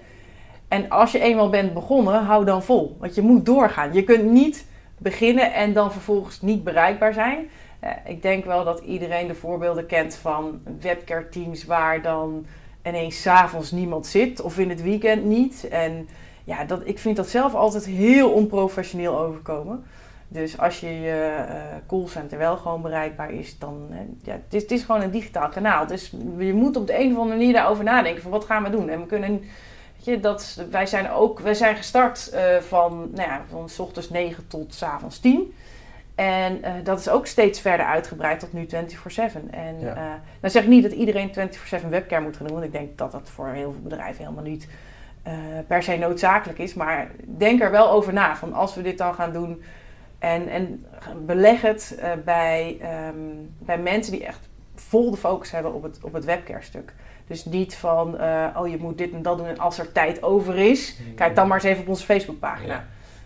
En 0.69 0.91
als 0.91 1.13
je 1.13 1.21
eenmaal 1.21 1.51
bent 1.51 1.75
begonnen, 1.75 2.25
hou 2.25 2.45
dan 2.45 2.63
vol. 2.63 2.97
Want 3.01 3.15
je 3.15 3.23
moet 3.23 3.47
doorgaan. 3.47 3.93
Je 3.93 4.05
kunt 4.05 4.31
niet 4.31 4.67
beginnen 4.99 5.53
en 5.53 5.73
dan 5.73 5.93
vervolgens 5.93 6.41
niet 6.41 6.65
bereikbaar 6.65 7.13
zijn. 7.13 7.51
Eh, 7.81 7.91
ik 8.05 8.23
denk 8.23 8.45
wel 8.45 8.65
dat 8.65 8.81
iedereen 8.81 9.27
de 9.27 9.35
voorbeelden 9.35 9.87
kent 9.87 10.15
van 10.15 10.61
webcare 10.81 11.29
teams 11.29 11.65
waar 11.65 12.03
dan 12.03 12.47
ineens 12.85 13.21
's 13.21 13.27
avonds 13.27 13.71
niemand 13.71 14.07
zit 14.07 14.41
of 14.41 14.59
in 14.59 14.69
het 14.69 14.83
weekend 14.83 15.25
niet. 15.25 15.69
En 15.69 16.09
ja, 16.45 16.65
dat, 16.65 16.81
ik 16.85 16.99
vind 16.99 17.17
dat 17.17 17.29
zelf 17.29 17.55
altijd 17.55 17.87
heel 17.87 18.31
onprofessioneel 18.31 19.19
overkomen. 19.19 19.85
Dus 20.33 20.59
als 20.59 20.81
je 20.81 21.01
je 21.01 21.45
uh, 21.49 21.55
callcenter 21.87 22.39
wel 22.39 22.57
gewoon 22.57 22.83
bereikbaar 22.83 23.31
is, 23.33 23.59
dan 23.59 23.87
uh, 23.91 23.97
ja, 24.23 24.33
het 24.33 24.55
is, 24.55 24.63
het 24.63 24.71
is 24.71 24.83
gewoon 24.83 25.01
een 25.01 25.11
digitaal 25.11 25.49
kanaal. 25.49 25.87
Dus 25.87 26.13
je 26.39 26.55
moet 26.55 26.77
op 26.77 26.87
de 26.87 26.99
een 26.99 27.13
of 27.13 27.19
andere 27.19 27.37
manier 27.37 27.53
daarover 27.53 27.85
nadenken 27.85 28.23
van 28.23 28.31
wat 28.31 28.45
gaan 28.45 28.63
we 28.63 28.71
doen. 28.71 28.89
En 28.89 29.01
we 29.01 29.07
kunnen, 29.07 29.31
weet 29.31 30.05
je, 30.05 30.21
dat, 30.21 30.65
wij 30.71 30.87
zijn 30.87 31.11
ook, 31.11 31.41
wij 31.41 31.55
zijn 31.55 31.77
gestart 31.77 32.31
uh, 32.35 32.57
van, 32.57 33.11
nou 33.15 33.29
ja, 33.29 33.43
van 33.49 33.69
s 33.69 33.79
ochtends 33.79 34.11
9 34.11 34.47
tot 34.47 34.75
s 34.75 34.83
avonds 34.83 35.21
10. 35.21 35.55
En 36.15 36.61
dat 36.85 36.99
is 36.99 37.09
ook 37.09 37.27
steeds 37.27 37.61
verder 37.61 37.87
uitgebreid 37.87 38.41
tot 38.41 38.53
nu 38.53 38.67
24-7. 38.67 38.69
En 39.51 39.81
ja. 39.81 40.21
dan 40.41 40.51
zeg 40.51 40.63
ik 40.63 40.69
niet 40.69 40.83
dat 40.83 40.93
iedereen 40.93 41.31
24-7 41.85 41.89
webcam 41.89 42.23
moet 42.23 42.37
gaan 42.37 42.47
doen, 42.47 42.55
want 42.55 42.67
ik 42.67 42.73
denk 42.73 42.99
dat 42.99 43.13
dat 43.13 43.31
voor 43.31 43.49
heel 43.49 43.73
veel 43.73 43.83
bedrijven 43.83 44.25
helemaal 44.25 44.45
niet 44.45 44.69
per 45.67 45.83
se 45.83 45.97
noodzakelijk 45.97 46.59
is. 46.59 46.75
Maar 46.75 47.11
denk 47.25 47.61
er 47.63 47.71
wel 47.71 47.91
over 47.91 48.13
na, 48.13 48.37
van 48.37 48.53
als 48.53 48.75
we 48.75 48.83
dit 48.83 48.99
dan 48.99 49.15
gaan 49.15 49.33
doen 49.33 49.63
en, 50.21 50.49
en 50.49 50.87
beleg 51.27 51.61
het 51.61 51.99
uh, 51.99 52.11
bij, 52.25 52.81
um, 53.09 53.55
bij 53.59 53.79
mensen 53.79 54.13
die 54.13 54.25
echt 54.27 54.49
vol 54.75 55.11
de 55.11 55.17
focus 55.17 55.51
hebben 55.51 55.75
op 55.75 55.83
het, 55.83 55.99
op 56.03 56.13
het 56.13 56.25
webcare-stuk. 56.25 56.95
Dus 57.27 57.45
niet 57.45 57.77
van, 57.77 58.15
uh, 58.15 58.47
oh 58.57 58.69
je 58.69 58.79
moet 58.79 58.99
dit 58.99 59.13
en 59.13 59.23
dat 59.23 59.39
doen 59.39 59.47
en 59.47 59.59
als 59.59 59.79
er 59.79 59.93
tijd 59.93 60.23
over 60.23 60.57
is, 60.57 61.01
kijk 61.17 61.35
dan 61.35 61.49
maar 61.49 61.57
eens 61.57 61.67
even 61.67 61.83
op 61.83 61.89
onze 61.89 62.05
Facebookpagina. 62.05 62.75
Ja. 62.75 62.85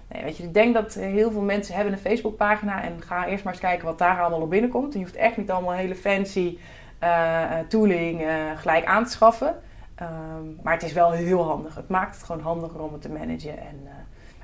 Nee, 0.09 0.23
weet 0.23 0.37
je, 0.37 0.43
ik 0.43 0.55
denk 0.55 0.75
dat 0.75 0.95
heel 0.95 1.31
veel 1.31 1.43
mensen 1.43 1.75
hebben 1.75 1.93
een 1.93 1.99
Facebookpagina 1.99 2.83
en 2.83 3.03
ga 3.03 3.27
eerst 3.27 3.45
maar 3.45 3.53
eens 3.53 3.63
kijken 3.63 3.87
wat 3.87 3.99
daar 3.99 4.21
allemaal 4.21 4.41
op 4.41 4.51
binnenkomt. 4.51 4.93
En 4.93 4.99
je 4.99 5.05
hoeft 5.05 5.19
echt 5.19 5.37
niet 5.37 5.51
allemaal 5.51 5.73
hele 5.73 5.95
fancy 5.95 6.59
uh, 7.03 7.59
tooling 7.69 8.27
gelijk 8.57 8.85
aan 8.85 9.05
te 9.05 9.11
schaffen. 9.11 9.55
Um, 10.03 10.59
maar 10.63 10.73
het 10.73 10.83
is 10.83 10.93
wel 10.93 11.11
heel 11.11 11.43
handig. 11.43 11.75
Het 11.75 11.89
maakt 11.89 12.15
het 12.15 12.25
gewoon 12.25 12.41
handiger 12.43 12.81
om 12.81 12.93
het 12.93 13.03
te 13.03 13.11
managen 13.11 13.59
en 13.59 13.89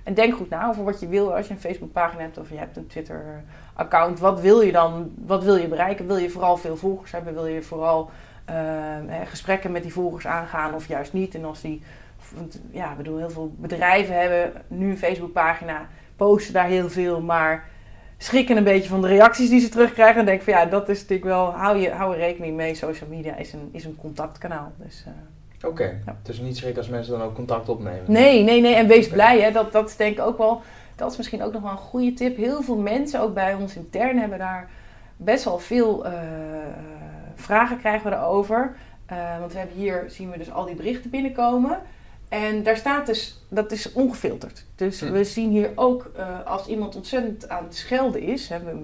en 0.05 0.15
denk 0.15 0.35
goed 0.35 0.51
na 0.51 0.69
over 0.69 0.85
wat 0.85 1.01
je 1.01 1.09
wil 1.09 1.35
als 1.35 1.47
je 1.47 1.53
een 1.53 1.61
Facebookpagina 1.61 2.23
hebt 2.23 2.39
of 2.39 2.51
je 2.51 2.57
hebt 2.57 2.77
een 2.77 2.87
Twitter-account. 2.87 4.19
Wat 4.19 4.41
wil 4.41 4.61
je 4.61 4.73
dan? 4.73 5.13
Wat 5.27 5.45
wil 5.45 5.57
je 5.57 5.69
bereiken? 5.69 6.07
Wil 6.07 6.17
je 6.17 6.31
vooral 6.31 6.57
veel 6.57 6.77
volgers 6.77 7.13
hebben? 7.13 7.35
Wil 7.35 7.47
je 7.47 7.63
vooral 7.63 8.11
uh, 8.51 8.57
gesprekken 9.25 9.73
met 9.73 9.83
die 9.83 9.93
volgers 9.93 10.27
aangaan 10.27 10.75
of 10.75 10.89
juist 10.89 11.13
niet? 11.13 11.35
En 11.35 11.45
als 11.45 11.61
die, 11.61 11.83
ja, 12.71 12.91
ik 12.91 12.97
bedoel, 12.97 13.19
heel 13.19 13.31
veel 13.31 13.55
bedrijven 13.57 14.21
hebben 14.21 14.63
nu 14.69 14.91
een 14.91 14.99
Facebookpagina, 14.99 15.89
posten 16.17 16.53
daar 16.53 16.67
heel 16.67 16.89
veel, 16.89 17.21
maar 17.21 17.69
schrikken 18.17 18.57
een 18.57 18.65
beetje 18.65 18.89
van 18.89 19.01
de 19.01 19.09
reacties 19.09 19.49
die 19.49 19.61
ze 19.61 19.69
terugkrijgen. 19.69 20.21
En 20.21 20.27
denk 20.27 20.43
van 20.43 20.53
ja, 20.53 20.67
dat 20.67 20.89
is 20.89 21.01
natuurlijk 21.01 21.29
wel, 21.29 21.53
hou, 21.53 21.79
je, 21.79 21.91
hou 21.91 22.13
er 22.13 22.19
rekening 22.19 22.57
mee. 22.57 22.75
Social 22.75 23.11
media 23.11 23.37
is 23.37 23.53
een, 23.53 23.69
is 23.73 23.85
een 23.85 23.97
contactkanaal. 23.97 24.73
Dus, 24.77 25.05
uh, 25.09 25.13
Oké, 25.63 25.67
okay. 25.67 25.99
ja. 26.07 26.17
dus 26.23 26.39
niet 26.39 26.57
schrik 26.57 26.77
als 26.77 26.89
mensen 26.89 27.19
dan 27.19 27.23
ook 27.23 27.35
contact 27.35 27.69
opnemen. 27.69 28.03
Nee, 28.07 28.43
nee, 28.43 28.61
nee. 28.61 28.75
En 28.75 28.87
wees 28.87 29.09
blij. 29.09 29.41
Hè. 29.41 29.51
Dat, 29.51 29.73
dat 29.73 29.89
is 29.89 29.97
denk 29.97 30.19
ik 30.19 30.25
ook 30.25 30.39
wel, 30.39 30.63
dat 30.97 31.11
is 31.11 31.17
misschien 31.17 31.43
ook 31.43 31.53
nog 31.53 31.63
wel 31.63 31.71
een 31.71 31.77
goede 31.77 32.13
tip. 32.13 32.37
Heel 32.37 32.63
veel 32.63 32.77
mensen, 32.77 33.21
ook 33.21 33.35
bij 33.35 33.55
ons 33.55 33.77
intern, 33.77 34.19
hebben 34.19 34.39
daar 34.39 34.71
best 35.17 35.45
wel 35.45 35.59
veel 35.59 36.07
uh, 36.07 36.13
vragen 37.35 37.79
krijgen 37.79 38.11
we 38.11 38.17
erover. 38.17 38.75
Uh, 39.13 39.39
want 39.39 39.53
we 39.53 39.59
hebben 39.59 39.77
hier, 39.77 40.05
zien 40.09 40.31
we 40.31 40.39
dus 40.39 40.53
al 40.53 40.65
die 40.65 40.75
berichten 40.75 41.11
binnenkomen. 41.11 41.79
En 42.29 42.63
daar 42.63 42.77
staat 42.77 43.07
dus, 43.07 43.45
dat 43.49 43.73
is 43.73 43.93
ongefilterd. 43.93 44.65
Dus 44.75 45.01
hm. 45.01 45.13
we 45.13 45.25
zien 45.25 45.51
hier 45.51 45.71
ook, 45.75 46.11
uh, 46.17 46.47
als 46.47 46.67
iemand 46.67 46.97
ontzettend 46.97 47.49
aan 47.49 47.65
het 47.65 47.77
schelden 47.77 48.23
is, 48.23 48.49
hè, 48.49 48.59
we, 48.59 48.83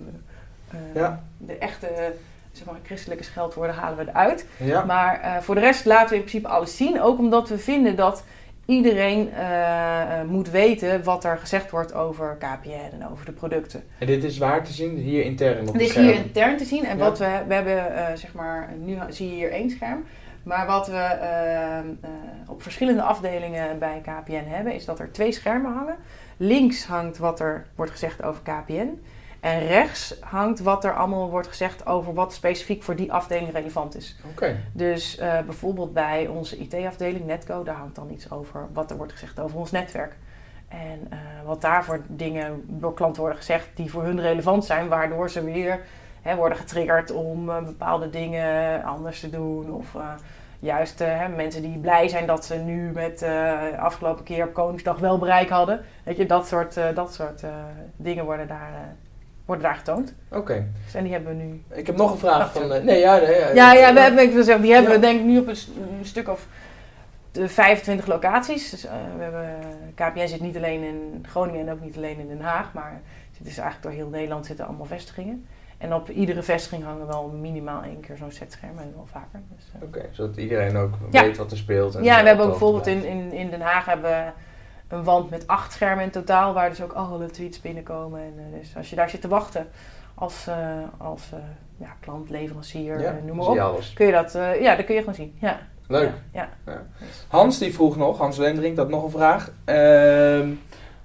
ja. 0.95 1.23
de 1.39 1.59
echte 1.59 2.15
zeg 2.57 2.67
maar, 2.67 2.81
christelijke 2.85 3.25
scheldwoorden 3.25 3.75
halen 3.75 4.05
we 4.05 4.11
eruit. 4.11 4.47
Ja. 4.57 4.85
Maar 4.85 5.21
uh, 5.25 5.37
voor 5.37 5.55
de 5.55 5.61
rest 5.61 5.85
laten 5.85 6.09
we 6.09 6.15
in 6.15 6.21
principe 6.21 6.49
alles 6.49 6.77
zien. 6.77 7.01
Ook 7.01 7.19
omdat 7.19 7.49
we 7.49 7.59
vinden 7.59 7.97
dat 7.97 8.25
iedereen 8.67 9.29
uh, 9.29 10.23
moet 10.27 10.51
weten 10.51 11.05
wat 11.05 11.25
er 11.25 11.39
gezegd 11.39 11.71
wordt 11.71 11.95
over 11.95 12.37
KPN 12.39 13.01
en 13.01 13.09
over 13.11 13.25
de 13.25 13.33
producten. 13.33 13.83
En 13.99 14.07
dit 14.07 14.25
is 14.25 14.39
waar 14.39 14.65
te 14.65 14.73
zien? 14.73 14.97
Hier 14.97 15.25
intern 15.25 15.69
op 15.69 15.73
Dit 15.73 15.83
is 15.83 15.95
hier 15.95 16.15
intern 16.15 16.57
te 16.57 16.65
zien. 16.65 16.85
En 16.85 16.99
ja. 16.99 17.05
wat 17.05 17.19
we, 17.19 17.43
we 17.49 17.55
hebben, 17.55 17.93
uh, 17.93 18.07
zeg 18.15 18.33
maar, 18.33 18.73
nu 18.79 18.99
zie 19.09 19.29
je 19.29 19.35
hier 19.35 19.51
één 19.51 19.71
scherm. 19.71 20.05
Maar 20.43 20.67
wat 20.67 20.87
we 20.87 21.19
op 22.49 22.63
verschillende 22.63 23.03
afdelingen 23.03 23.79
bij 23.79 24.03
KPN 24.03 24.45
hebben, 24.47 24.75
is 24.75 24.85
dat 24.85 24.99
er 24.99 25.13
twee 25.13 25.33
schermen 25.33 25.73
hangen. 25.73 25.97
Links 26.37 26.85
hangt 26.85 27.19
wat 27.19 27.41
er 27.41 27.67
wordt 27.75 27.93
gezegd 27.93 28.23
over 28.23 28.43
KPN. 28.43 29.01
En 29.47 29.67
rechts 29.67 30.15
hangt 30.21 30.61
wat 30.61 30.85
er 30.85 30.95
allemaal 30.95 31.31
wordt 31.31 31.49
gezegd 31.49 31.87
over 31.87 32.15
wat 32.15 32.35
specifiek 32.35 32.83
voor 32.83 32.97
die 32.97 33.13
afdeling 33.13 33.53
relevant 33.53 33.97
is. 33.97 34.17
Okay. 34.33 34.57
Dus 34.73 35.19
uh, 35.19 35.41
bijvoorbeeld 35.41 35.93
bij 35.93 36.27
onze 36.27 36.57
IT-afdeling 36.57 37.27
Netco, 37.27 37.63
daar 37.63 37.75
hangt 37.75 37.95
dan 37.95 38.11
iets 38.11 38.31
over 38.31 38.67
wat 38.73 38.91
er 38.91 38.97
wordt 38.97 39.13
gezegd 39.13 39.41
over 39.41 39.59
ons 39.59 39.71
netwerk. 39.71 40.17
En 40.69 41.09
uh, 41.13 41.19
wat 41.45 41.61
daarvoor 41.61 42.01
dingen 42.07 42.63
door 42.67 42.95
klanten 42.95 43.21
worden 43.21 43.39
gezegd 43.39 43.69
die 43.75 43.91
voor 43.91 44.03
hun 44.03 44.21
relevant 44.21 44.65
zijn, 44.65 44.89
waardoor 44.89 45.31
ze 45.31 45.45
weer 45.45 45.81
hè, 46.23 46.37
worden 46.37 46.59
getriggerd 46.59 47.11
om 47.11 47.49
uh, 47.49 47.63
bepaalde 47.63 48.11
dingen 48.11 48.83
anders 48.85 49.21
te 49.21 49.31
doen. 49.31 49.73
Of 49.73 49.97
juist 50.59 50.99
hè, 50.99 51.29
mensen 51.29 51.63
die 51.63 51.79
blij 51.79 52.09
zijn 52.09 52.27
dat 52.27 52.45
ze 52.45 52.55
nu 52.55 52.91
met 52.93 53.19
de 53.19 53.75
afgelopen 53.79 54.25
keer 54.25 54.47
op 54.47 54.55
Koningsdag 54.55 54.99
wel 54.99 55.19
bereik 55.19 55.49
hadden. 55.49 55.81
Weet 56.03 56.17
je, 56.17 56.27
dat 56.27 56.47
soort, 56.47 56.81
dat 56.95 57.15
soort 57.15 57.43
dingen 57.97 58.25
worden 58.25 58.49
daar 58.49 58.97
worden 59.47 59.65
daar 59.65 59.75
getoond. 59.75 60.15
Oké. 60.31 60.67
Dus 60.85 60.95
en 60.95 61.03
die 61.03 61.13
hebben 61.13 61.37
we 61.37 61.43
nu. 61.43 61.63
Ik 61.73 61.87
heb 61.87 61.97
nog 61.97 62.11
een 62.11 62.19
vraag 62.19 62.53
van. 62.53 62.63
Uh, 62.63 62.83
nee, 62.83 62.99
ja, 62.99 63.17
nee, 63.17 63.39
ja, 63.39 63.51
ja, 63.55 63.73
ja, 63.73 63.95
we 63.95 64.01
hebben, 64.01 64.25
ik 64.25 64.33
wil 64.33 64.45
zeggen, 64.45 64.63
die 64.63 64.73
hebben 64.73 64.93
we 64.93 64.99
denk 64.99 65.21
ik 65.21 65.27
nu 65.27 65.39
op 65.39 65.49
een, 65.49 65.57
een 65.99 66.05
stuk 66.05 66.29
of 66.29 66.47
de 67.33 67.49
25 67.49 68.07
locaties. 68.07 68.71
Dus, 68.71 68.85
uh, 68.85 68.91
we 69.17 69.23
hebben, 69.23 69.59
KPN 69.95 70.27
zit 70.27 70.41
niet 70.41 70.57
alleen 70.57 70.83
in 70.83 71.25
Groningen 71.29 71.67
en 71.67 71.73
ook 71.73 71.81
niet 71.81 71.97
alleen 71.97 72.19
in 72.19 72.29
Den 72.29 72.41
Haag, 72.41 72.73
maar 72.73 73.01
het 73.39 73.47
is 73.47 73.59
eigenlijk 73.59 73.83
door 73.83 73.93
heel 73.93 74.09
Nederland 74.09 74.47
zitten 74.47 74.67
allemaal 74.67 74.87
vestigingen. 74.87 75.47
En 75.79 75.95
op 75.95 76.11
iedere 76.11 76.43
vestiging 76.43 76.85
hangen 76.85 77.07
wel 77.07 77.29
minimaal 77.29 77.83
één 77.83 78.01
keer 78.01 78.17
zo'n 78.17 78.31
setscherm 78.31 78.79
en 78.79 78.93
wel 78.95 79.07
vaker. 79.13 79.41
Dus, 79.57 79.65
uh, 79.77 79.83
Oké, 79.83 79.99
okay, 79.99 80.09
zodat 80.13 80.37
iedereen 80.37 80.77
ook 80.77 80.95
ja. 81.11 81.23
weet 81.23 81.37
wat 81.37 81.51
er 81.51 81.57
speelt. 81.57 81.95
En 81.95 82.05
ja, 82.05 82.21
we 82.21 82.27
hebben 82.27 82.45
ook 82.45 82.51
bijvoorbeeld 82.51 82.87
in, 82.87 83.05
in, 83.05 83.33
in 83.33 83.51
Den 83.51 83.61
Haag 83.61 83.85
hebben 83.85 84.35
een 84.89 85.05
wand 85.05 85.31
met 85.31 85.47
acht 85.47 85.73
schermen 85.73 86.05
in 86.05 86.11
totaal, 86.11 86.53
waar 86.53 86.69
dus 86.69 86.83
ook 86.83 86.93
alle 86.93 87.31
tweets 87.31 87.61
binnenkomen. 87.61 88.21
En, 88.21 88.35
uh, 88.37 88.59
dus 88.59 88.77
als 88.77 88.91
je 88.91 88.97
daar 88.97 89.11
zit 89.11 89.21
te 89.21 89.29
wachten 89.29 89.69
als, 90.15 90.47
uh, 90.49 90.57
als 90.99 91.23
uh, 91.35 91.41
ja, 91.77 91.97
klant, 92.01 92.31
leverancier, 92.31 93.01
ja, 93.01 93.19
noem 93.25 93.37
maar 93.37 93.47
op, 93.47 93.81
kun 93.95 94.07
je 94.07 94.13
dat, 94.13 94.33
ja, 94.61 94.77
dat 94.77 94.85
kun 94.85 94.95
je 94.95 95.01
gewoon 95.01 95.15
zien. 95.15 95.37
Ja. 95.41 95.59
Leuk. 95.89 96.13
Ja, 96.33 96.49
ja. 96.67 96.83
Hans 97.29 97.59
die 97.59 97.75
vroeg 97.75 97.97
nog, 97.97 98.19
Hans 98.19 98.37
Lendering, 98.37 98.77
dat 98.77 98.89
nog 98.89 99.05
een 99.05 99.11
vraag. 99.11 99.53
Ehm, 99.65 100.51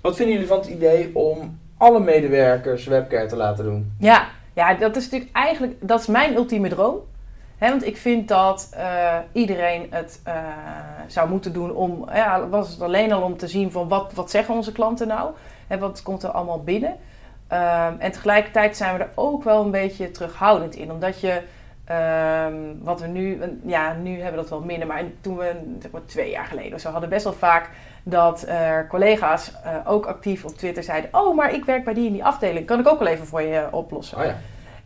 wat 0.01 0.15
vinden 0.15 0.33
jullie 0.33 0.49
van 0.49 0.59
het 0.59 0.67
idee 0.67 1.15
om 1.15 1.59
alle 1.77 1.99
medewerkers 1.99 2.85
webcare 2.85 3.25
te 3.25 3.35
laten 3.35 3.63
doen? 3.63 3.93
Ja, 3.99 4.27
ja, 4.53 4.73
dat 4.73 4.95
is 4.95 5.03
natuurlijk 5.03 5.35
eigenlijk, 5.35 5.73
dat 5.79 5.99
is 5.99 6.07
mijn 6.07 6.35
ultieme 6.35 6.69
droom 6.69 6.99
want 7.69 7.85
ik 7.85 7.97
vind 7.97 8.27
dat 8.27 8.69
uh, 8.77 9.17
iedereen 9.31 9.87
het 9.89 10.21
uh, 10.27 10.33
zou 11.07 11.29
moeten 11.29 11.53
doen 11.53 11.71
om, 11.71 12.05
ja, 12.13 12.47
was 12.47 12.69
het 12.69 12.81
alleen 12.81 13.11
al 13.11 13.21
om 13.21 13.37
te 13.37 13.47
zien 13.47 13.71
van 13.71 13.87
wat, 13.87 14.13
wat 14.13 14.31
zeggen 14.31 14.55
onze 14.55 14.71
klanten 14.71 15.07
nou? 15.07 15.31
En 15.67 15.79
wat 15.79 16.01
komt 16.01 16.23
er 16.23 16.29
allemaal 16.29 16.63
binnen? 16.63 16.89
Um, 16.89 17.99
en 17.99 18.11
tegelijkertijd 18.11 18.77
zijn 18.77 18.97
we 18.97 19.03
er 19.03 19.09
ook 19.15 19.43
wel 19.43 19.63
een 19.63 19.71
beetje 19.71 20.11
terughoudend 20.11 20.75
in. 20.75 20.91
Omdat 20.91 21.19
je, 21.19 21.41
um, 22.51 22.79
wat 22.83 23.01
we 23.01 23.07
nu, 23.07 23.41
ja, 23.65 23.93
nu 23.93 24.13
hebben 24.13 24.31
we 24.31 24.37
dat 24.37 24.49
wel 24.49 24.61
minder. 24.61 24.87
Maar 24.87 25.03
toen 25.21 25.37
we, 25.37 25.75
zeg 25.79 25.91
maar 25.91 26.05
twee 26.05 26.29
jaar 26.29 26.45
geleden 26.45 26.73
of 26.73 26.79
zo, 26.79 26.91
hadden 26.91 27.09
best 27.09 27.23
wel 27.23 27.33
vaak 27.33 27.69
dat 28.03 28.45
er 28.47 28.87
collega's 28.87 29.51
ook 29.85 30.05
actief 30.05 30.45
op 30.45 30.57
Twitter 30.57 30.83
zeiden: 30.83 31.09
Oh, 31.13 31.35
maar 31.35 31.53
ik 31.53 31.65
werk 31.65 31.83
bij 31.83 31.93
die 31.93 32.07
en 32.07 32.13
die 32.13 32.25
afdeling. 32.25 32.65
Kan 32.65 32.79
ik 32.79 32.87
ook 32.87 32.99
wel 32.99 33.07
even 33.07 33.27
voor 33.27 33.41
je 33.41 33.67
oplossen? 33.71 34.17
Oh 34.17 34.23
ja. 34.23 34.35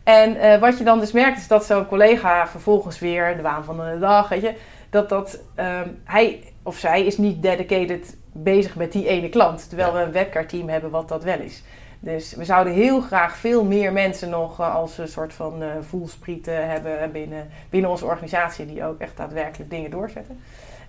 En 0.06 0.36
uh, 0.36 0.58
wat 0.58 0.78
je 0.78 0.84
dan 0.84 1.00
dus 1.00 1.12
merkt 1.12 1.38
is 1.38 1.48
dat 1.48 1.64
zo'n 1.64 1.86
collega 1.86 2.48
vervolgens 2.48 2.98
weer, 2.98 3.36
de 3.36 3.42
waan 3.42 3.64
van 3.64 3.76
de 3.76 3.98
dag, 3.98 4.28
weet 4.28 4.40
je, 4.40 4.54
dat, 4.90 5.08
dat 5.08 5.38
um, 5.56 6.00
hij 6.04 6.42
of 6.62 6.76
zij 6.76 7.06
is 7.06 7.18
niet 7.18 7.42
dedicated 7.42 8.16
bezig 8.32 8.76
met 8.76 8.92
die 8.92 9.08
ene 9.08 9.28
klant. 9.28 9.68
Terwijl 9.68 9.92
we 9.92 9.98
een 9.98 10.12
webcare 10.12 10.46
team 10.46 10.68
hebben 10.68 10.90
wat 10.90 11.08
dat 11.08 11.24
wel 11.24 11.38
is. 11.38 11.62
Dus 12.00 12.34
we 12.34 12.44
zouden 12.44 12.72
heel 12.72 13.00
graag 13.00 13.36
veel 13.36 13.64
meer 13.64 13.92
mensen 13.92 14.28
nog 14.28 14.60
uh, 14.60 14.74
als 14.74 14.98
een 14.98 15.08
soort 15.08 15.32
van 15.32 15.62
uh, 15.62 15.68
voelsprieten 15.80 16.68
hebben 16.68 17.12
binnen, 17.12 17.48
binnen 17.70 17.90
onze 17.90 18.04
organisatie 18.04 18.66
die 18.66 18.84
ook 18.84 19.00
echt 19.00 19.16
daadwerkelijk 19.16 19.70
dingen 19.70 19.90
doorzetten. 19.90 20.40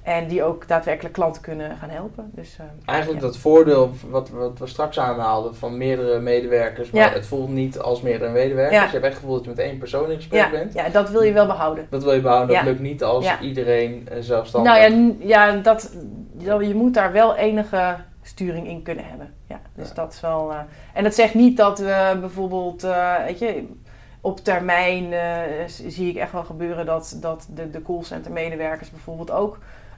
En 0.07 0.27
die 0.27 0.43
ook 0.43 0.67
daadwerkelijk 0.67 1.13
klanten 1.13 1.41
kunnen 1.41 1.77
gaan 1.77 1.89
helpen. 1.89 2.31
Dus, 2.33 2.57
uh, 2.61 2.65
Eigenlijk 2.85 3.21
ja. 3.21 3.27
dat 3.27 3.37
voordeel 3.37 3.91
wat, 4.09 4.29
wat 4.29 4.59
we 4.59 4.67
straks 4.67 4.99
aanhaalden 4.99 5.55
van 5.55 5.77
meerdere 5.77 6.19
medewerkers, 6.19 6.91
maar 6.91 7.01
ja. 7.01 7.09
het 7.09 7.25
voelt 7.25 7.49
niet 7.49 7.79
als 7.79 8.01
meerdere 8.01 8.31
medewerkers. 8.31 8.77
Ja. 8.77 8.85
Je 8.85 8.91
hebt 8.91 9.03
echt 9.03 9.13
het 9.13 9.21
gevoel 9.21 9.35
dat 9.35 9.43
je 9.43 9.49
met 9.49 9.59
één 9.59 9.77
persoon 9.77 10.09
in 10.11 10.15
gesprek 10.15 10.51
bent. 10.51 10.73
Ja, 10.73 10.89
dat 10.89 11.09
wil 11.09 11.21
je 11.21 11.31
wel 11.31 11.45
behouden. 11.45 11.87
Dat 11.89 12.03
wil 12.03 12.13
je 12.13 12.21
behouden. 12.21 12.55
Dat 12.55 12.65
lukt 12.65 12.79
niet 12.79 13.03
als 13.03 13.39
iedereen 13.41 14.07
uh, 14.11 14.17
zelfstandig... 14.19 14.71
Nou 14.71 14.91
ja, 14.91 15.13
ja 15.19 15.55
dat, 15.55 15.95
je 16.37 16.75
moet 16.75 16.93
daar 16.93 17.11
wel 17.11 17.35
enige 17.35 17.95
sturing 18.21 18.67
in 18.67 18.83
kunnen 18.83 19.05
hebben. 19.05 19.33
Ja, 19.47 19.59
dus 19.75 19.93
dat 19.93 20.13
is 20.13 20.21
wel... 20.21 20.51
Uh, 20.51 20.59
en 20.93 21.03
dat 21.03 21.15
zegt 21.15 21.33
niet 21.33 21.57
dat 21.57 21.79
we 21.79 22.17
bijvoorbeeld, 22.19 22.81
weet 23.25 23.39
je 23.39 23.67
op 24.21 24.39
termijn 24.39 25.13
zie 25.67 26.09
ik 26.09 26.15
echt 26.15 26.31
wel 26.31 26.43
gebeuren 26.43 26.85
dat, 26.85 27.17
dat 27.21 27.47
de, 27.53 27.69
de 27.69 27.81
callcenter 27.81 28.31
medewerkers 28.31 28.91
bijvoorbeeld 28.91 29.31
ook 29.31 29.57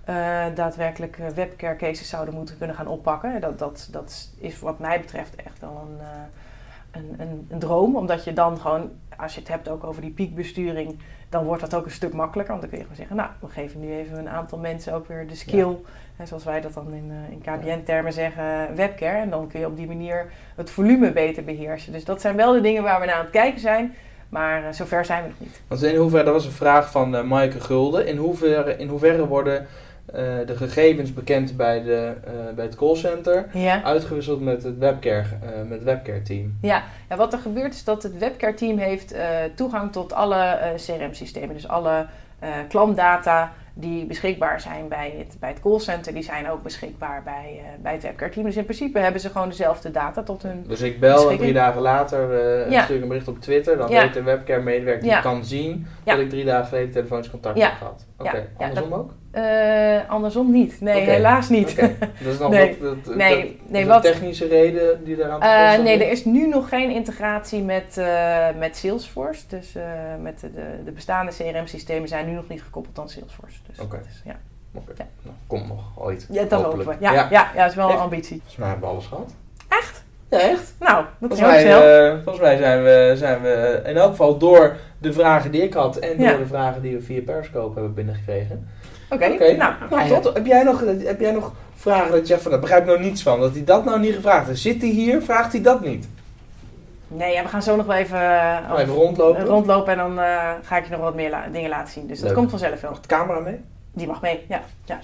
uh, 0.10 0.46
daadwerkelijk 0.56 1.18
uh, 1.18 1.28
webcare 1.28 1.76
cases 1.76 2.10
zouden 2.10 2.34
moeten 2.34 2.58
kunnen 2.58 2.76
gaan 2.76 2.88
oppakken. 2.88 3.42
Dat, 3.42 3.60
dat, 3.60 3.88
dat 3.92 4.30
is 4.38 4.60
wat 4.60 4.80
mij 4.80 5.00
betreft 5.00 5.36
echt 5.36 5.60
wel 5.60 5.88
een, 5.90 5.98
uh, 6.02 6.08
een, 6.92 7.22
een, 7.22 7.48
een 7.50 7.60
droom. 7.60 7.96
Omdat 7.96 8.24
je 8.24 8.34
dan 8.34 8.60
gewoon, 8.60 8.92
als 9.18 9.34
je 9.34 9.40
het 9.40 9.50
hebt 9.50 9.70
ook 9.70 9.84
over 9.84 10.02
die 10.02 10.12
piekbesturing, 10.12 11.00
dan 11.30 11.46
wordt 11.46 11.62
dat 11.62 11.76
ook 11.76 11.86
een 11.86 11.92
stuk 11.92 12.14
makkelijker. 12.14 12.58
Want 12.58 12.62
dan 12.62 12.70
kun 12.70 12.80
je 12.80 12.86
gewoon 12.86 13.08
zeggen, 13.08 13.16
nou, 13.16 13.30
we 13.40 13.48
geven 13.48 13.80
nu 13.80 13.94
even 13.94 14.18
een 14.18 14.30
aantal 14.30 14.58
mensen 14.58 14.94
ook 14.94 15.08
weer 15.08 15.28
de 15.28 15.36
skill. 15.36 15.76
En 16.18 16.28
zoals 16.28 16.44
wij 16.44 16.62
dat 16.62 16.74
dan 16.74 16.94
in, 16.94 17.12
eh, 17.12 17.32
in 17.32 17.42
KBN-termen 17.42 18.14
zeggen, 18.14 18.76
webcare. 18.76 19.18
En 19.18 19.30
dan 19.30 19.48
kun 19.48 19.60
je 19.60 19.66
op 19.66 19.78
die 19.78 19.88
manier 19.88 20.32
het 20.56 20.70
volume 20.70 21.12
beter 21.12 21.44
beheersen. 21.44 21.94
Dus 21.94 22.06
dat 22.06 22.22
zijn 22.22 22.36
wel 22.36 22.54
de 22.54 22.62
dingen 22.62 22.84
waar 22.84 23.00
we 23.00 23.06
naar 23.06 23.16
aan 23.16 23.22
het 23.22 23.30
kijken 23.30 23.60
zijn. 23.60 23.96
Maar 24.30 24.64
eh, 24.66 24.72
zover 24.72 25.06
zijn 25.06 25.24
we 25.24 25.30
nog 25.30 25.40
niet. 25.40 25.62
Want 25.68 25.84
in 25.84 25.96
hoeverre, 25.96 26.24
dat 26.24 26.34
was 26.34 26.46
een 26.46 26.52
vraag 26.52 26.92
van 26.92 27.16
eh 27.16 27.24
Maaike 27.24 27.60
Gulden. 27.60 28.08
In 28.08 28.18
hoeverre, 28.18 28.78
in 28.78 28.88
hoeverre 28.88 29.28
worden 29.28 29.68
eh, 30.14 30.24
de 30.46 30.58
gegevens 30.58 31.14
bekend 31.14 31.58
bij, 31.58 31.84
de, 31.84 32.14
eh, 32.26 32.32
bij 32.56 32.66
het 32.66 32.76
callcenter 32.76 33.46
Ja. 33.54 33.84
uitgewisseld 33.84 34.42
met 34.42 34.64
het 34.64 34.78
webcare, 34.78 35.24
eh, 35.42 35.50
met 35.62 35.72
het 35.78 35.84
webcare 35.84 36.22
team? 36.22 36.58
Ja, 36.62 36.84
ja, 37.10 37.16
wat 37.16 37.34
er 37.34 37.40
gebeurt 37.40 37.74
is 37.74 37.84
dat 37.84 38.04
het 38.04 38.18
webcare-team 38.18 38.78
heeft 38.78 39.12
eh, 39.12 39.28
toegang 39.56 39.92
tot 39.92 40.14
alle 40.14 40.58
CRM-systemen. 40.76 41.56
Dus 41.56 41.68
alle 41.68 42.06
klantdata 42.68 43.52
die 43.74 44.06
beschikbaar 44.06 44.62
zijn 44.62 44.88
bij 44.88 45.14
het, 45.18 45.38
bij 45.40 45.50
het 45.50 45.60
callcenter, 45.60 46.14
die 46.14 46.24
zijn 46.24 46.50
ook 46.50 46.64
beschikbaar 46.64 47.22
bij, 47.24 47.62
bij 47.82 47.94
het 47.94 48.02
webcare-team. 48.04 48.46
Dus 48.46 48.56
in 48.56 48.64
principe 48.64 49.00
hebben 49.00 49.22
ze 49.22 49.30
gewoon 49.30 49.50
dezelfde 49.50 49.92
data 49.92 50.24
tot 50.24 50.44
hun... 50.44 50.66
Dus 50.68 50.82
ik 50.82 51.00
bel 51.00 51.30
en 51.32 51.38
drie 51.38 51.54
dagen 51.54 51.82
later 51.82 52.32
Ja. 52.72 52.84
stuur 52.84 52.96
ik 52.96 53.02
een 53.02 53.08
bericht 53.08 53.28
op 53.28 53.40
Twitter. 53.40 53.78
Dan 53.78 53.90
Ja. 53.90 54.02
weet 54.02 54.14
de 54.14 54.24
webcare 54.24 54.62
medewerker 54.62 55.02
die 55.02 55.12
Ja. 55.12 55.20
kan 55.22 55.46
zien 55.46 55.88
dat 56.04 56.20
ik 56.20 56.30
drie 56.30 56.46
dagen 56.46 56.68
geleden 56.68 56.92
telefonisch 56.92 57.30
contact 57.30 57.62
heb 57.62 57.72
gehad. 57.78 58.06
Oké, 58.18 58.48
andersom 58.58 58.94
ook? 58.94 59.12
Eh, 59.32 60.10
andersom 60.10 60.52
niet. 60.52 60.82
Nee, 60.82 61.02
helaas 61.02 61.50
niet. 61.50 61.76
Dat 61.80 61.90
is 62.34 62.40
Nee. 62.50 62.78
dat, 62.82 63.06
dat, 63.06 63.16
Nee, 63.16 63.36
dat- 63.60 63.70
nee, 63.72 63.82
is 63.82 63.88
wat- 63.88 64.06
een 64.06 64.12
technische 64.12 64.48
reden 64.48 65.04
die 65.04 65.16
daaraan 65.16 65.40
te 65.40 65.46
kosten 65.66 65.84
nee, 65.84 65.96
is? 65.96 66.02
er 66.02 66.12
is 66.12 66.26
nu 66.26 66.48
nog 66.48 66.70
geen 66.70 66.90
integratie 66.92 67.64
met, 67.64 67.98
eh, 67.98 68.48
met 68.58 68.78
Salesforce. 68.78 69.42
Dus 69.48 69.74
met 70.22 70.40
de, 70.40 70.52
de, 70.54 70.66
de 70.86 70.92
bestaande 70.92 71.32
CRM-systemen 71.32 72.08
zijn 72.08 72.26
nu 72.28 72.32
nog 72.34 72.48
niet 72.48 72.62
gekoppeld 72.62 73.00
aan 73.00 73.10
Salesforce. 73.10 73.58
Dus 73.68 73.78
is- 73.78 74.22
ja. 74.26 74.36
Oké, 74.74 74.92
Ja. 74.98 75.06
nou, 75.22 75.36
komt 75.48 75.68
nog 75.68 75.92
ooit. 75.98 76.28
ja, 76.30 76.42
dat 76.42 76.52
hopen 76.52 76.66
Hopelijk. 76.78 77.00
we. 77.00 77.06
Ja, 77.06 77.14
ja. 77.14 77.28
Ja. 77.32 77.52
ja, 77.56 77.62
dat 77.62 77.70
is 77.70 77.76
wel 77.76 77.90
een 77.90 77.98
ambitie. 77.98 78.36
Volgens 78.38 78.56
mij 78.56 78.68
hebben 78.70 78.88
we 78.88 78.94
alles 78.94 79.06
gehad. 79.08 79.32
Echt? 79.70 80.04
Ja, 80.30 80.40
echt? 80.40 80.74
Nou, 80.80 81.06
dat 81.20 81.32
ook 81.32 81.40
mij, 81.40 81.62
snel. 81.62 82.14
volgens 82.24 82.40
mij 82.40 82.58
zijn 82.58 82.84
we, 82.84 83.14
zijn 83.16 83.42
we 83.42 83.82
in 83.86 83.98
elk 83.98 84.10
geval 84.10 84.38
door 84.38 84.76
de 84.98 85.14
vragen 85.14 85.52
die 85.52 85.64
ik 85.64 85.74
had 85.74 85.98
en 85.98 86.18
door 86.18 86.38
de 86.38 86.48
vragen 86.48 86.82
die 86.82 86.96
we 86.96 87.02
via 87.02 87.22
Periscope 87.22 87.74
hebben 87.74 87.94
binnengekregen. 87.94 88.68
Oké, 89.10 89.28
nou, 89.28 89.74
Nou, 89.90 90.08
ja. 90.10 90.20
tot, 90.20 90.34
heb, 90.34 90.46
jij 90.46 90.64
nog, 90.64 90.84
heb 91.04 91.20
jij 91.20 91.32
nog 91.32 91.52
vragen 91.76 92.12
dat 92.12 92.28
je 92.28 92.40
van, 92.40 92.52
daar 92.52 92.60
begrijp 92.60 92.82
ik 92.84 92.90
nog 92.90 93.00
niets 93.00 93.24
van, 93.24 93.40
dat 93.40 93.52
hij 93.54 93.64
dat 93.64 93.86
nou 93.86 94.00
niet 94.00 94.14
gevraagd 94.16 94.48
heeft? 94.48 94.60
Zit 94.60 94.82
hij 94.82 94.90
hier, 94.90 95.22
vraagt 95.22 95.52
hij 95.52 95.62
dat 95.62 95.82
niet? 95.86 96.08
Nee, 97.08 97.34
ja, 97.34 97.44
we 97.44 97.48
gaan 97.50 97.62
zo 97.64 97.76
nog 97.76 97.86
wel 97.86 97.96
even, 97.96 98.20
Nou, 98.68 98.80
even 98.80 98.94
rondlopen. 98.94 99.46
rondlopen 99.46 99.92
en 99.92 99.98
dan 99.98 100.20
eh, 100.20 100.50
ga 100.64 100.78
ik 100.78 100.84
je 100.86 100.92
nog 100.92 101.00
wat 101.00 101.16
meer 101.16 101.30
la- 101.30 101.48
dingen 101.52 101.70
laten 101.70 101.94
zien. 101.94 102.08
Dus 102.08 102.20
dat 102.20 102.32
komt 102.34 102.50
vanzelf 102.50 102.82
wel. 102.82 102.92
Mag 102.92 103.00
de 103.02 103.08
camera 103.08 103.40
mee? 103.40 103.60
Die 103.94 104.08
mag 104.08 104.22
mee, 104.22 104.46
ja. 104.50 104.62
Ja, 104.86 105.00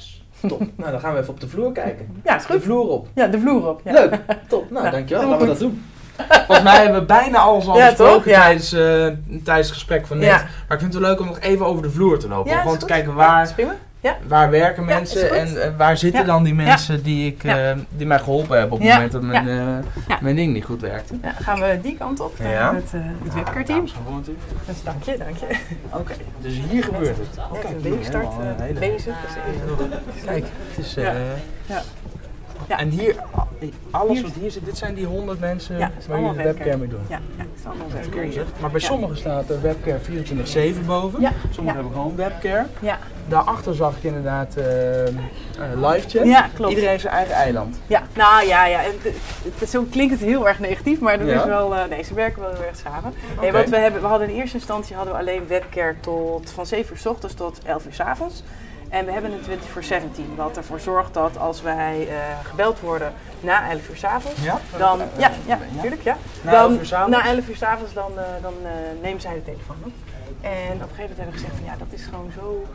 Top. 0.48 0.60
nou, 0.76 0.92
dan 0.92 1.00
gaan 1.00 1.14
we 1.14 1.20
even 1.20 1.34
op 1.34 1.40
de 1.40 1.48
vloer 1.48 1.72
kijken. 1.72 2.22
ja 2.24 2.36
is 2.36 2.46
De 2.46 2.54
goed. 2.54 2.64
vloer 2.64 2.88
op. 2.90 3.08
Ja, 3.16 3.28
de 3.28 3.40
vloer 3.40 3.68
op. 3.68 3.82
Ja. 3.84 3.92
Leuk. 3.94 4.20
Top. 4.48 4.70
Nou, 4.72 4.90
dankjewel. 4.90 5.24
Laten 5.30 5.40
we 5.42 5.48
dat 5.48 5.60
doen. 5.60 5.84
Volgens 6.30 6.64
mij 6.64 6.76
hebben 6.84 7.00
we 7.00 7.06
bijna 7.06 7.38
alles 7.38 7.68
al 7.68 7.78
Ja, 7.80 7.86
besproken? 7.88 8.32
Ja. 8.32 8.40
tijdens, 8.42 8.74
eh, 8.74 8.80
tijdens 9.44 9.68
het 9.68 9.72
gesprek 9.72 10.08
van 10.08 10.18
net. 10.18 10.28
Ja. 10.28 10.36
Maar 10.38 10.78
ik 10.78 10.80
vind 10.80 10.94
het 10.94 11.02
wel 11.02 11.12
leuk 11.12 11.20
om 11.20 11.26
nog 11.26 11.40
even 11.40 11.66
over 11.66 11.82
de 11.84 11.90
vloer 11.90 12.20
te 12.20 12.28
lopen. 12.28 12.52
Ja, 12.52 12.56
is 12.58 12.62
Gewoon 12.64 12.78
te 12.78 12.86
kijken 12.86 13.14
waar, 13.14 13.48
waar 14.28 14.50
werken 14.50 14.86
Ja, 14.88 14.96
mensen 14.96 15.32
en 15.32 15.62
eh, 15.62 15.70
waar 15.78 15.98
zitten 15.98 16.20
Ja. 16.22 16.26
dan 16.28 16.44
die 16.44 16.54
mensen 16.54 17.04
die, 17.04 17.28
ik, 17.28 17.44
eh, 17.44 17.72
die 17.90 18.08
mij 18.08 18.20
geholpen 18.20 18.58
hebben 18.58 18.74
op 18.74 18.80
het 18.80 18.88
Ja. 18.88 18.94
moment 18.94 19.12
dat 19.12 19.22
mijn, 19.22 19.48
eh, 19.48 19.56
Ja. 20.08 20.18
mijn 20.22 20.36
ding 20.36 20.54
niet 20.54 20.66
goed 20.66 20.82
werkte. 20.82 21.14
Ja, 21.22 21.32
gaan 21.32 21.60
we 21.60 21.80
die 21.82 21.98
kant 21.98 22.20
op 22.20 22.34
Ja. 22.38 22.76
het, 22.76 22.92
uh, 22.96 23.02
het 23.24 23.34
webcare-team. 23.34 23.88
Gewoon 23.88 24.14
natuurlijk. 24.16 24.44
Dus 24.66 24.84
dank 24.84 25.04
je, 25.04 25.18
dank 25.18 25.38
je. 25.38 25.58
Oké, 25.90 26.14
dus 26.42 26.60
hier 26.70 26.84
gebeurt 26.84 27.18
het. 27.18 27.28
Net 27.52 27.62
Kijk, 27.62 27.74
een 28.40 28.62
hele- 28.62 28.80
bezig. 28.80 29.16
Kijk, 30.26 30.46
het 30.76 30.86
is... 30.86 30.94
Ja. 30.94 31.02
eh, 31.04 31.16
Ja. 31.66 31.82
Ja. 32.68 32.80
En 32.80 32.90
hier, 32.90 33.16
alles 33.92 34.22
wat 34.22 34.32
hier 34.40 34.52
zit, 34.52 34.66
dit 34.66 34.78
zijn 34.78 34.94
die 34.94 35.06
100 35.06 35.40
mensen 35.40 35.78
Ja, 35.78 35.80
waar 35.80 35.92
jullie 36.00 36.14
allemaal 36.16 36.34
de 36.34 36.44
webcam 36.44 36.80
mee 36.80 36.88
doen. 36.88 37.00
Ja, 37.10 37.20
ja, 37.38 37.44
is 37.58 37.66
allemaal. 37.66 37.88
Maar 38.62 38.72
bij 38.72 38.80
sommigen 38.80 39.18
staat 39.18 39.50
er 39.50 39.62
webcare 39.62 40.00
24-7 40.76 40.86
boven. 40.86 41.22
Ja, 41.22 41.32
Sommigen 41.52 41.80
hebben 41.82 41.94
gewoon 41.98 42.16
webcare. 42.16 42.66
Ja, 42.80 43.00
Daarachter 43.28 43.76
zag 43.76 43.98
ik 43.98 44.04
inderdaad 44.04 44.56
eh, 44.56 45.08
eh, 45.08 45.14
live 45.76 46.10
chat. 46.10 46.26
ja 46.28 46.50
klopt. 46.54 46.74
Iedereen 46.74 47.00
zijn 47.00 47.14
eigen 47.14 47.34
eiland. 47.36 47.80
Ja, 47.88 48.04
nou 48.16 48.48
ja, 48.48 48.66
ja. 48.66 48.80
het- 49.60 49.70
zo 49.70 49.84
klinkt 49.92 50.14
het 50.14 50.22
heel 50.22 50.48
erg 50.48 50.60
negatief, 50.60 51.00
maar 51.00 51.18
dat 51.20 51.28
is 51.28 51.44
wel, 51.44 51.76
eh, 51.76 51.86
nee, 51.90 52.04
ze 52.04 52.14
werken 52.14 52.42
wel 52.42 52.52
heel 52.54 52.64
erg 52.64 52.76
samen. 52.76 53.14
Nee, 53.40 53.50
Oké. 53.50 53.58
wat 53.58 53.70
we, 53.70 53.78
hebben, 53.78 54.02
we 54.02 54.08
hadden 54.08 54.30
in 54.30 54.36
eerste 54.36 54.58
instantie 54.58 54.96
hadden 54.96 55.14
we 55.14 55.20
alleen 55.20 55.48
webcare 55.48 55.96
tot, 56.00 56.52
van 56.52 56.66
7 56.66 56.92
uur 56.94 57.00
s 57.00 57.06
ochtends 57.06 57.36
tot 57.36 57.60
11 57.66 57.86
uur 57.86 57.94
s 57.94 58.00
avonds. 58.00 58.44
En 58.90 59.06
we 59.06 59.12
hebben 59.12 59.32
een 59.32 59.40
24-7 59.40 60.12
team, 60.12 60.36
wat 60.36 60.58
ervoor 60.58 60.80
zorgt 60.80 61.14
dat 61.14 61.38
als 61.38 61.62
wij 61.62 62.08
eh, 62.08 62.16
gebeld 62.44 62.80
worden 62.80 63.14
na 63.40 63.70
11 63.70 63.90
uur 63.90 63.98
s 63.98 64.04
avonds, 64.04 64.44
Ja? 64.44 64.60
dan, 64.78 65.00
ja, 65.18 65.32
ja, 65.46 65.60
natuurlijk, 65.76 66.02
ja. 66.02 66.18
Na 66.42 66.52
dan, 66.52 66.70
11 66.70 66.80
uur 66.80 66.86
's 66.86 66.94
avonds? 66.94 67.18
Na 67.18 67.26
11 67.26 67.48
uur 67.48 67.56
's 67.56 67.62
avonds 67.64 67.94
dan, 67.94 68.12
eh, 68.20 68.24
dan 68.42 68.54
eh, 68.64 68.72
nemen 69.02 69.22
zij 69.22 69.34
de 69.34 69.44
telefoon 69.44 69.76
op. 69.84 69.92
En 70.42 70.52
op 70.52 70.82
een 70.82 70.96
gegeven 70.96 71.00
moment 71.00 71.18
hebben 71.18 71.26
we 71.26 71.40
gezegd 71.40 71.56
van 71.56 71.66
ja, 71.66 71.76
dat 71.78 71.88
is 71.90 72.04
gewoon 72.06 72.32
zo 72.40 72.66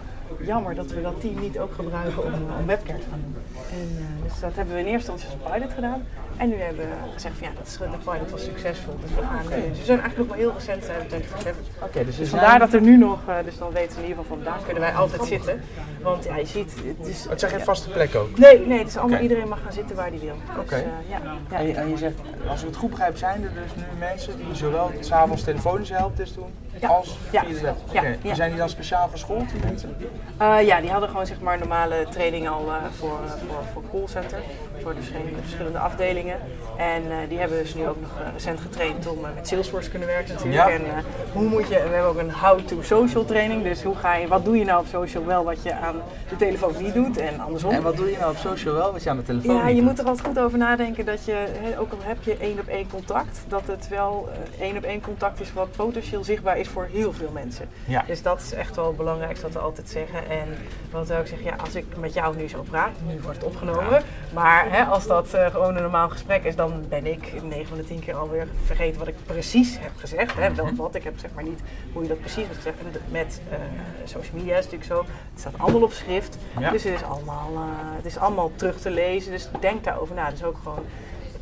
jammer 0.41 0.75
dat 0.75 0.87
we 0.91 1.03
dat 1.03 1.21
team 1.21 1.41
niet 1.41 1.59
ook 1.59 1.75
gebruiken 1.75 2.25
om, 2.25 2.33
om 2.59 2.67
webcare 2.67 2.99
te 2.99 3.05
gaan 3.11 3.23
doen. 3.25 3.37
En, 3.71 3.89
eh, 3.99 4.25
dus 4.31 4.41
dat 4.41 4.55
hebben 4.55 4.75
we 4.75 4.81
in 4.81 4.87
eerste 4.87 5.13
instantie 5.13 5.39
als 5.43 5.53
pilot 5.53 5.73
gedaan. 5.75 6.07
En 6.41 6.49
nu 6.49 6.55
hebben 6.55 6.84
we 6.84 7.12
gezegd 7.12 7.34
van 7.38 7.49
ja, 7.49 7.53
dat 7.59 7.66
is, 7.66 7.76
de 7.76 8.11
pilot 8.11 8.30
was 8.30 8.45
succesvol. 8.45 8.95
Dus 9.01 9.11
we 9.11 9.22
gaan 9.22 9.43
dus 9.70 9.78
we 9.78 9.84
zijn 9.84 10.01
eigenlijk 10.01 10.16
nog 10.16 10.26
maar 10.26 10.36
heel 10.36 10.53
recent 10.53 10.84
zijn 10.84 10.99
we 11.01 11.09
24 11.09 11.55
Oké, 11.82 12.05
dus, 12.05 12.16
dus 12.16 12.28
vandaar 12.28 12.59
dat 12.59 12.72
er 12.72 12.80
nu 12.80 12.97
nog, 12.97 13.18
eh, 13.28 13.34
dus 13.45 13.59
dan 13.59 13.72
weten 13.72 13.93
ze 13.93 13.97
in 13.97 14.09
ieder 14.09 14.22
geval 14.22 14.36
van 14.36 14.45
daar 14.45 14.61
kunnen 14.64 14.82
wij 14.82 14.93
altijd 14.93 15.24
zitten. 15.24 15.61
Want 16.03 16.24
ja, 16.24 16.36
je 16.36 16.47
ziet, 16.47 16.74
het 16.99 17.07
is... 17.07 17.24
Het 17.28 17.41
zijn 17.41 17.53
geen 17.53 17.61
vaste 17.61 17.91
plek 17.91 18.14
ook. 18.14 18.38
Nee, 18.38 18.66
nee, 18.66 18.78
het 18.78 18.88
is 18.88 18.97
allemaal, 18.97 19.20
iedereen 19.20 19.49
mag 19.49 19.62
gaan 19.62 19.72
zitten 19.72 19.97
waar 19.97 20.09
hij 20.09 20.18
wil. 20.18 20.36
Oké. 20.59 20.64
Dus, 20.64 20.78
eh, 20.78 20.84
ja, 21.09 21.20
ja. 21.51 21.59
En 21.59 21.66
je, 21.66 21.72
en 21.72 21.88
je 21.88 21.97
zegt, 21.97 22.14
als 22.49 22.61
ik 22.61 22.66
het 22.66 22.76
goed 22.76 22.91
begrijp, 22.91 23.16
zijn 23.16 23.45
er 23.45 23.51
dus 23.55 23.74
nu 23.76 23.99
mensen 23.99 24.36
die 24.36 24.55
zowel 24.55 24.91
s'avonds 25.01 25.43
telefonische 25.43 25.95
helpdesk 25.95 26.34
doen. 26.34 26.53
Als 26.89 27.18
Ja. 27.31 27.43
Oké. 27.89 28.16
Ja. 28.22 28.35
Zijn 28.35 28.51
die 28.51 28.59
dan 28.59 28.68
speciaal 28.68 29.09
geschoold, 29.09 29.51
die 29.51 29.61
mensen? 29.64 29.97
Eh, 30.37 30.66
ja, 30.66 30.81
die 30.81 30.91
hadden 30.91 31.09
gewoon 31.09 31.26
zeg 31.26 31.41
maar 31.41 31.59
normale 31.59 32.07
training 32.11 32.49
al 32.49 32.66
eh, 32.68 32.74
voor, 32.99 33.18
eh, 33.24 33.33
voor, 33.49 33.62
voor 33.72 33.83
callcenter. 33.91 34.39
Voor 34.83 34.95
de 34.95 35.01
verschillende, 35.01 35.41
verschillende 35.41 35.78
afdelingen. 35.78 36.37
En 36.76 37.03
die 37.28 37.39
hebben 37.39 37.59
dus 37.59 37.74
nu 37.74 37.89
ook 37.89 38.01
nog 38.01 38.11
recent 38.33 38.61
getraind 38.61 39.07
om 39.07 39.20
met 39.20 39.49
Salesforce 39.49 39.85
te 39.85 39.91
kunnen 39.91 40.09
werken 40.09 40.35
natuurlijk. 40.35 40.68
Ja. 40.68 40.70
En 40.70 40.83
hoe 41.33 41.49
moet 41.49 41.68
je, 41.68 41.74
we 41.74 41.95
hebben 41.95 42.05
ook 42.05 42.18
een 42.18 42.33
how-to 42.33 42.83
social 42.83 43.24
training. 43.24 43.62
Dus 43.62 43.83
hoe 43.83 43.95
ga 43.95 44.14
je, 44.14 44.28
wat 44.28 44.45
doe 44.45 44.59
je 44.59 44.64
nou 44.64 44.81
op 44.81 44.87
social 44.87 45.26
wel 45.26 45.45
wat 45.45 45.62
je 45.62 45.74
aan 45.74 45.97
de 46.28 46.37
telefoon 46.37 46.72
niet 46.83 46.95
doet 46.95 47.16
en 47.16 47.41
andersom. 47.41 47.70
En 47.70 47.83
wat 47.83 47.97
doe 47.97 48.11
je 48.11 48.16
nou 48.16 48.31
op 48.31 48.37
social 48.37 48.74
wel, 48.74 48.93
wat 48.93 49.03
je 49.03 49.11
aan 49.11 49.16
de 49.16 49.22
telefoon 49.22 49.55
Ja, 49.55 49.61
niet 49.62 49.70
je 49.70 49.74
doet? 49.74 49.91
moet 49.91 49.99
er 49.99 50.05
altijd 50.05 50.26
goed 50.26 50.39
over 50.39 50.59
nadenken 50.59 51.05
dat 51.05 51.24
je, 51.24 51.47
ook 51.78 51.93
al 51.93 51.99
heb 52.03 52.22
je 52.22 52.37
één 52.37 52.59
op 52.59 52.66
één 52.66 52.91
contact, 52.91 53.41
dat 53.49 53.62
het 53.66 53.89
wel 53.89 54.28
één 54.61 54.76
op 54.76 54.83
één 54.83 55.01
contact 55.01 55.41
is 55.41 55.53
wat 55.53 55.68
potentieel 55.76 56.24
zichtbaar 56.24 56.59
is 56.59 56.68
voor 56.71 56.89
heel 56.93 57.12
veel 57.12 57.31
mensen. 57.33 57.68
Ja. 57.85 58.05
Dus 58.07 58.23
dat 58.23 58.41
is 58.41 58.53
echt 58.53 58.77
wel 58.77 58.87
het 58.87 58.97
belangrijkste 58.97 59.45
wat 59.45 59.55
we 59.55 59.59
altijd 59.59 59.89
zeggen. 59.89 60.29
En 60.29 60.49
wat 60.91 61.12
ook 61.12 61.27
zeggen, 61.27 61.45
ja, 61.45 61.57
als 61.57 61.75
ik 61.75 61.85
met 61.97 62.14
jou 62.14 62.37
nu 62.37 62.49
zo 62.49 62.62
praat, 62.71 62.91
nu 63.07 63.21
wordt 63.23 63.37
het 63.37 63.47
opgenomen. 63.47 64.03
Maar 64.33 64.71
hè, 64.71 64.85
als 64.85 65.07
dat 65.07 65.35
eh, 65.35 65.47
gewoon 65.47 65.77
een 65.77 65.83
normaal 65.83 66.09
gesprek 66.09 66.45
is, 66.45 66.57
dan 66.57 66.85
ben 66.89 67.07
ik 67.07 67.43
9 67.43 67.66
van 67.66 67.77
de 67.77 67.85
10 67.85 68.01
keer 68.01 68.14
alweer 68.14 68.49
vergeten 68.64 68.99
wat 68.99 69.09
ik 69.09 69.14
precies 69.27 69.79
heb 69.79 69.93
gezegd. 69.97 70.37
Hè. 70.37 70.55
Wel 70.55 70.75
wat, 70.75 70.95
ik 70.95 71.05
heb 71.05 71.18
zeg 71.18 71.31
maar 71.35 71.45
niet 71.45 71.61
hoe 71.93 72.03
je 72.03 72.09
dat 72.09 72.21
precies 72.21 72.47
moet 72.47 72.62
zeggen. 72.62 72.87
Met 73.09 73.41
eh, 73.51 73.59
social 74.05 74.37
media 74.37 74.57
is 74.57 74.64
natuurlijk 74.64 74.91
zo, 74.91 74.99
het 75.31 75.41
staat 75.41 75.59
allemaal 75.59 75.83
op 75.83 75.93
schrift. 75.93 76.39
Ja. 76.59 76.71
Dus 76.71 76.85
het 76.85 76.95
is, 76.95 77.03
allemaal, 77.03 77.51
eh, 77.55 77.62
het 77.97 78.05
is 78.05 78.18
allemaal 78.18 78.51
terug 78.55 78.81
te 78.81 78.91
lezen. 78.91 79.33
Dus 79.33 79.49
denk 79.61 79.85
daarover 79.85 80.14
na. 80.14 80.31
Dus 80.31 80.45
ook 80.45 80.57
gewoon 80.62 80.85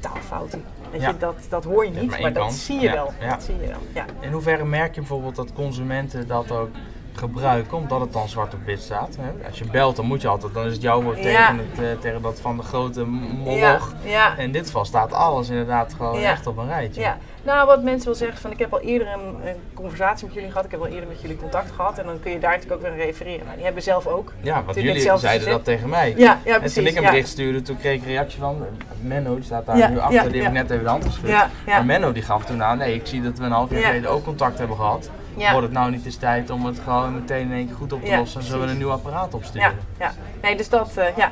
taalfouten. 0.01 0.65
Weet 0.91 1.01
Ja. 1.01 1.09
je, 1.09 1.17
dat, 1.17 1.37
dat 1.49 1.65
hoor 1.65 1.85
je 1.85 1.91
niet, 1.91 2.21
maar 2.21 2.33
dat 2.33 2.53
zie 2.53 2.81
je 2.81 2.91
wel. 2.91 3.13
ja. 3.21 3.29
Dat 3.31 3.43
zie 3.43 3.55
je 3.61 3.67
wel. 3.67 3.79
Ja. 3.95 4.05
In 4.21 4.33
hoeverre 4.33 4.65
merk 4.65 4.95
je 4.95 5.01
bijvoorbeeld 5.01 5.37
dat 5.37 5.53
consumenten 5.53 6.27
dat 6.29 6.51
ook 6.51 6.71
gebruiken, 7.19 7.77
omdat 7.77 8.01
het 8.01 8.13
dan 8.13 8.29
zwart 8.29 8.55
op 8.55 8.61
wit 8.65 8.81
staat? 8.83 9.17
Hè? 9.21 9.47
Als 9.49 9.59
je 9.59 9.65
belt, 9.65 9.97
dan 9.97 10.05
moet 10.05 10.23
je 10.23 10.29
altijd, 10.29 10.55
dan 10.55 10.67
is 10.67 10.73
het 10.73 10.83
jouw 10.83 11.03
woord 11.03 11.17
Ja. 11.17 11.23
tegen, 11.25 11.59
het, 11.71 11.85
eh, 11.85 12.01
tegen 12.01 12.23
dat 12.23 12.41
van 12.41 12.57
de 12.57 12.63
grote 12.63 13.05
moloch. 13.05 13.93
ja. 14.05 14.37
En 14.37 14.45
in 14.45 14.53
dit 14.53 14.67
geval 14.67 14.85
staat 14.85 15.13
alles 15.13 15.49
inderdaad 15.49 15.95
gewoon 15.97 16.21
Ja. 16.21 16.31
echt 16.31 16.47
op 16.47 16.57
een 16.57 16.67
rijtje. 16.69 17.01
Ja, 17.01 17.17
nou 17.43 17.67
wat 17.67 17.83
mensen 17.83 18.07
wel 18.09 18.15
zeggen 18.19 18.39
van 18.41 18.51
ik 18.51 18.59
heb 18.59 18.73
al 18.73 18.81
eerder 18.81 19.09
een, 19.09 19.49
een 19.49 19.57
conversatie 19.75 20.27
met 20.27 20.35
jullie 20.35 20.51
gehad, 20.51 20.65
ik 20.65 20.71
heb 20.71 20.81
al 20.81 20.87
eerder 20.87 21.09
met 21.09 21.21
jullie 21.21 21.37
contact 21.37 21.71
gehad 21.71 21.99
en 21.99 22.07
dan 22.07 22.21
kun 22.21 22.31
je 22.33 22.39
daar 22.39 22.51
natuurlijk 22.57 22.85
ook 22.85 22.89
weer 22.95 23.05
refereren. 23.05 23.47
Die 23.55 23.65
hebben 23.65 23.83
zelf 23.83 24.07
ook. 24.07 24.33
Ja, 24.41 24.63
want 24.65 24.77
jullie 24.77 25.19
zeiden 25.19 25.49
dat 25.49 25.65
tegen 25.65 25.89
mij. 25.89 26.15
Ja, 26.17 26.39
ja 26.45 26.53
en 26.55 26.59
precies. 26.59 26.75
toen 26.77 26.87
ik 26.87 26.97
een 26.97 27.03
ja. 27.03 27.11
bericht 27.11 27.29
stuurde, 27.29 27.63
toen 27.63 27.77
kreeg 27.77 27.95
ik 27.95 28.01
een 28.03 28.07
reactie 28.09 28.39
van 28.41 28.57
eh, 28.63 28.87
Menno, 29.01 29.35
die 29.35 29.45
staat 29.45 29.67
daar 29.67 29.77
Ja, 29.79 29.89
nu 29.89 29.99
achter, 29.99 30.15
ja, 30.15 30.23
die 30.23 30.43
heb 30.43 30.43
ja. 30.43 30.47
ik 30.49 30.53
net 30.69 30.71
even 30.71 30.85
de 30.85 30.91
hand 30.91 31.05
geschud. 31.05 31.29
Ja, 31.29 31.51
ja. 31.67 31.73
Maar 31.77 31.85
Menno 31.85 32.13
die 32.13 32.23
gaf 32.23 32.45
toen 32.45 32.63
aan, 32.63 32.79
nee, 32.79 32.95
ik 32.95 33.07
zie 33.07 33.23
dat 33.23 33.39
we 33.39 33.45
een 33.45 33.51
half 33.53 33.71
jaar 33.71 33.81
Ja. 33.81 33.87
geleden 33.87 34.11
ook 34.11 34.25
contact 34.25 34.59
hebben 34.59 34.77
gehad. 34.77 35.11
Ja. 35.39 35.51
Wordt 35.53 35.67
het 35.67 35.77
nou 35.77 35.91
niet 35.91 36.05
eens 36.05 36.17
tijd 36.17 36.51
om 36.51 36.65
het 36.65 36.79
gewoon 36.85 37.15
meteen 37.15 37.41
in 37.47 37.53
één 37.53 37.67
keer 37.67 37.77
goed 37.77 37.93
op 37.93 38.03
te 38.05 38.11
Ja, 38.11 38.19
lossen 38.19 38.41
en 38.41 38.47
zullen 38.47 38.65
we 38.67 38.71
een 38.73 38.79
nieuw 38.79 38.91
apparaat 38.91 39.29
Ja, 39.33 39.37
opsturen? 39.37 39.73
ja. 39.99 40.13
Nee, 40.43 40.57
dus 40.57 40.69
dat, 40.69 40.97
eh, 40.97 41.17
ja. 41.17 41.29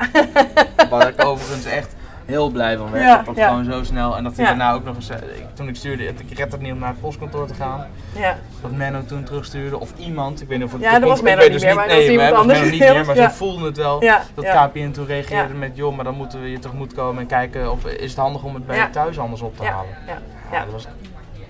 Wat 0.90 1.08
ik 1.08 1.24
overigens 1.24 1.64
echt 1.64 1.94
heel 2.24 2.50
blij 2.50 2.76
van 2.76 2.90
werd. 2.90 3.04
Ja, 3.04 3.16
dat 3.16 3.26
dat 3.26 3.36
ja. 3.36 3.48
gewoon 3.48 3.64
zo 3.64 3.84
snel. 3.84 4.16
En 4.16 4.24
dat 4.24 4.36
hij 4.36 4.44
Ja. 4.44 4.50
daarna 4.50 4.72
ook 4.72 4.84
nog 4.84 4.94
eens. 4.94 5.08
eh, 5.08 5.16
ik- 5.18 5.46
toen 5.54 5.68
ik 5.68 5.76
stuurde, 5.76 6.04
ik 6.06 6.38
red 6.38 6.52
het 6.52 6.60
niet 6.60 6.72
om 6.72 6.78
naar 6.78 6.88
het 6.88 7.00
postkantoor 7.00 7.46
te 7.46 7.54
gaan. 7.54 7.86
Ja. 8.14 8.36
Dat 8.62 8.70
Menno 8.70 9.04
toen 9.04 9.24
terugstuurde. 9.24 9.78
Of 9.80 9.92
iemand. 9.96 10.42
Ik 10.42 10.48
weet 10.48 10.58
niet 10.58 10.66
of 10.66 10.72
het 10.72 10.80
Ja, 10.82 10.94
de 10.94 11.00
dat 11.00 11.08
was 11.08 11.20
Menno 11.22 11.42
niet 11.42 11.52
dus 11.52 11.62
meer, 11.64 11.74
maar 11.74 11.88
dat 11.88 11.96
nee, 11.96 12.02
was 12.04 12.12
iemand 12.12 12.30
maar 12.30 12.40
anders. 12.40 12.58
Menno 12.58 12.72
niet 12.72 12.80
meer, 12.92 13.04
maar 13.06 13.16
Ja. 13.16 13.28
ze 13.30 13.36
voelden 13.36 13.62
het 13.62 13.76
wel. 13.76 14.02
Ja, 14.02 14.22
Dat 14.34 14.44
ja. 14.44 14.66
KPN 14.66 14.90
toen 14.90 15.06
reageerde 15.06 15.52
Ja. 15.52 15.58
met, 15.58 15.76
joh, 15.76 15.94
maar 15.96 16.04
dan 16.04 16.14
moeten 16.14 16.40
we 16.42 16.50
je 16.50 16.58
tegemoet 16.58 16.94
komen 16.94 17.20
en 17.22 17.26
kijken 17.28 17.70
of 17.72 17.84
is 17.86 18.10
het 18.10 18.18
handig 18.20 18.42
om 18.42 18.54
het 18.54 18.66
bij 18.66 18.76
Ja. 18.76 18.84
je 18.84 18.90
thuis 18.90 19.18
anders 19.18 19.40
op 19.40 19.56
te 19.56 19.62
Ja, 19.62 19.70
halen. 19.70 19.90
ja, 20.06 20.12
Ja, 20.12 20.58
ja. 20.58 20.64
dat 20.64 20.72
was, 20.72 20.86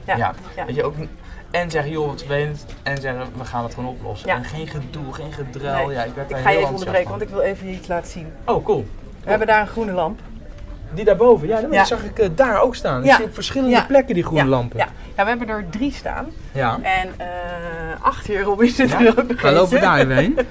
Ja, 0.05 0.17
ja. 0.17 0.35
ja. 0.57 0.65
Weet 0.67 0.75
je, 0.75 0.85
ook, 0.85 0.95
en 1.61 1.71
zeggen, 1.71 1.93
joh, 1.93 2.07
wat 2.07 2.19
vervelend. 2.25 2.67
En 2.83 3.01
zeggen, 3.01 3.23
we 3.39 3.45
gaan 3.45 3.65
het 3.65 3.75
gewoon 3.75 3.91
oplossen. 3.91 4.29
Ja. 4.29 4.35
En 4.37 4.45
geen 4.45 4.67
gedoe, 4.67 5.13
geen 5.13 5.33
gedruil. 5.33 5.87
Nee. 5.87 5.97
Ja, 5.97 6.03
ik 6.05 6.15
werd 6.15 6.31
Ik 6.31 6.37
ga 6.37 6.51
je 6.51 6.59
even 6.59 6.71
onderbreken, 6.71 7.11
want 7.11 7.23
ik 7.23 7.29
wil 7.29 7.41
even 7.41 7.69
iets 7.69 7.89
laten 7.89 8.11
zien. 8.11 8.27
Oh, 8.45 8.65
cool. 8.65 8.87
We 9.25 9.29
hebben 9.31 9.47
daar 9.47 9.61
een 9.61 9.67
groene 9.67 9.93
lamp. 9.93 10.21
Die 10.95 11.05
daarboven, 11.05 11.49
ja, 11.49 11.61
die 11.61 11.73
Ja. 11.73 11.85
zag 11.85 12.05
ik 12.05 12.19
eh, 12.19 12.29
daar 12.35 12.61
ook 12.61 12.75
staan. 12.75 13.01
Ik 13.01 13.07
Ja. 13.07 13.17
zie 13.17 13.25
op 13.25 13.35
verschillende 13.35 13.75
Ja. 13.77 13.85
plekken 13.85 14.15
die 14.15 14.25
groene 14.25 14.45
lampen. 14.45 14.79
Ja. 14.79 14.89
ja, 15.17 15.23
we 15.23 15.29
hebben 15.29 15.49
er 15.49 15.65
drie 15.71 15.93
staan. 15.93 16.27
Ja. 16.53 16.79
En 16.83 17.09
eh 17.17 17.27
achter 18.01 18.41
Robin 18.41 18.69
zit 18.69 18.91
Ja? 18.91 19.01
er 19.01 19.19
ook 19.19 19.29
nog 19.29 19.41
We 19.41 19.53
lopen 19.53 19.81
daar 19.81 19.99
even 19.99 20.17
heen. 20.17 20.39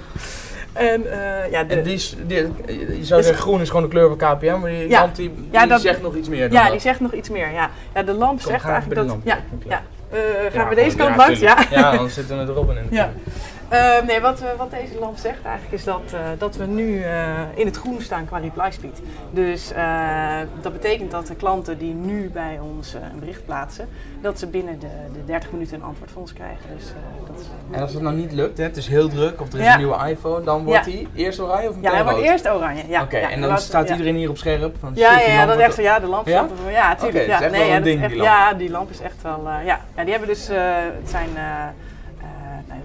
En 0.74 1.12
eh, 1.12 1.52
ja, 1.52 1.64
de, 1.64 1.76
En 1.76 1.84
die 1.84 1.94
is, 1.94 2.16
die, 2.28 2.36
je 2.98 3.00
zou 3.02 3.24
zeggen, 3.24 3.42
groen 3.42 3.62
is 3.62 3.68
gewoon 3.68 3.84
de 3.84 3.90
kleur 3.90 4.08
van 4.08 4.18
KPM, 4.18 4.60
maar 4.60 4.70
die 4.70 4.90
lamp 4.90 5.16
die, 5.16 5.34
dat- 5.68 5.82
zegt 5.82 6.02
nog 6.02 6.16
iets 6.16 6.30
meer 6.30 6.40
dan 6.50 6.58
ja, 6.58 6.64
dat. 6.64 6.72
die 6.72 6.82
zegt 6.82 7.00
nog 7.00 7.14
iets 7.14 7.30
meer. 7.30 7.52
Ja, 7.52 7.70
ja 7.94 8.04
de 8.04 8.14
lamp 8.14 8.42
Kom, 8.42 8.52
zegt 8.52 8.66
eigenlijk 8.66 9.08
dat... 9.08 9.18
Ja, 9.24 9.38
ja. 9.68 9.82
Eh, 10.10 10.20
gaan 10.54 10.64
Ja, 10.64 10.70
we 10.70 10.76
deze 10.76 10.96
kant 10.96 11.16
langs? 11.16 11.40
Ja. 11.40 11.58
Ja, 11.70 11.90
anders 11.90 12.14
zitten 12.14 12.46
we 12.46 12.52
erop 12.52 12.70
in. 12.72 12.88
Ja. 12.90 13.12
Eh, 13.70 14.02
nee, 14.08 14.22
wat, 14.22 14.40
we- 14.40 14.54
wat 14.58 14.72
deze 14.72 15.00
lamp 15.00 15.18
zegt 15.18 15.44
eigenlijk 15.46 15.74
is 15.76 15.84
dat, 15.84 16.02
eh, 16.14 16.20
dat 16.38 16.56
we 16.56 16.66
nu 16.66 17.02
eh, 17.02 17.40
in 17.56 17.66
het 17.66 17.76
groen 17.78 18.02
staan 18.02 18.26
qua 18.26 18.38
reply 18.38 18.72
speed. 18.72 19.02
Dus 19.32 19.72
eh, 19.72 20.38
dat 20.62 20.72
betekent 20.74 21.12
dat 21.12 21.28
de 21.28 21.36
klanten 21.36 21.78
die 21.78 21.94
nu 21.94 22.30
bij 22.30 22.60
ons 22.62 22.94
eh, 22.96 23.02
een 23.14 23.20
bericht 23.20 23.46
plaatsen, 23.46 23.90
dat 24.22 24.40
ze 24.40 24.48
binnen 24.48 24.80
de, 24.80 24.88
de 25.14 25.26
30 25.26 25.52
minuten 25.52 25.76
een 25.78 25.84
antwoord 25.84 26.12
van 26.12 26.22
ons 26.22 26.34
krijgen. 26.34 26.66
Dus 26.78 26.84
eh, 26.90 27.28
dat 27.32 27.40
is, 27.40 27.46
En 27.72 27.82
als 27.82 27.94
het 27.94 28.02
nou 28.02 28.16
niet 28.16 28.32
lukt, 28.32 28.58
hè, 28.58 28.64
het 28.64 28.78
is 28.78 28.88
heel 28.88 29.10
druk 29.10 29.42
of 29.42 29.54
er 29.54 29.60
is 29.60 29.66
Ja. 29.66 29.72
een 29.74 29.78
nieuwe 29.80 30.10
iPhone, 30.10 30.44
dan 30.44 30.64
wordt 30.64 30.86
Ja. 30.86 30.92
die 30.92 31.08
eerst 31.16 31.40
oranje 31.40 31.70
of 31.70 31.76
meteen 31.76 31.90
ja, 31.92 31.96
hij 31.96 32.04
wordt 32.06 32.20
eerst 32.20 32.50
oranje. 32.50 32.84
Ja, 32.88 33.02
Oké, 33.02 33.18
en 33.18 33.42
dan 33.42 33.58
staat 33.58 33.90
iedereen 33.90 34.16
hier 34.16 34.30
op 34.30 34.38
scherp 34.38 34.76
van 34.80 34.92
Ja, 34.96 35.18
shit, 35.20 35.28
ja, 35.28 35.46
dat 35.46 35.58
echt 35.58 35.76
zo. 35.76 35.82
Ja, 35.82 36.00
de 36.00 36.08
lamp 36.08 36.28
staat 36.28 36.50
er- 36.66 36.72
Ja, 36.72 36.96
tuurlijk. 36.96 37.24
is 37.28 37.40
ja, 37.40 37.50
wel 37.50 37.62
een 37.70 37.84
ding, 37.84 38.00
echt- 38.02 38.10
die 38.10 38.18
lamp. 38.22 38.30
Ja, 38.30 38.54
die 38.54 38.70
lamp 38.70 38.90
is 38.90 39.00
echt 39.02 39.22
wel... 39.22 39.40
eh, 39.48 39.66
ja. 39.66 39.80
ja, 39.96 40.02
die 40.02 40.12
hebben 40.12 40.30
dus... 40.30 40.50
eh, 40.50 40.58
het 41.02 41.10
zijn... 41.10 41.30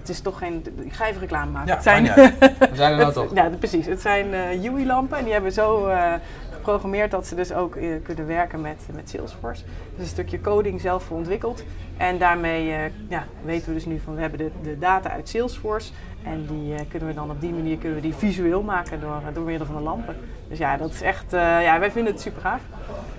het 0.00 0.08
is 0.08 0.20
toch 0.20 0.38
geen... 0.38 0.64
Ik 0.78 0.92
ga 0.92 1.06
even 1.06 1.20
reclame 1.20 1.50
maken. 1.50 1.68
Ja, 1.68 1.74
het 1.74 1.82
zijn. 1.82 2.02
We 2.04 2.70
zijn 2.72 2.92
er 2.92 2.98
nou 2.98 3.12
toch. 3.20 3.34
Ja, 3.34 3.50
precies. 3.58 3.86
Het 3.86 4.00
zijn 4.00 4.34
eh 4.34 4.72
UI-lampen 4.72 5.18
en 5.18 5.24
die 5.24 5.32
hebben 5.32 5.52
zo 5.52 5.86
eh, 5.86 6.12
geprogrammeerd 6.50 7.10
dat 7.10 7.26
ze 7.26 7.34
dus 7.34 7.52
ook 7.52 7.76
eh, 7.76 7.88
kunnen 8.02 8.26
werken 8.26 8.60
met, 8.60 8.86
met 8.92 9.10
Salesforce. 9.10 9.62
Dus 9.94 10.02
een 10.02 10.10
stukje 10.10 10.40
coding 10.40 10.80
zelf 10.80 11.02
voor 11.02 11.16
ontwikkeld. 11.16 11.64
En 11.96 12.18
daarmee 12.18 12.90
ja, 13.08 13.24
weten 13.44 13.68
we 13.68 13.74
dus 13.74 13.84
nu 13.84 14.00
van 14.04 14.14
we 14.14 14.20
hebben 14.20 14.38
de, 14.38 14.50
de 14.62 14.78
data 14.78 15.10
uit 15.10 15.28
Salesforce. 15.28 15.92
En 16.22 16.46
die 16.46 16.86
kunnen 16.86 17.08
we 17.08 17.14
dan 17.14 17.30
op 17.30 17.40
die 17.40 17.52
manier 17.52 17.76
kunnen 17.76 17.96
we 17.96 18.02
die 18.02 18.14
visueel 18.14 18.62
maken 18.62 19.00
door, 19.00 19.20
door 19.32 19.44
middel 19.44 19.66
van 19.66 19.76
de 19.76 19.82
lampen. 19.82 20.16
Dus 20.48 20.58
ja, 20.58 20.76
dat 20.76 20.90
is 20.90 21.02
echt, 21.02 21.30
ja, 21.30 21.78
wij 21.78 21.90
vinden 21.90 22.12
het 22.12 22.22
super 22.22 22.40
gaaf. 22.40 22.60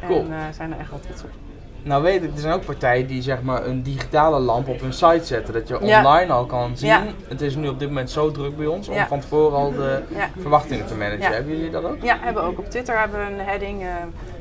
Cool. 0.07 0.25
En 0.29 0.53
zijn 0.53 0.73
er 0.73 0.79
echt 0.79 0.89
wel 0.89 0.99
trots 0.99 1.23
op. 1.23 1.50
Nou 1.83 2.03
weet 2.03 2.23
ik, 2.23 2.33
er 2.33 2.39
zijn 2.39 2.53
ook 2.53 2.65
partijen 2.65 3.07
die 3.07 3.21
zeg 3.21 3.41
maar 3.41 3.65
een 3.65 3.83
digitale 3.83 4.39
lamp 4.39 4.67
op 4.67 4.79
hun 4.81 4.93
site 4.93 5.25
zetten. 5.25 5.53
Dat 5.53 5.67
je 5.67 5.77
Ja. 5.81 5.97
online 5.97 6.33
al 6.33 6.45
kan 6.45 6.77
zien. 6.77 6.89
Ja. 6.89 7.03
Het 7.27 7.41
is 7.41 7.55
nu 7.55 7.67
op 7.67 7.79
dit 7.79 7.87
moment 7.87 8.09
zo 8.11 8.31
druk 8.31 8.57
bij 8.57 8.65
ons 8.65 8.87
om 8.87 8.93
Ja. 8.93 9.07
van 9.07 9.19
tevoren 9.19 9.57
al 9.57 9.71
de 9.71 10.01
verwachtingen 10.39 10.85
te 10.85 10.95
managen. 10.95 11.33
Hebben 11.33 11.55
jullie 11.55 11.69
dat 11.71 11.83
ook? 11.83 12.01
Ja, 12.01 12.17
hebben 12.21 12.43
we 12.43 12.49
ook 12.49 12.59
op 12.59 12.69
Twitter 12.69 12.99
hebben 12.99 13.19
we 13.19 13.31
een 13.33 13.39
heading. 13.39 13.81
eh, 13.81 13.87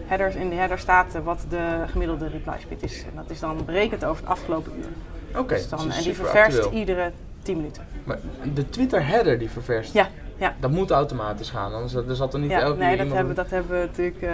headers, 0.07 0.35
in 0.35 0.49
de 0.49 0.55
header 0.57 0.79
staat 0.79 1.15
eh, 1.15 1.21
wat 1.25 1.45
de 1.49 1.83
gemiddelde 1.87 2.29
reply 2.29 2.55
speed 2.61 2.83
is. 2.83 3.03
En 3.03 3.11
dat 3.17 3.31
is 3.31 3.41
dan 3.41 3.59
berekend 3.67 4.05
over 4.05 4.23
het 4.23 4.33
afgelopen 4.33 4.73
uur. 4.79 5.39
Oké, 5.41 5.55
Dus 5.55 5.69
dan, 5.69 5.87
dus 5.87 5.97
en 5.97 6.03
die 6.03 6.15
ververst 6.15 6.59
actueel. 6.59 6.79
iedere 6.79 7.11
10 7.43 7.57
minuten. 7.57 7.87
Maar 8.05 8.19
de 8.55 8.69
Twitter 8.69 9.07
header 9.07 9.39
die 9.39 9.51
ververst, 9.51 9.93
Ja, 9.93 10.09
ja. 10.37 10.55
dat 10.61 10.71
moet 10.71 10.91
automatisch 10.91 11.51
gaan. 11.51 11.73
Anders 11.75 11.95
er 11.95 12.17
zat 12.17 12.35
er 12.35 12.41
niet 12.41 12.51
elke 12.51 12.79
nee, 12.79 12.89
keer 12.89 12.97
dat 12.97 13.07
iemand 13.07 13.13
hebben, 13.17 13.35
dat 13.35 13.51
hebben 13.51 13.81
we 13.81 13.87
natuurlijk. 13.87 14.23
eh, 14.23 14.31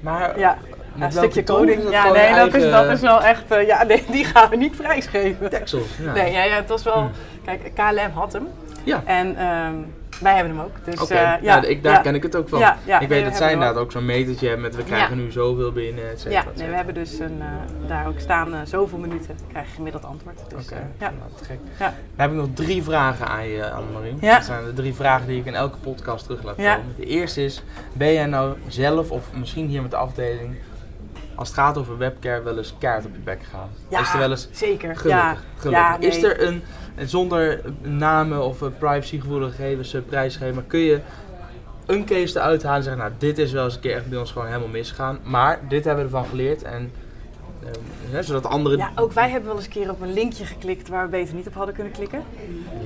Maar 0.00 0.38
ja, 0.38 0.58
met 0.98 1.14
een 1.14 1.18
stukje 1.22 1.44
coding. 1.44 1.82
Dat 1.82 1.92
Ja, 1.92 2.12
nee, 2.12 2.34
dat 2.34 2.54
is, 2.54 2.70
dat 2.70 2.86
is 2.86 3.00
wel 3.00 3.22
echt. 3.22 3.50
eh, 3.50 3.66
ja, 3.66 3.82
nee, 3.82 4.04
die 4.10 4.24
gaan 4.24 4.50
we 4.50 4.56
niet 4.56 4.76
prijsgeven. 4.76 5.50
Texels. 5.50 5.96
Ja. 6.02 6.12
Nee, 6.12 6.32
ja, 6.32 6.44
ja, 6.44 6.54
het 6.54 6.68
was 6.68 6.82
wel. 6.82 6.98
Hmm. 6.98 7.10
Kijk, 7.44 7.70
KLM 7.74 8.10
had 8.14 8.32
hem. 8.32 8.48
Ja. 8.84 9.02
En 9.04 9.36
ehm, 9.36 9.74
wij 10.20 10.34
hebben 10.34 10.56
hem 10.56 10.64
ook. 10.64 10.84
Dus, 10.84 11.10
eh, 11.10 11.16
ja, 11.16 11.38
ja, 11.42 11.62
ik, 11.62 11.82
daar 11.82 11.92
ja. 11.92 12.00
ken 12.00 12.14
ik 12.14 12.22
het 12.22 12.36
ook 12.36 12.48
van. 12.48 12.58
Ja, 12.58 13.00
ik 13.00 13.08
weet 13.08 13.22
we 13.22 13.28
dat 13.28 13.36
zij 13.36 13.52
inderdaad 13.52 13.76
ook 13.76 13.92
zo'n 13.92 14.04
metertje 14.04 14.46
hebben 14.46 14.64
met 14.64 14.76
we 14.76 14.84
krijgen 14.84 15.16
nu 15.16 15.30
zoveel 15.30 15.72
binnen, 15.72 16.10
et 16.10 16.20
cetera, 16.20 16.40
Ja, 16.40 16.44
nee, 16.54 16.68
we 16.68 16.74
hebben 16.74 16.94
dus 16.94 17.18
een, 17.18 17.40
eh, 17.40 17.88
daar 17.88 18.06
ook 18.06 18.20
staan 18.20 18.66
zoveel 18.66 18.98
minuten 18.98 19.36
krijg 19.50 19.66
je 19.66 19.74
gemiddeld 19.74 20.04
antwoord. 20.04 20.40
Dus, 20.48 20.64
Oké, 20.64 20.74
eh, 20.74 20.80
ja. 20.98 21.12
nou, 21.18 21.30
gek. 21.42 21.58
Ja. 21.78 21.84
Dan 21.84 21.94
heb 22.16 22.30
ik 22.30 22.36
nog 22.36 22.48
drie 22.54 22.82
vragen 22.82 23.26
aan 23.26 23.48
je, 23.48 23.70
Annemarie. 23.70 24.16
Ja. 24.20 24.34
Dat 24.34 24.44
zijn 24.44 24.64
de 24.64 24.72
drie 24.72 24.94
vragen 24.94 25.26
die 25.26 25.40
ik 25.40 25.46
in 25.46 25.54
elke 25.54 25.78
podcast 25.78 26.24
terug 26.24 26.42
laat 26.42 26.54
komen. 26.54 26.70
Ja. 26.70 26.80
De 26.96 27.06
eerste 27.06 27.44
is, 27.44 27.62
ben 27.92 28.12
jij 28.12 28.26
nou 28.26 28.56
zelf, 28.68 29.10
of 29.10 29.24
misschien 29.34 29.68
hier 29.68 29.82
met 29.82 29.90
de 29.90 29.96
afdeling, 29.96 30.56
als 31.36 31.48
het 31.48 31.56
gaat 31.58 31.78
over 31.78 31.98
webcare, 31.98 32.42
wel 32.42 32.56
eens 32.56 32.74
kaart 32.78 33.06
op 33.06 33.12
je 33.12 33.20
bek 33.20 33.42
gegaan? 33.42 33.68
Ja, 33.88 34.00
is 34.00 34.12
er 34.12 34.18
wel 34.18 34.30
eens 34.30 34.48
zeker. 34.50 34.96
gelukkig? 34.96 35.10
Ja, 35.10 35.36
gelukkig. 35.56 35.82
ja, 35.82 35.96
nee. 35.98 36.08
Is 36.08 36.22
er 36.22 36.42
een, 36.42 36.62
zonder 36.96 37.60
namen 37.82 38.44
of 38.44 38.62
eh, 38.62 38.68
privacygevoelige 38.78 39.54
gegevens 39.54 39.94
uh, 39.94 40.00
prijsgeven, 40.08 40.66
kun 40.66 40.80
je 40.80 41.00
een 41.86 42.04
case 42.04 42.38
eruit 42.38 42.62
halen 42.62 42.78
en 42.78 42.82
zeggen, 42.82 43.02
nou 43.02 43.12
dit 43.18 43.38
is 43.38 43.52
wel 43.52 43.64
eens 43.64 43.74
een 43.74 43.80
keer 43.80 43.96
echt 43.96 44.08
bij 44.08 44.18
ons 44.18 44.32
gewoon 44.32 44.46
helemaal 44.46 44.68
misgegaan, 44.68 45.18
maar 45.22 45.60
dit 45.68 45.84
hebben 45.84 46.04
we 46.04 46.10
ervan 46.10 46.28
geleerd 46.30 46.62
en 46.62 46.82
eh, 46.82 47.05
hè, 48.10 48.22
zodat 48.22 48.46
anderen... 48.46 48.78
Ja, 48.78 48.90
ook 48.96 49.12
wij 49.12 49.30
hebben 49.30 49.48
wel 49.48 49.56
eens 49.56 49.64
een 49.66 49.72
keer 49.72 49.90
op 49.90 50.00
een 50.00 50.12
linkje 50.12 50.44
geklikt 50.44 50.88
waar 50.88 51.04
we 51.04 51.10
beter 51.10 51.34
niet 51.34 51.46
op 51.46 51.54
hadden 51.54 51.74
kunnen 51.74 51.92
klikken. 51.92 52.22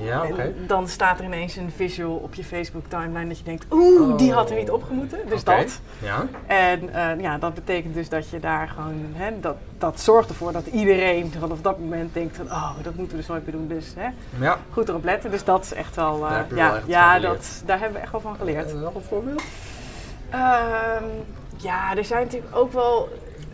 Ja, 0.03 0.23
oké. 0.23 0.53
Dan 0.67 0.87
staat 0.87 1.19
er 1.19 1.25
ineens 1.25 1.55
een 1.55 1.71
visual 1.75 2.15
op 2.15 2.33
je 2.33 2.43
Facebook 2.43 2.85
timeline 2.87 3.27
dat 3.27 3.37
je 3.37 3.43
denkt, 3.43 3.65
oeh, 3.71 4.17
die 4.17 4.31
had 4.33 4.49
er 4.49 4.55
niet 4.55 4.71
opgemoeten. 4.71 5.19
Dus 5.27 5.41
Oké. 5.41 5.55
dat. 5.55 5.79
Ja. 6.01 6.25
En 6.45 6.93
eh, 6.93 7.21
ja, 7.21 7.37
dat 7.37 7.53
betekent 7.53 7.93
dus 7.93 8.09
dat 8.09 8.29
je 8.29 8.39
daar 8.39 8.67
gewoon, 8.67 9.05
hè, 9.13 9.39
dat, 9.39 9.55
dat 9.77 9.99
zorgt 9.99 10.29
ervoor 10.29 10.51
dat 10.51 10.65
iedereen 10.67 11.31
vanaf 11.39 11.61
dat 11.61 11.79
moment 11.79 12.13
denkt 12.13 12.37
van, 12.37 12.45
oh, 12.45 12.71
dat 12.83 12.95
moeten 12.95 13.11
we 13.11 13.17
dus 13.17 13.27
nooit 13.27 13.43
meer 13.45 13.55
doen. 13.55 13.67
Dus 13.67 13.93
hè, 13.95 14.09
Ja. 14.45 14.57
goed 14.71 14.89
erop 14.89 15.03
letten. 15.03 15.31
Dus 15.31 15.43
dat 15.43 15.63
is 15.63 15.73
echt 15.73 15.95
wel, 15.95 16.15
eh, 16.25 16.29
Daar 16.31 16.45
ja, 16.55 16.67
wel 16.67 16.75
echt 16.75 16.87
ja 16.87 17.19
dat, 17.19 17.61
daar 17.65 17.79
hebben 17.79 17.95
we 17.97 18.01
echt 18.03 18.11
wel 18.11 18.21
van 18.21 18.35
geleerd. 18.35 18.71
En 18.71 18.79
nog 18.79 18.95
een 18.95 19.01
voorbeeld? 19.01 19.43
Ehm, 20.29 21.03
ja, 21.57 21.95
er 21.95 22.05
zijn 22.05 22.23
natuurlijk 22.23 22.55
ook 22.55 22.73
wel. 22.73 23.09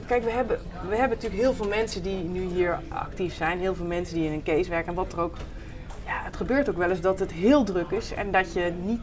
Kijk, 0.08 0.24
we 0.24 0.32
hebben, 0.32 0.60
we 0.90 0.96
hebben 0.96 1.18
natuurlijk 1.18 1.42
heel 1.42 1.54
veel 1.54 1.68
mensen 1.68 2.04
die 2.04 2.24
nu 2.24 2.42
hier 2.42 2.80
actief 2.90 3.34
zijn. 3.34 3.60
Heel 3.60 3.76
veel 3.76 3.86
mensen 3.86 4.16
die 4.16 4.26
in 4.26 4.32
een 4.32 4.44
case 4.44 4.70
werken. 4.70 4.90
En 4.90 4.96
wat 4.96 5.14
er 5.14 5.20
ook. 5.20 5.36
Ja, 6.06 6.22
het 6.24 6.36
gebeurt 6.36 6.70
ook 6.70 6.78
wel 6.78 6.90
eens 6.90 7.02
dat 7.02 7.20
het 7.20 7.32
heel 7.32 7.64
druk 7.64 7.92
is 7.92 8.14
en 8.14 8.32
dat 8.32 8.54
je 8.54 8.74
niet 8.84 9.02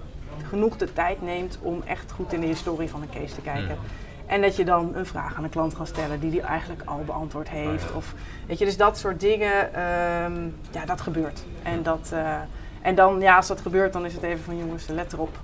genoeg 0.49 0.77
de 0.77 0.93
tijd 0.93 1.23
neemt 1.23 1.59
om 1.63 1.83
echt 1.87 2.13
goed 2.13 2.33
in 2.33 2.41
de 2.41 2.47
historie 2.47 2.89
van 2.89 3.03
een 3.03 3.21
case 3.21 3.35
te 3.35 3.41
kijken. 3.41 3.79
En 4.27 4.43
dat 4.43 4.57
je 4.57 4.65
dan 4.65 4.95
een 4.95 5.07
vraag 5.07 5.37
aan 5.37 5.43
de 5.43 5.49
klant 5.49 5.75
gaat 5.75 5.89
stellen 5.89 6.21
die 6.21 6.31
die 6.31 6.41
eigenlijk 6.41 6.83
al 6.85 7.03
beantwoord 7.07 7.49
heeft. 7.49 7.93
Of, 7.93 8.15
weet 8.47 8.59
je, 8.59 8.65
dus 8.65 8.77
dat 8.77 8.99
soort 8.99 9.21
dingen, 9.21 9.75
ehm, 9.75 10.49
ja, 10.71 10.85
dat 10.87 11.01
gebeurt. 11.01 11.45
En, 11.63 11.83
dat, 11.83 12.11
eh, 12.13 12.37
en 12.83 12.95
dan, 12.95 13.21
ja, 13.21 13.37
als 13.37 13.47
dat 13.47 13.61
gebeurt, 13.61 13.93
dan 13.93 14.05
is 14.05 14.15
het 14.15 14.23
even 14.23 14.45
van 14.45 14.59
jongens, 14.59 14.87
let 14.87 15.13
erop. 15.13 15.39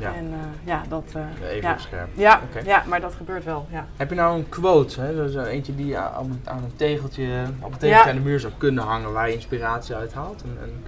Ja. 0.00 0.14
En 0.14 0.26
eh, 0.32 0.66
ja, 0.68 0.82
dat... 0.88 1.04
eh, 1.14 1.48
Even 1.48 1.62
ja. 1.68 1.72
op 1.72 1.78
scherp. 1.78 2.08
Ja, 2.14 2.40
ja, 2.64 2.82
maar 2.86 3.00
dat 3.00 3.14
gebeurt 3.14 3.44
wel. 3.44 3.66
Ja. 3.70 3.86
Heb 3.96 4.08
je 4.08 4.14
nou 4.14 4.38
een 4.38 4.48
quote, 4.48 5.00
hè? 5.00 5.46
Eentje 5.48 5.74
die 5.74 5.86
je 5.86 5.96
aan, 5.96 6.40
aan 6.44 6.62
een 6.64 6.76
tegeltje, 6.76 7.42
op 7.60 7.72
een 7.72 7.78
tegeltje 7.78 8.10
aan 8.10 8.16
de 8.16 8.22
muur 8.22 8.40
zou 8.40 8.52
kunnen 8.58 8.84
hangen 8.84 9.12
waar 9.12 9.28
je 9.28 9.34
inspiratie 9.34 9.94
uit 9.94 10.12
haalt? 10.12 10.42
En, 10.42 10.82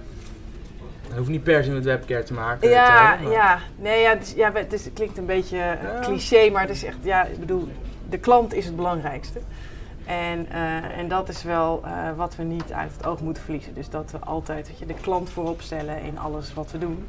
hoeft 1.17 1.29
niet 1.29 1.43
per 1.43 1.63
se 1.63 1.71
met 1.71 1.83
webcare 1.83 2.23
te 2.23 2.33
maken. 2.33 2.69
Ja, 2.69 3.17
maar- 3.21 3.31
ja, 3.31 3.59
nee, 3.75 4.01
ja, 4.01 4.17
ja, 4.35 4.51
het, 4.53 4.73
is, 4.73 4.85
het 4.85 4.93
klinkt 4.93 5.17
een 5.17 5.25
beetje 5.25 5.57
eh, 5.57 5.83
Ja. 5.83 5.99
cliché, 6.01 6.49
maar 6.51 6.61
het 6.61 6.69
is 6.71 6.83
echt, 6.83 6.97
ja, 7.01 7.23
ik 7.25 7.39
bedoel, 7.39 7.67
de 8.09 8.17
klant 8.17 8.53
is 8.53 8.65
het 8.65 8.75
belangrijkste. 8.75 9.39
En, 10.05 10.47
eh, 10.51 10.97
en 10.97 11.07
dat 11.07 11.29
is 11.29 11.43
wel 11.43 11.81
eh, 11.85 11.91
wat 12.15 12.35
we 12.35 12.43
niet 12.43 12.71
uit 12.71 12.91
het 12.97 13.05
oog 13.05 13.21
moeten 13.21 13.43
verliezen. 13.43 13.73
Dus 13.73 13.89
dat 13.89 14.11
we 14.11 14.17
altijd 14.19 14.67
weet 14.67 14.79
je, 14.79 14.85
de 14.85 14.93
klant 14.93 15.29
voorop 15.29 15.61
stellen 15.61 16.01
in 16.01 16.19
alles 16.19 16.53
wat 16.53 16.71
we 16.71 16.77
doen. 16.77 17.05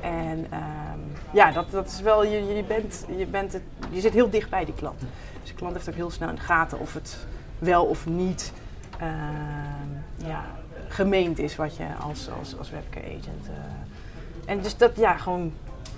En 0.00 0.46
ehm, 0.50 0.98
ja, 1.32 1.50
dat, 1.52 1.70
dat 1.70 1.86
is 1.86 2.00
wel, 2.00 2.24
je, 2.24 2.54
je, 2.56 2.62
bent, 2.62 3.04
je, 3.16 3.26
bent 3.26 3.52
het, 3.52 3.62
je 3.90 4.00
zit 4.00 4.12
heel 4.12 4.30
dicht 4.30 4.50
bij 4.50 4.64
die 4.64 4.74
klant. 4.74 5.00
Dus 5.40 5.48
de 5.50 5.54
klant 5.54 5.72
heeft 5.74 5.88
ook 5.88 5.94
heel 5.94 6.10
snel 6.10 6.28
in 6.28 6.34
de 6.34 6.40
gaten 6.40 6.78
of 6.78 6.94
het 6.94 7.16
wel 7.58 7.84
of 7.84 8.06
niet 8.06 8.52
ehm, 8.98 10.26
ja, 10.28 10.44
gemeend 10.88 11.38
is 11.38 11.56
wat 11.56 11.76
je 11.76 11.84
als, 12.00 12.28
als, 12.40 12.58
als 12.58 12.70
webcare 12.70 13.06
agent. 13.06 13.46
eh, 13.48 14.52
en 14.52 14.60
dus 14.62 14.76
dat, 14.76 14.96
ja, 14.96 15.16
gewoon 15.16 15.52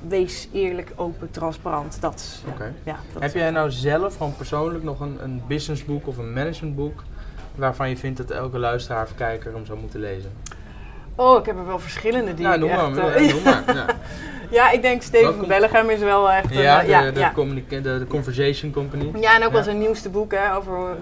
wees 0.08 0.48
eerlijk, 0.52 0.92
open, 0.96 1.30
transparant. 1.30 2.00
Dat, 2.00 2.14
is- 2.14 2.42
ja, 2.46 2.52
Oké. 2.52 2.72
ja, 2.84 2.96
dat 3.12 3.22
Heb 3.22 3.34
jij 3.34 3.50
nou 3.50 3.70
zelf 3.70 4.16
gewoon 4.16 4.36
persoonlijk 4.36 4.84
nog 4.84 5.00
een, 5.00 5.22
een 5.22 5.42
businessboek 5.46 6.06
of 6.06 6.16
een 6.16 6.32
managementboek 6.32 7.02
waarvan 7.54 7.88
je 7.88 7.96
vindt 7.96 8.16
dat 8.18 8.30
elke 8.30 8.58
luisteraar 8.58 9.04
of 9.04 9.14
kijker 9.14 9.52
hem 9.54 9.66
zou 9.66 9.78
moeten 9.78 10.00
lezen? 10.00 10.32
Oh, 11.14 11.38
ik 11.38 11.46
heb 11.46 11.56
er 11.58 11.66
wel 11.66 11.78
verschillende 11.78 12.34
die 12.34 12.44
nou, 12.46 12.54
ik 12.54 12.60
noem 12.60 12.70
echt... 12.70 12.94
maar. 12.94 13.14
eh, 13.14 13.26
ja, 13.28 13.32
noem 13.34 13.42
maar. 13.42 13.62
Ja. 13.76 13.84
Ja, 14.50 14.70
ik 14.70 14.82
denk 14.82 15.02
Steven 15.02 15.34
van 15.36 15.46
Bellegem 15.48 15.90
is 15.90 16.00
wel 16.00 16.30
echt... 16.30 16.50
een, 16.50 16.62
Ja, 16.62 16.78
eh, 16.78 16.84
de, 16.84 16.90
ja, 16.90 17.00
de, 17.10 17.20
ja. 17.20 17.80
de, 17.82 17.98
de 17.98 18.06
Conversation 18.08 18.70
Company. 18.72 19.10
Ja, 19.20 19.34
en 19.36 19.44
ook 19.44 19.50
wel 19.50 19.58
Ja. 19.58 19.64
zijn 19.64 19.78
nieuwste 19.78 20.08
boek 20.08 20.32
hè, 20.32 20.54
over 20.56 20.96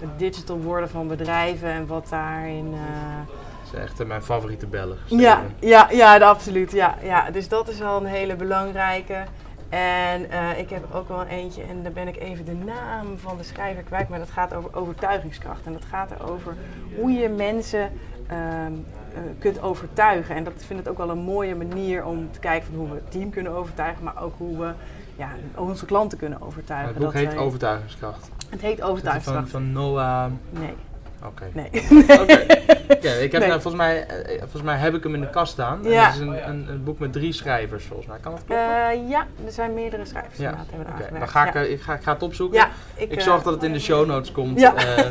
het 0.00 0.18
digital 0.18 0.58
worden 0.58 0.88
van 0.90 1.08
bedrijven 1.08 1.68
en 1.68 1.86
wat 1.86 2.06
daarin... 2.10 2.72
eh, 2.74 3.26
Dat 3.64 3.74
is 3.74 3.80
echt 3.80 4.00
eh, 4.00 4.06
mijn 4.06 4.22
favoriete 4.22 4.66
Belg. 4.66 4.96
Ja, 5.06 5.42
ja, 5.60 5.88
ja, 5.90 6.18
absoluut. 6.18 6.72
Ja, 6.72 6.94
ja. 7.02 7.30
Dus 7.30 7.48
dat 7.48 7.68
is 7.68 7.78
wel 7.78 7.96
een 7.96 8.06
hele 8.06 8.36
belangrijke. 8.36 9.24
En 9.68 10.30
eh, 10.30 10.58
ik 10.58 10.70
heb 10.70 10.84
ook 10.94 11.08
wel 11.08 11.24
eentje, 11.24 11.62
en 11.62 11.82
daar 11.82 11.92
ben 11.92 12.08
ik 12.08 12.16
even 12.16 12.44
de 12.44 12.54
naam 12.54 13.18
van 13.18 13.36
de 13.36 13.42
schrijver 13.44 13.82
kwijt, 13.82 14.08
maar 14.08 14.18
dat 14.18 14.30
gaat 14.30 14.54
over 14.54 14.70
overtuigingskracht. 14.76 15.60
En 15.66 15.72
dat 15.72 15.84
gaat 15.90 16.10
erover 16.20 16.54
hoe 16.96 17.10
je 17.12 17.28
mensen 17.28 17.90
ehm, 18.26 18.38
eh, 18.38 19.05
kunt 19.38 19.62
overtuigen. 19.62 20.34
En 20.34 20.44
dat 20.44 20.52
vind 20.66 20.80
ik 20.80 20.88
ook 20.88 20.98
wel 20.98 21.10
een 21.10 21.18
mooie 21.18 21.54
manier 21.54 22.04
om 22.04 22.28
te 22.30 22.38
kijken 22.38 22.66
van 22.68 22.76
hoe 22.78 22.88
we 22.88 22.94
het 22.94 23.10
team 23.10 23.30
kunnen 23.30 23.52
overtuigen, 23.52 24.04
maar 24.04 24.22
ook 24.22 24.34
hoe 24.38 24.58
we 24.58 24.72
ja, 25.16 25.28
onze 25.54 25.84
klanten 25.86 26.18
kunnen 26.18 26.42
overtuigen. 26.42 26.88
Het 26.88 26.96
boek 27.02 27.12
Dat 27.12 27.22
heet 27.22 27.34
wij- 27.34 27.42
Overtuigingskracht. 27.42 28.30
Het 28.50 28.60
heet 28.60 28.78
Van, 28.80 28.88
overtuigingskracht. 28.88 29.50
van 29.50 29.72
Noah... 29.72 30.30
Nee, 30.50 30.74
Oké. 31.24 31.44
nee. 31.52 31.68
Oké. 32.20 32.44
Oké, 32.96 33.08
ik 33.08 33.32
heb 33.32 33.40
Nee. 33.40 33.48
nou, 33.50 33.60
volgens, 33.60 33.74
mij, 33.82 34.06
eh, 34.06 34.38
volgens 34.40 34.62
mij 34.62 34.76
heb 34.76 34.94
ik 34.94 35.02
hem 35.02 35.14
in 35.14 35.20
de 35.20 35.30
kast 35.30 35.52
staan. 35.52 35.78
Ja. 35.82 36.04
Het 36.06 36.14
is 36.14 36.20
een, 36.20 36.48
een, 36.48 36.66
een 36.68 36.84
boek 36.84 36.98
met 36.98 37.12
drie 37.12 37.32
schrijvers 37.32 37.84
volgens 37.84 38.08
mij. 38.08 38.18
Kan 38.20 38.32
dat 38.32 38.40
kloppen? 38.46 38.66
Eh, 38.66 39.08
ja, 39.08 39.26
er 39.46 39.52
zijn 39.52 39.74
meerdere 39.74 40.04
schrijvers 40.04 40.36
ja. 40.38 40.44
inderdaad 40.50 40.66
hebben 40.70 40.86
Oké, 40.94 41.02
eraan 41.04 41.18
dan 41.18 41.28
ga 41.28 41.46
ik, 41.48 41.54
Ja. 41.54 41.60
eh, 41.60 41.70
ik, 41.70 41.80
ga, 41.80 41.94
ik 41.94 42.02
ga 42.02 42.12
het 42.12 42.22
opzoeken. 42.22 42.58
Ja, 42.58 42.68
Ik 42.94 43.20
zorg 43.20 43.42
dat 43.42 43.54
het 43.54 43.62
in 43.62 43.72
de 43.72 43.78
show 43.80 44.06
notes 44.06 44.32
komt, 44.32 44.60
Ja. 44.60 44.74
eh, 44.74 44.98
eh, 44.98 45.06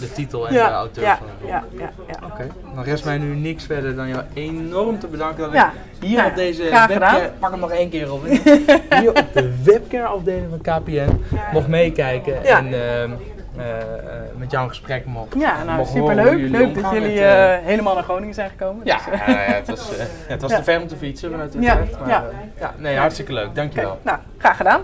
de 0.00 0.12
titel 0.12 0.46
en 0.46 0.52
de 0.52 0.58
ja, 0.58 0.70
auteur 0.72 1.04
ja, 1.04 1.16
van 1.16 1.26
het 1.26 1.38
boek. 1.40 1.50
ja, 1.50 1.64
ja, 1.78 1.90
ja. 2.06 2.26
Oké, 2.26 2.46
dan 2.74 2.84
rest 2.84 3.04
mij 3.04 3.18
nu 3.18 3.34
niks 3.34 3.64
verder 3.64 3.96
dan 3.96 4.08
jou 4.08 4.22
enorm 4.34 4.98
te 4.98 5.06
bedanken 5.06 5.42
dat 5.44 5.52
Ja, 5.52 5.72
ik 6.00 6.06
hier 6.06 6.16
nou, 6.16 6.30
op 6.30 6.36
deze 6.36 6.62
gedaan. 6.62 7.20
pak 7.38 7.50
hem 7.50 7.60
nog 7.60 7.70
één 7.72 7.90
keer 7.90 8.12
op, 8.12 8.24
hier 8.90 9.08
op 9.08 9.24
de 9.32 9.62
webcam 9.64 10.04
afdeling 10.04 10.46
van 10.50 10.60
KPN 10.82 11.20
mocht 11.52 11.68
meekijken 11.68 12.42
Ja. 12.42 12.58
en 12.58 12.64
ehm, 12.66 12.72
eh, 12.74 13.02
eh, 13.02 13.10
met 14.36 14.50
jou 14.50 14.62
een 14.64 14.68
gesprek 14.68 15.04
mocht. 15.06 15.34
Ja, 15.38 15.64
nou 15.64 15.76
mocht 15.76 15.90
superleuk. 15.90 16.48
Leuk 16.50 16.74
dat 16.82 16.92
jullie 16.92 17.08
met, 17.08 17.18
eh, 17.18 17.54
eh, 17.54 17.64
helemaal 17.64 17.94
naar 17.94 18.02
Groningen 18.02 18.34
zijn 18.34 18.50
gekomen. 18.50 18.80
ja, 18.84 18.98
Dus, 19.06 19.18
het 19.56 19.68
was, 19.68 19.96
eh, 19.98 20.04
het 20.26 20.42
was 20.42 20.50
te 20.54 20.62
ver 20.62 20.80
om 20.80 20.86
te 20.88 20.96
fietsen 20.96 21.30
vanuit 21.30 21.54
Utrecht. 21.54 21.98
maar, 22.00 22.08
ja. 22.08 22.24
eh, 22.24 22.60
ja, 22.60 22.74
nee, 22.76 22.96
hartstikke 22.96 23.32
leuk. 23.32 23.54
Dankjewel. 23.54 23.98
Nou, 24.02 24.18
graag 24.38 24.56
gedaan. 24.56 24.80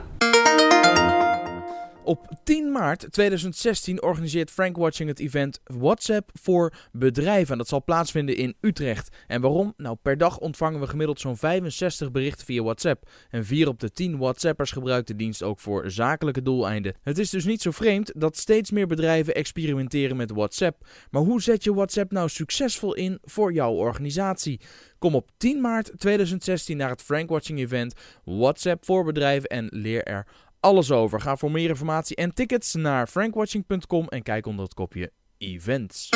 Op 2.06 2.28
10 2.44 2.72
maart 2.72 3.06
2016 3.10 4.02
organiseert 4.02 4.50
Frank 4.50 4.76
Watching 4.76 5.08
het 5.08 5.18
event 5.18 5.60
WhatsApp 5.64 6.30
voor 6.40 6.72
bedrijven. 6.92 7.52
En 7.52 7.58
dat 7.58 7.68
zal 7.68 7.84
plaatsvinden 7.84 8.36
in 8.36 8.56
Utrecht. 8.60 9.16
En 9.26 9.40
waarom? 9.40 9.74
Nou, 9.76 9.96
per 10.02 10.18
dag 10.18 10.38
ontvangen 10.38 10.80
we 10.80 10.86
gemiddeld 10.86 11.20
zo'n 11.20 11.36
65 11.36 12.10
berichten 12.10 12.46
via 12.46 12.62
WhatsApp. 12.62 13.10
En 13.30 13.44
4 13.44 13.68
op 13.68 13.80
de 13.80 13.90
10 13.90 14.18
WhatsAppers 14.18 14.70
gebruikt 14.70 15.08
de 15.08 15.16
dienst 15.16 15.42
ook 15.42 15.60
voor 15.60 15.90
zakelijke 15.90 16.42
doeleinden. 16.42 16.94
Het 17.02 17.18
is 17.18 17.30
dus 17.30 17.44
niet 17.44 17.62
zo 17.62 17.70
vreemd 17.70 18.12
dat 18.16 18.36
steeds 18.36 18.70
meer 18.70 18.86
bedrijven 18.86 19.34
experimenteren 19.34 20.16
met 20.16 20.30
WhatsApp. 20.30 20.86
Maar 21.10 21.22
hoe 21.22 21.42
zet 21.42 21.64
je 21.64 21.74
WhatsApp 21.74 22.12
nou 22.12 22.28
succesvol 22.28 22.94
in 22.94 23.18
voor 23.22 23.52
jouw 23.52 23.72
organisatie? 23.72 24.60
Kom 24.98 25.14
op 25.14 25.30
10 25.36 25.60
maart 25.60 25.92
2016 25.96 26.76
naar 26.76 26.90
het 26.90 27.02
Frank 27.02 27.28
Watching 27.28 27.58
event 27.58 27.94
WhatsApp 28.24 28.84
voor 28.84 29.04
bedrijven 29.04 29.48
en 29.48 29.68
leer 29.70 30.02
er 30.04 30.26
alles 30.66 30.90
over. 30.90 31.20
Ga 31.20 31.36
voor 31.36 31.50
meer 31.50 31.68
informatie 31.68 32.16
en 32.16 32.34
tickets 32.34 32.74
naar 32.74 33.06
frankwatching.com 33.06 34.08
en 34.08 34.22
kijk 34.22 34.46
onder 34.46 34.64
het 34.64 34.74
kopje 34.74 35.10
events. 35.38 36.08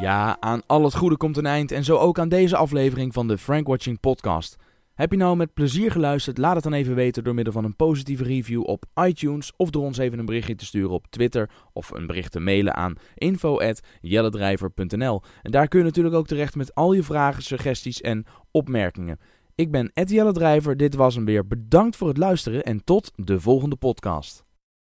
Ja, 0.00 0.36
aan 0.40 0.62
al 0.66 0.84
het 0.84 0.94
goede 0.94 1.16
komt 1.16 1.36
een 1.36 1.46
eind 1.46 1.72
en 1.72 1.84
zo 1.84 1.96
ook 1.96 2.18
aan 2.18 2.28
deze 2.28 2.56
aflevering 2.56 3.12
van 3.12 3.28
de 3.28 3.38
Frank 3.38 3.66
Watching 3.66 4.00
podcast. 4.00 4.56
Heb 4.94 5.10
je 5.10 5.16
nou 5.16 5.36
met 5.36 5.54
plezier 5.54 5.90
geluisterd? 5.90 6.38
Laat 6.38 6.54
het 6.54 6.64
dan 6.64 6.72
even 6.72 6.94
weten 6.94 7.24
door 7.24 7.34
middel 7.34 7.52
van 7.52 7.64
een 7.64 7.76
positieve 7.76 8.24
review 8.24 8.66
op 8.66 8.84
iTunes 9.04 9.52
of 9.56 9.70
door 9.70 9.84
ons 9.84 9.98
even 9.98 10.18
een 10.18 10.24
berichtje 10.24 10.54
te 10.54 10.64
sturen 10.64 10.90
op 10.90 11.06
Twitter 11.10 11.50
of 11.72 11.90
een 11.90 12.06
bericht 12.06 12.32
te 12.32 12.40
mailen 12.40 12.74
aan 12.74 12.94
info@jelledrijver.nl. 13.14 15.22
En 15.42 15.50
daar 15.50 15.68
kun 15.68 15.78
je 15.78 15.84
natuurlijk 15.84 16.14
ook 16.14 16.26
terecht 16.26 16.54
met 16.54 16.74
al 16.74 16.92
je 16.92 17.02
vragen, 17.02 17.42
suggesties 17.42 18.00
en 18.00 18.26
opmerkingen. 18.50 19.18
Ik 19.56 19.70
ben 19.70 19.90
Ed 19.94 20.08
Drijver, 20.32 20.76
dit 20.76 20.94
was 20.94 21.14
hem 21.14 21.24
weer. 21.24 21.46
Bedankt 21.46 21.96
voor 21.96 22.08
het 22.08 22.16
luisteren 22.16 22.64
en 22.64 22.84
tot 22.84 23.12
de 23.14 23.40
volgende 23.40 23.76
podcast. 23.76 24.45